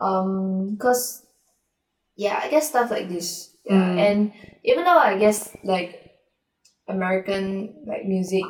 Um, 0.00 0.70
because 0.72 1.24
yeah, 2.16 2.40
I 2.42 2.48
guess 2.48 2.68
stuff 2.70 2.90
like 2.90 3.08
this. 3.08 3.55
Yeah, 3.68 3.88
Mm. 3.94 3.98
and 4.10 4.32
even 4.64 4.84
though 4.84 4.98
I 4.98 5.18
guess 5.18 5.54
like 5.64 6.00
American 6.88 7.74
like 7.86 8.04
music, 8.04 8.44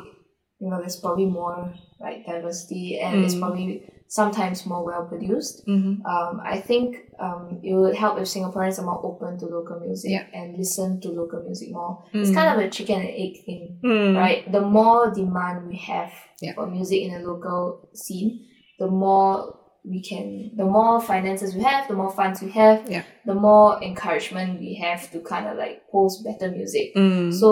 you 0.59 0.69
know, 0.69 0.79
there's 0.79 0.99
probably 0.99 1.25
more 1.25 1.73
like 1.99 2.25
diversity 2.25 2.99
and 2.99 3.23
it's 3.23 3.35
Mm. 3.35 3.39
probably 3.39 3.83
sometimes 4.09 4.65
more 4.65 4.85
well 4.85 5.05
produced. 5.05 5.65
Mm-hmm. 5.67 6.05
Um, 6.05 6.39
I 6.43 6.59
think 6.61 6.95
um, 7.19 7.59
it 7.63 7.73
would 7.73 7.95
help 7.95 8.17
if 8.19 8.27
Singaporeans 8.27 8.79
are 8.79 8.85
more 8.85 9.01
open 9.03 9.37
to 9.39 9.45
local 9.47 9.79
music 9.79 10.11
Yeah. 10.11 10.25
and 10.33 10.55
listen 10.57 11.01
to 11.01 11.09
local 11.09 11.41
music 11.43 11.69
more. 11.71 12.03
It's 12.13 12.29
Mm. 12.29 12.35
kind 12.35 12.49
of 12.53 12.65
a 12.65 12.69
chicken 12.69 12.99
and 13.01 13.09
egg 13.09 13.43
thing 13.45 13.79
Mm. 13.83 14.15
right? 14.15 14.49
The 14.51 14.61
more 14.61 15.11
demand 15.11 15.67
we 15.67 15.77
have 15.77 16.11
Yeah. 16.41 16.53
for 16.53 16.67
music 16.67 17.01
in 17.01 17.11
a 17.15 17.19
local 17.27 17.89
scene, 17.93 18.45
the 18.79 18.87
more 18.87 19.57
we 19.89 20.01
can, 20.01 20.51
the 20.55 20.65
more 20.65 20.99
finances 21.01 21.55
we 21.55 21.63
have, 21.63 21.87
the 21.87 21.93
more 21.95 22.11
funds 22.11 22.41
we 22.41 22.51
have, 22.51 22.89
Yeah. 22.89 23.03
the 23.25 23.33
more 23.35 23.81
encouragement 23.83 24.59
we 24.59 24.75
have 24.85 25.09
to 25.11 25.19
kind 25.21 25.47
of 25.47 25.57
like 25.57 25.83
post 25.91 26.23
better 26.25 26.51
music. 26.51 26.93
Mm. 26.95 27.33
So 27.33 27.49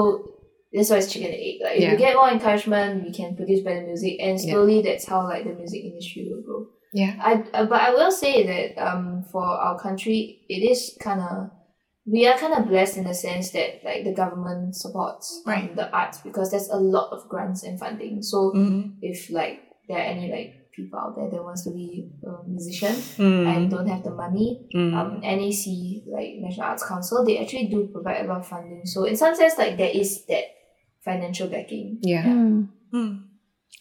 that's 0.73 0.89
why 0.89 0.97
it's 0.97 1.11
chicken 1.13 1.31
and 1.31 1.39
egg. 1.49 1.57
Like 1.63 1.75
if 1.77 1.81
Yeah. 1.83 1.91
we 1.91 1.97
get 1.97 2.15
more 2.15 2.29
encouragement, 2.29 3.03
we 3.05 3.11
can 3.19 3.35
produce 3.35 3.61
better 3.61 3.85
music, 3.85 4.17
and 4.19 4.37
Yeah. 4.39 4.51
slowly 4.53 4.81
that's 4.81 5.05
how 5.05 5.23
like 5.23 5.43
the 5.45 5.53
music 5.53 5.81
industry 5.89 6.27
will 6.29 6.43
grow. 6.47 6.61
yeah. 6.93 7.13
I 7.29 7.31
uh, 7.53 7.65
but 7.71 7.79
I 7.87 7.89
will 7.97 8.11
say 8.11 8.35
that 8.51 8.67
um 8.87 9.23
for 9.31 9.43
our 9.43 9.77
country 9.85 10.19
it 10.47 10.61
is 10.71 10.95
kind 11.07 11.19
of 11.21 11.49
we 12.13 12.27
are 12.27 12.37
kind 12.37 12.53
of 12.53 12.67
blessed 12.67 12.97
in 12.97 13.03
the 13.03 13.13
sense 13.13 13.49
that 13.51 13.83
like 13.83 14.03
the 14.05 14.13
government 14.13 14.75
supports 14.75 15.41
um, 15.47 15.69
the 15.75 15.89
arts 15.91 16.19
because 16.27 16.51
there's 16.51 16.69
a 16.69 16.77
lot 16.95 17.09
of 17.11 17.27
grants 17.29 17.63
and 17.63 17.79
funding. 17.79 18.21
So 18.21 18.37
Mm. 18.55 18.95
if 19.01 19.29
like 19.31 19.59
there 19.87 19.97
are 19.97 20.09
any 20.15 20.31
like 20.31 20.51
people 20.75 20.99
out 20.99 21.15
there 21.15 21.29
that 21.29 21.43
wants 21.43 21.63
to 21.63 21.71
be 21.71 22.09
a 22.25 22.47
musician 22.47 22.93
Mm. 23.17 23.47
and 23.47 23.71
don't 23.71 23.87
have 23.87 24.03
the 24.03 24.11
money, 24.11 24.67
Mm. 24.75 24.93
um 24.93 25.21
NAC 25.21 26.03
like 26.07 26.35
National 26.39 26.67
Arts 26.67 26.85
Council 26.87 27.23
they 27.25 27.37
actually 27.39 27.67
do 27.67 27.87
provide 27.91 28.25
a 28.25 28.27
lot 28.27 28.39
of 28.39 28.47
funding. 28.47 28.85
So 28.85 29.05
in 29.05 29.15
some 29.15 29.33
sense 29.35 29.57
like 29.57 29.77
there 29.77 29.91
is 29.93 30.25
that 30.25 30.43
financial 31.03 31.47
backing. 31.47 31.99
yeah. 32.01 32.23
Hmm. 32.23 32.63
Mm. 32.93 33.23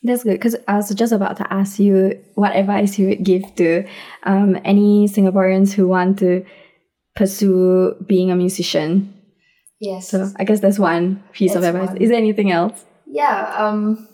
That's 0.02 0.22
good 0.24 0.35
because 0.38 0.57
I 0.68 0.76
was 0.76 0.92
just 0.94 1.12
about 1.12 1.37
to 1.38 1.46
ask 1.52 1.78
you 1.78 2.20
what 2.35 2.54
advice 2.54 2.98
you 2.98 3.09
would 3.09 3.24
give 3.24 3.54
to 3.57 3.85
um, 4.24 4.59
any 4.64 5.09
Singaporeans 5.09 5.72
who 5.72 5.88
want 5.88 6.18
to 6.18 6.44
pursue 7.16 7.94
being 8.07 8.30
a 8.30 8.37
musician. 8.37 9.14
Yes. 9.80 10.09
So 10.09 10.28
I 10.37 10.44
guess 10.44 10.61
that's 10.61 10.78
one 10.78 11.22
piece 11.33 11.54
of 11.54 11.64
advice. 11.64 11.88
one. 11.88 11.96
Is 11.98 12.11
there 12.11 12.18
anything 12.18 12.50
else? 12.50 12.85
yeah 13.07 13.54
um 13.57 14.09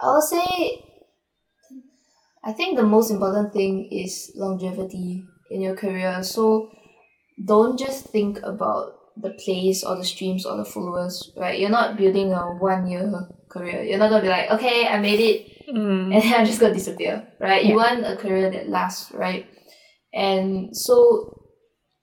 i'll 0.00 0.22
say 0.22 0.82
i 2.46 2.52
think 2.52 2.76
the 2.76 2.82
most 2.96 3.10
important 3.10 3.52
thing 3.52 3.72
is 3.92 4.32
longevity 4.36 5.24
in 5.50 5.60
your 5.60 5.76
career 5.76 6.22
so 6.22 6.70
don't 7.44 7.78
just 7.78 8.06
think 8.06 8.38
about 8.42 8.94
the 9.24 9.30
plays 9.44 9.82
or 9.84 9.96
the 9.96 10.04
streams 10.04 10.44
or 10.46 10.56
the 10.56 10.64
followers 10.64 11.32
right 11.36 11.58
you're 11.60 11.70
not 11.80 11.96
building 11.96 12.32
a 12.32 12.42
one 12.70 12.86
year 12.86 13.04
career 13.48 13.82
you're 13.82 13.98
not 13.98 14.10
gonna 14.10 14.22
be 14.22 14.28
like 14.28 14.50
okay 14.50 14.86
i 14.86 14.98
made 14.98 15.20
it 15.20 15.52
Mm. 15.66 16.14
and 16.14 16.22
then 16.22 16.34
I'm 16.34 16.46
just 16.46 16.60
gonna 16.60 16.72
disappear, 16.74 17.26
right? 17.40 17.64
You 17.66 17.74
want 17.74 18.06
a 18.06 18.14
career 18.16 18.48
that 18.52 18.68
lasts, 18.68 19.10
right? 19.12 19.44
And 20.14 20.70
so 20.76 21.42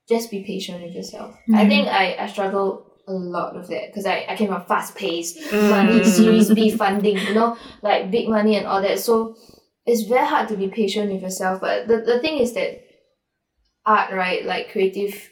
just 0.10 0.30
be 0.32 0.44
patient 0.44 0.84
with 0.84 0.94
yourself. 0.94 1.34
I 1.56 1.64
Mhm. 1.64 1.70
think 1.70 1.88
I, 1.88 2.06
I 2.20 2.28
struggled 2.28 2.84
a 3.08 3.14
lot 3.14 3.56
with 3.56 3.70
that 3.70 3.88
because 3.88 4.06
I, 4.06 4.26
I 4.28 4.36
came 4.36 4.50
from 4.50 4.66
fast 4.66 4.96
paced 4.98 5.38
Mm. 5.50 5.70
money, 5.70 6.04
Series 6.04 6.52
B 6.52 6.72
funding, 6.72 7.20
you 7.26 7.34
know, 7.34 7.56
like 7.82 8.12
big 8.12 8.28
money 8.28 8.58
and 8.58 8.68
all 8.68 8.82
that. 8.82 9.00
So 9.00 9.36
it's 9.86 10.04
very 10.04 10.26
hard 10.26 10.48
to 10.50 10.58
be 10.58 10.68
patient 10.68 11.12
with 11.12 11.22
yourself. 11.22 11.62
But 11.62 11.88
the, 11.88 11.98
the 11.98 12.20
thing 12.20 12.38
is 12.40 12.54
that 12.54 12.82
art, 13.86 14.12
right, 14.14 14.46
like 14.46 14.72
creative 14.72 15.30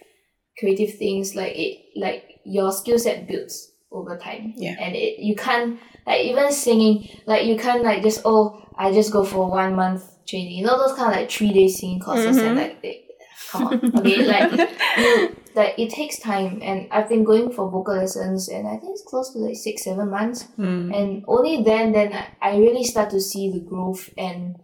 creative 0.59 0.95
things, 0.97 1.35
like 1.35 1.53
it 1.55 1.79
like 1.95 2.39
your 2.45 2.71
skill 2.71 2.99
set 2.99 3.27
builds 3.27 3.71
over 3.91 4.17
time. 4.17 4.53
Yeah. 4.57 4.75
And 4.79 4.95
it 4.95 5.19
you 5.19 5.35
can't 5.35 5.79
like 6.05 6.25
even 6.25 6.51
singing, 6.51 7.07
like 7.25 7.45
you 7.45 7.57
can't 7.57 7.83
like 7.83 8.03
just 8.03 8.21
oh 8.25 8.57
I 8.77 8.91
just 8.91 9.11
go 9.11 9.23
for 9.23 9.49
one 9.49 9.75
month 9.75 10.03
training. 10.27 10.57
You 10.57 10.65
know 10.65 10.77
those 10.77 10.97
kind 10.97 11.13
of 11.13 11.19
like 11.19 11.31
three 11.31 11.53
day 11.53 11.67
singing 11.67 11.99
courses 11.99 12.37
and 12.37 12.57
Mhm. 12.57 12.61
like 12.61 12.81
they, 12.81 13.05
come 13.51 13.67
on. 13.67 13.97
Okay, 13.99 14.25
like 14.25 14.69
you 14.97 15.35
like 15.55 15.77
it 15.77 15.89
takes 15.89 16.19
time 16.19 16.59
and 16.61 16.87
I've 16.91 17.09
been 17.09 17.23
going 17.23 17.51
for 17.51 17.69
vocal 17.69 17.95
lessons 17.95 18.49
and 18.49 18.67
I 18.67 18.77
think 18.77 18.91
it's 18.93 19.03
close 19.07 19.31
to 19.33 19.39
like 19.39 19.55
six, 19.55 19.83
seven 19.83 20.09
months. 20.09 20.47
Mm. 20.57 20.95
And 20.95 21.23
only 21.27 21.63
then 21.63 21.91
then 21.91 22.13
I- 22.41 22.57
really 22.57 22.83
start 22.83 23.09
to 23.11 23.19
see 23.21 23.51
the 23.51 23.59
growth 23.59 24.09
and 24.17 24.55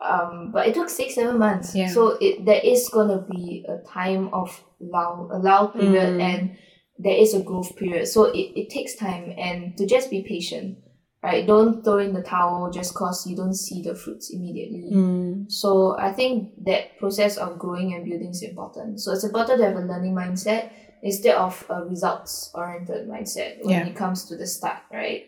um 0.00 0.50
but 0.52 0.66
it 0.68 0.74
took 0.74 0.88
six, 0.88 1.14
seven 1.14 1.38
months. 1.38 1.74
Yeah. 1.74 1.88
So 1.88 2.16
it 2.20 2.44
there 2.44 2.60
is 2.62 2.88
gonna 2.92 3.24
be 3.30 3.64
a 3.68 3.78
time 3.88 4.28
of 4.32 4.62
lull 4.80 5.30
a 5.32 5.38
lull 5.38 5.68
period 5.68 6.14
Mm. 6.14 6.20
and 6.22 6.56
there 6.98 7.16
is 7.16 7.34
a 7.34 7.42
growth 7.42 7.76
period. 7.76 8.06
So 8.08 8.24
it, 8.24 8.52
it 8.56 8.70
takes 8.70 8.94
time 8.96 9.34
and 9.36 9.76
to 9.78 9.86
just 9.86 10.10
be 10.10 10.22
patient. 10.22 10.78
Right? 11.26 11.44
Don't 11.46 11.82
throw 11.82 11.98
in 11.98 12.12
the 12.14 12.22
towel 12.22 12.70
just 12.70 12.94
cause 12.94 13.26
you 13.26 13.34
don't 13.34 13.54
see 13.66 13.82
the 13.82 13.94
fruits 13.96 14.30
immediately. 14.32 14.90
Mm. 14.94 15.50
So 15.50 15.98
I 15.98 16.12
think 16.12 16.52
that 16.64 16.96
process 16.98 17.36
of 17.36 17.58
growing 17.58 17.94
and 17.94 18.04
building 18.08 18.30
is 18.30 18.42
important. 18.42 19.00
So 19.00 19.10
it's 19.12 19.24
important 19.24 19.58
to 19.58 19.66
have 19.66 19.76
a 19.76 19.80
learning 19.80 20.14
mindset 20.14 20.70
instead 21.02 21.34
of 21.34 21.52
a 21.68 21.82
results 21.82 22.50
oriented 22.54 23.08
mindset 23.08 23.58
when 23.64 23.70
Yeah. 23.74 23.86
it 23.90 23.96
comes 23.96 24.26
to 24.28 24.36
the 24.36 24.46
start, 24.46 24.78
right? 24.92 25.24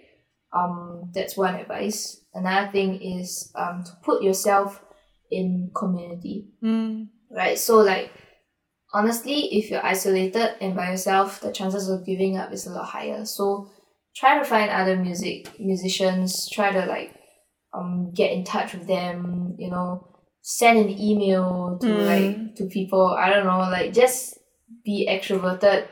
Um, 0.54 1.10
that's 1.14 1.36
one 1.36 1.56
advice. 1.56 2.20
Another 2.32 2.70
thing 2.70 2.90
is 3.02 3.50
um, 3.56 3.82
to 3.84 3.90
put 4.04 4.22
yourself 4.22 4.80
in 5.32 5.70
community, 5.74 6.46
Mm. 6.62 7.08
right? 7.30 7.58
So 7.58 7.78
like 7.78 8.12
honestly, 8.94 9.38
if 9.58 9.70
you're 9.70 9.84
isolated 9.84 10.48
and 10.62 10.74
by 10.76 10.90
yourself, 10.90 11.40
the 11.40 11.52
chances 11.52 11.88
of 11.88 12.06
giving 12.06 12.36
up 12.36 12.52
is 12.52 12.66
a 12.66 12.70
lot 12.70 12.86
higher. 12.86 13.24
So 13.24 13.68
try 14.16 14.38
to 14.38 14.44
find 14.44 14.70
other 14.70 14.96
music 14.96 15.58
musicians. 15.60 16.48
Try 16.50 16.72
to 16.72 16.86
like 16.86 17.14
um 17.74 18.12
get 18.14 18.32
in 18.32 18.44
touch 18.44 18.72
with 18.74 18.86
them. 18.86 19.54
You 19.58 19.70
know, 19.70 20.06
send 20.42 20.78
an 20.78 20.88
email 20.90 21.78
to 21.80 21.86
Mm. 21.86 22.06
like 22.06 22.56
to 22.56 22.66
people. 22.66 23.06
I 23.06 23.30
don't 23.30 23.46
know, 23.46 23.58
like 23.58 23.92
just 23.92 24.38
be 24.84 25.06
extroverted. 25.10 25.86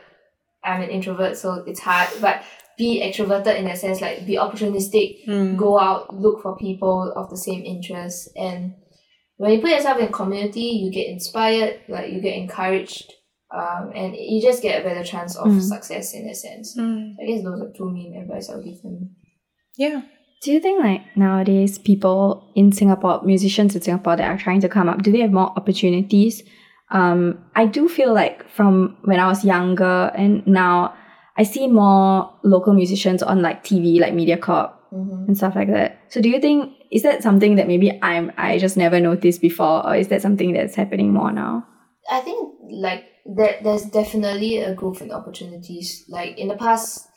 I'm 0.63 0.81
an 0.81 0.89
introvert, 0.89 1.37
so 1.37 1.63
it's 1.65 1.79
hard, 1.79 2.09
but 2.19 2.43
be 2.77 3.01
extroverted 3.01 3.57
in 3.57 3.65
that 3.65 3.77
sense, 3.77 4.01
like 4.01 4.25
be 4.25 4.35
opportunistic 4.35 5.25
Mm. 5.25 5.55
go 5.57 5.79
out, 5.79 6.13
look 6.13 6.41
for 6.41 6.57
people 6.57 7.11
of 7.15 7.29
the 7.29 7.37
same 7.37 7.63
interests, 7.63 8.27
and 8.35 8.73
when 9.37 9.51
you 9.53 9.61
put 9.61 9.69
yourself 9.71 9.99
in 9.99 10.11
community, 10.11 10.61
you 10.83 10.91
get 10.91 11.07
inspired, 11.07 11.79
like 11.87 12.11
you 12.11 12.19
get 12.21 12.35
encouraged, 12.35 13.13
um, 13.51 13.91
and 13.95 14.15
you 14.15 14.41
just 14.41 14.61
get 14.61 14.81
a 14.81 14.83
better 14.83 15.03
chance 15.03 15.35
of 15.37 15.47
Mm. 15.47 15.61
success 15.61 16.13
in 16.13 16.27
a 16.29 16.35
sense. 16.35 16.77
Mm. 16.77 17.13
I 17.21 17.25
guess 17.25 17.43
those 17.43 17.61
are 17.61 17.71
two 17.75 17.89
main 17.89 18.15
advice 18.21 18.49
I'll 18.49 18.61
give 18.63 18.81
them. 18.81 19.11
Yeah. 19.77 20.01
Do 20.43 20.51
you 20.51 20.59
think 20.59 20.83
like 20.83 21.01
nowadays 21.15 21.77
people 21.79 22.51
in 22.55 22.71
Singapore, 22.71 23.21
musicians 23.23 23.75
in 23.75 23.81
Singapore 23.81 24.15
that 24.17 24.29
are 24.29 24.37
trying 24.37 24.61
to 24.61 24.69
come 24.69 24.87
up, 24.89 25.01
do 25.01 25.11
they 25.11 25.21
have 25.21 25.31
more 25.31 25.51
opportunities? 25.57 26.43
Um, 26.91 27.43
I 27.55 27.65
do 27.65 27.89
feel 27.89 28.13
like 28.13 28.47
from 28.49 28.97
when 29.03 29.19
I 29.19 29.27
was 29.27 29.43
younger 29.43 30.11
and 30.15 30.45
now 30.47 30.93
I 31.37 31.43
see 31.43 31.67
more 31.67 32.31
local 32.43 32.73
musicians 32.73 33.21
on 33.23 33.41
like 33.41 33.63
TV, 33.63 33.99
like 33.99 34.13
MediaCorp 34.13 34.73
Mm-hmm. 34.93 35.25
and 35.27 35.35
stuff 35.37 35.53
like 35.53 35.67
that. 35.67 35.99
So 36.07 36.21
do 36.21 36.29
you 36.29 36.39
think 36.39 36.71
is 36.91 37.03
that 37.03 37.21
something 37.21 37.55
that 37.57 37.67
maybe 37.67 37.99
I'm 38.01 38.31
I 38.37 38.57
just 38.57 38.77
never 38.77 39.01
noticed 39.01 39.41
before, 39.41 39.85
or 39.85 39.95
is 39.97 40.07
that 40.07 40.21
something 40.21 40.53
that's 40.53 40.75
happening 40.75 41.11
more 41.11 41.29
now? 41.33 41.67
I 42.09 42.21
think 42.21 42.53
like 42.71 43.03
that 43.35 43.63
there's 43.63 43.83
definitely 43.85 44.57
a 44.59 44.73
growth 44.73 45.01
in 45.01 45.11
opportunities. 45.11 46.05
Like 46.07 46.37
in 46.37 46.47
the 46.47 46.55
past, 46.55 47.07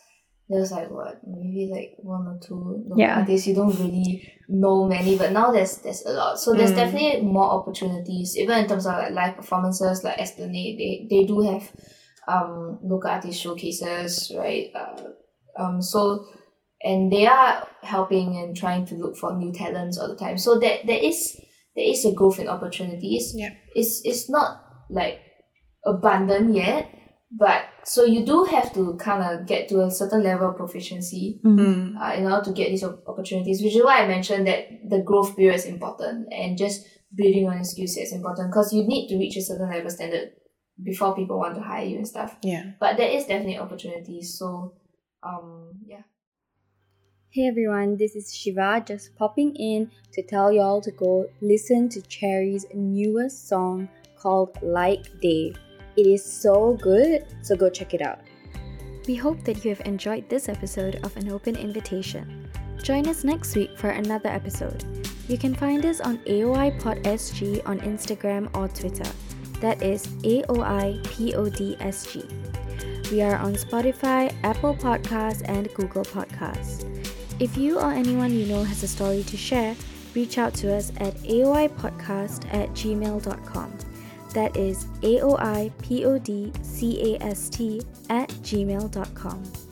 there's 0.49 0.73
like 0.73 0.91
what 0.91 1.21
maybe 1.27 1.71
like 1.73 1.95
one 1.99 2.27
or 2.27 2.39
two 2.43 2.57
local 2.89 2.99
Yeah. 2.99 3.21
artists 3.21 3.47
you 3.47 3.55
don't 3.55 3.79
really 3.79 4.29
know 4.49 4.89
many, 4.89 5.17
but 5.17 5.31
now 5.33 5.53
there's 5.53 5.77
there's 5.79 6.05
a 6.05 6.13
lot. 6.13 6.39
So 6.41 6.55
there's 6.55 6.73
Mm. 6.73 6.77
definitely 6.77 7.23
more 7.23 7.51
opportunities, 7.51 8.37
even 8.37 8.59
in 8.59 8.67
terms 8.69 8.87
of 8.87 8.95
like 8.95 9.13
live 9.13 9.37
performances, 9.37 10.03
like 10.03 10.19
Esplanade, 10.19 10.79
they 10.79 11.07
they 11.09 11.25
do 11.27 11.41
have 11.41 11.71
um 12.27 12.79
local 12.83 13.11
artist 13.11 13.41
showcases, 13.41 14.33
right? 14.37 14.71
Uh, 14.75 15.03
um 15.63 15.81
so 15.83 16.25
and 16.83 17.13
they 17.13 17.27
are 17.27 17.69
helping 17.83 18.37
and 18.37 18.57
trying 18.57 18.87
to 18.87 18.95
look 18.97 19.17
for 19.17 19.37
new 19.37 19.53
talents 19.53 19.99
all 19.99 20.09
the 20.09 20.17
time. 20.17 20.37
So 20.39 20.59
that 20.59 20.87
there 20.87 20.99
is 21.03 21.37
there 21.77 21.85
is 21.85 22.05
a 22.05 22.13
growth 22.13 22.41
in 22.41 22.49
opportunities. 22.49 23.33
Yeah. 23.37 23.51
It's 23.77 24.01
it's 24.05 24.29
not 24.29 24.63
like 24.91 25.21
abundant 25.85 26.55
yet, 26.55 26.89
but 27.31 27.63
so 27.85 28.05
you 28.05 28.25
do 28.27 28.45
have 28.45 28.73
to 28.75 28.97
kind 28.97 29.23
of 29.23 29.47
get 29.47 29.69
to 29.69 29.83
a 29.83 29.91
certain 29.91 30.23
level 30.23 30.51
of 30.51 30.57
proficiency 30.57 31.41
Mm. 31.45 31.97
uh, 32.01 32.15
in 32.15 32.25
order 32.31 32.45
to 32.45 32.53
get 32.53 32.69
these 32.69 32.85
opportunities, 32.85 33.63
which 33.63 33.75
is 33.77 33.85
why 33.85 34.03
I 34.03 34.09
mentioned 34.09 34.47
that 34.47 34.67
the 34.89 35.03
growth 35.03 35.37
period 35.37 35.55
is 35.57 35.65
important 35.65 36.33
and 36.33 36.59
just 36.59 36.87
building 37.15 37.49
on 37.49 37.57
your 37.57 37.65
skill 37.65 37.87
set 37.87 38.05
is 38.05 38.13
important 38.13 38.51
because 38.51 38.73
you 38.73 38.85
need 38.87 39.09
to 39.09 39.17
reach 39.19 39.37
a 39.37 39.43
certain 39.43 39.71
level 39.71 39.91
standard 39.91 40.33
before 40.83 41.15
people 41.15 41.39
want 41.39 41.55
to 41.57 41.63
hire 41.63 41.85
you 41.85 41.97
and 41.97 42.09
stuff. 42.09 42.37
Yeah. 42.43 42.73
But 42.79 42.97
there 42.97 43.09
is 43.09 43.25
definitely 43.27 43.59
opportunities. 43.59 44.37
So, 44.39 44.75
um, 45.23 45.73
yeah. 45.87 46.03
Hey 47.31 47.47
everyone, 47.47 47.97
this 47.97 48.17
is 48.17 48.35
Shiva 48.35 48.83
just 48.85 49.15
popping 49.17 49.55
in 49.55 49.91
to 50.15 50.23
tell 50.23 50.51
y'all 50.53 50.81
to 50.81 50.91
go 50.91 51.27
listen 51.41 51.89
to 51.91 52.03
Cherry's 52.03 52.67
newest 52.75 53.49
song 53.49 53.89
called 54.17 54.59
Like 54.63 55.21
Dave. 55.21 55.57
It 56.01 56.07
is 56.07 56.25
so 56.25 56.79
good, 56.81 57.27
so 57.43 57.55
go 57.55 57.69
check 57.69 57.93
it 57.93 58.01
out. 58.01 58.21
We 59.07 59.17
hope 59.17 59.45
that 59.45 59.63
you 59.63 59.69
have 59.69 59.87
enjoyed 59.87 60.31
this 60.31 60.49
episode 60.49 60.95
of 61.05 61.15
An 61.19 61.31
Open 61.31 61.55
Invitation. 61.55 62.49
Join 62.83 63.07
us 63.07 63.23
next 63.23 63.55
week 63.55 63.77
for 63.77 63.91
another 63.91 64.31
episode. 64.31 64.83
You 65.29 65.37
can 65.37 65.55
find 65.55 65.85
us 65.85 66.01
on 66.01 66.17
AOI 66.27 66.71
Pod 66.81 67.07
on 67.07 67.81
Instagram 67.81 68.49
or 68.57 68.69
Twitter. 68.69 69.11
That 69.61 69.83
is 69.83 70.07
AOI 70.25 71.03
PODSG. 71.03 73.13
We 73.13 73.21
are 73.21 73.37
on 73.37 73.53
Spotify, 73.53 74.35
Apple 74.43 74.77
Podcasts, 74.77 75.47
and 75.51 75.69
Google 75.75 76.05
Podcasts. 76.05 76.87
If 77.41 77.59
you 77.59 77.79
or 77.79 77.93
anyone 77.93 78.33
you 78.33 78.47
know 78.47 78.65
has 78.65 78.83
a 78.83 78.89
story 78.89 79.23
to 79.25 79.37
share, 79.37 79.77
reach 80.15 80.39
out 80.39 80.55
to 80.55 80.75
us 80.75 80.93
at 80.97 81.15
aoipodcast 81.25 82.55
at 82.55 82.71
gmail.com. 82.71 83.90
That 84.35 84.57
is 84.57 84.85
aoipodcast 85.03 87.91
at 88.09 88.29
gmail.com. 88.29 89.70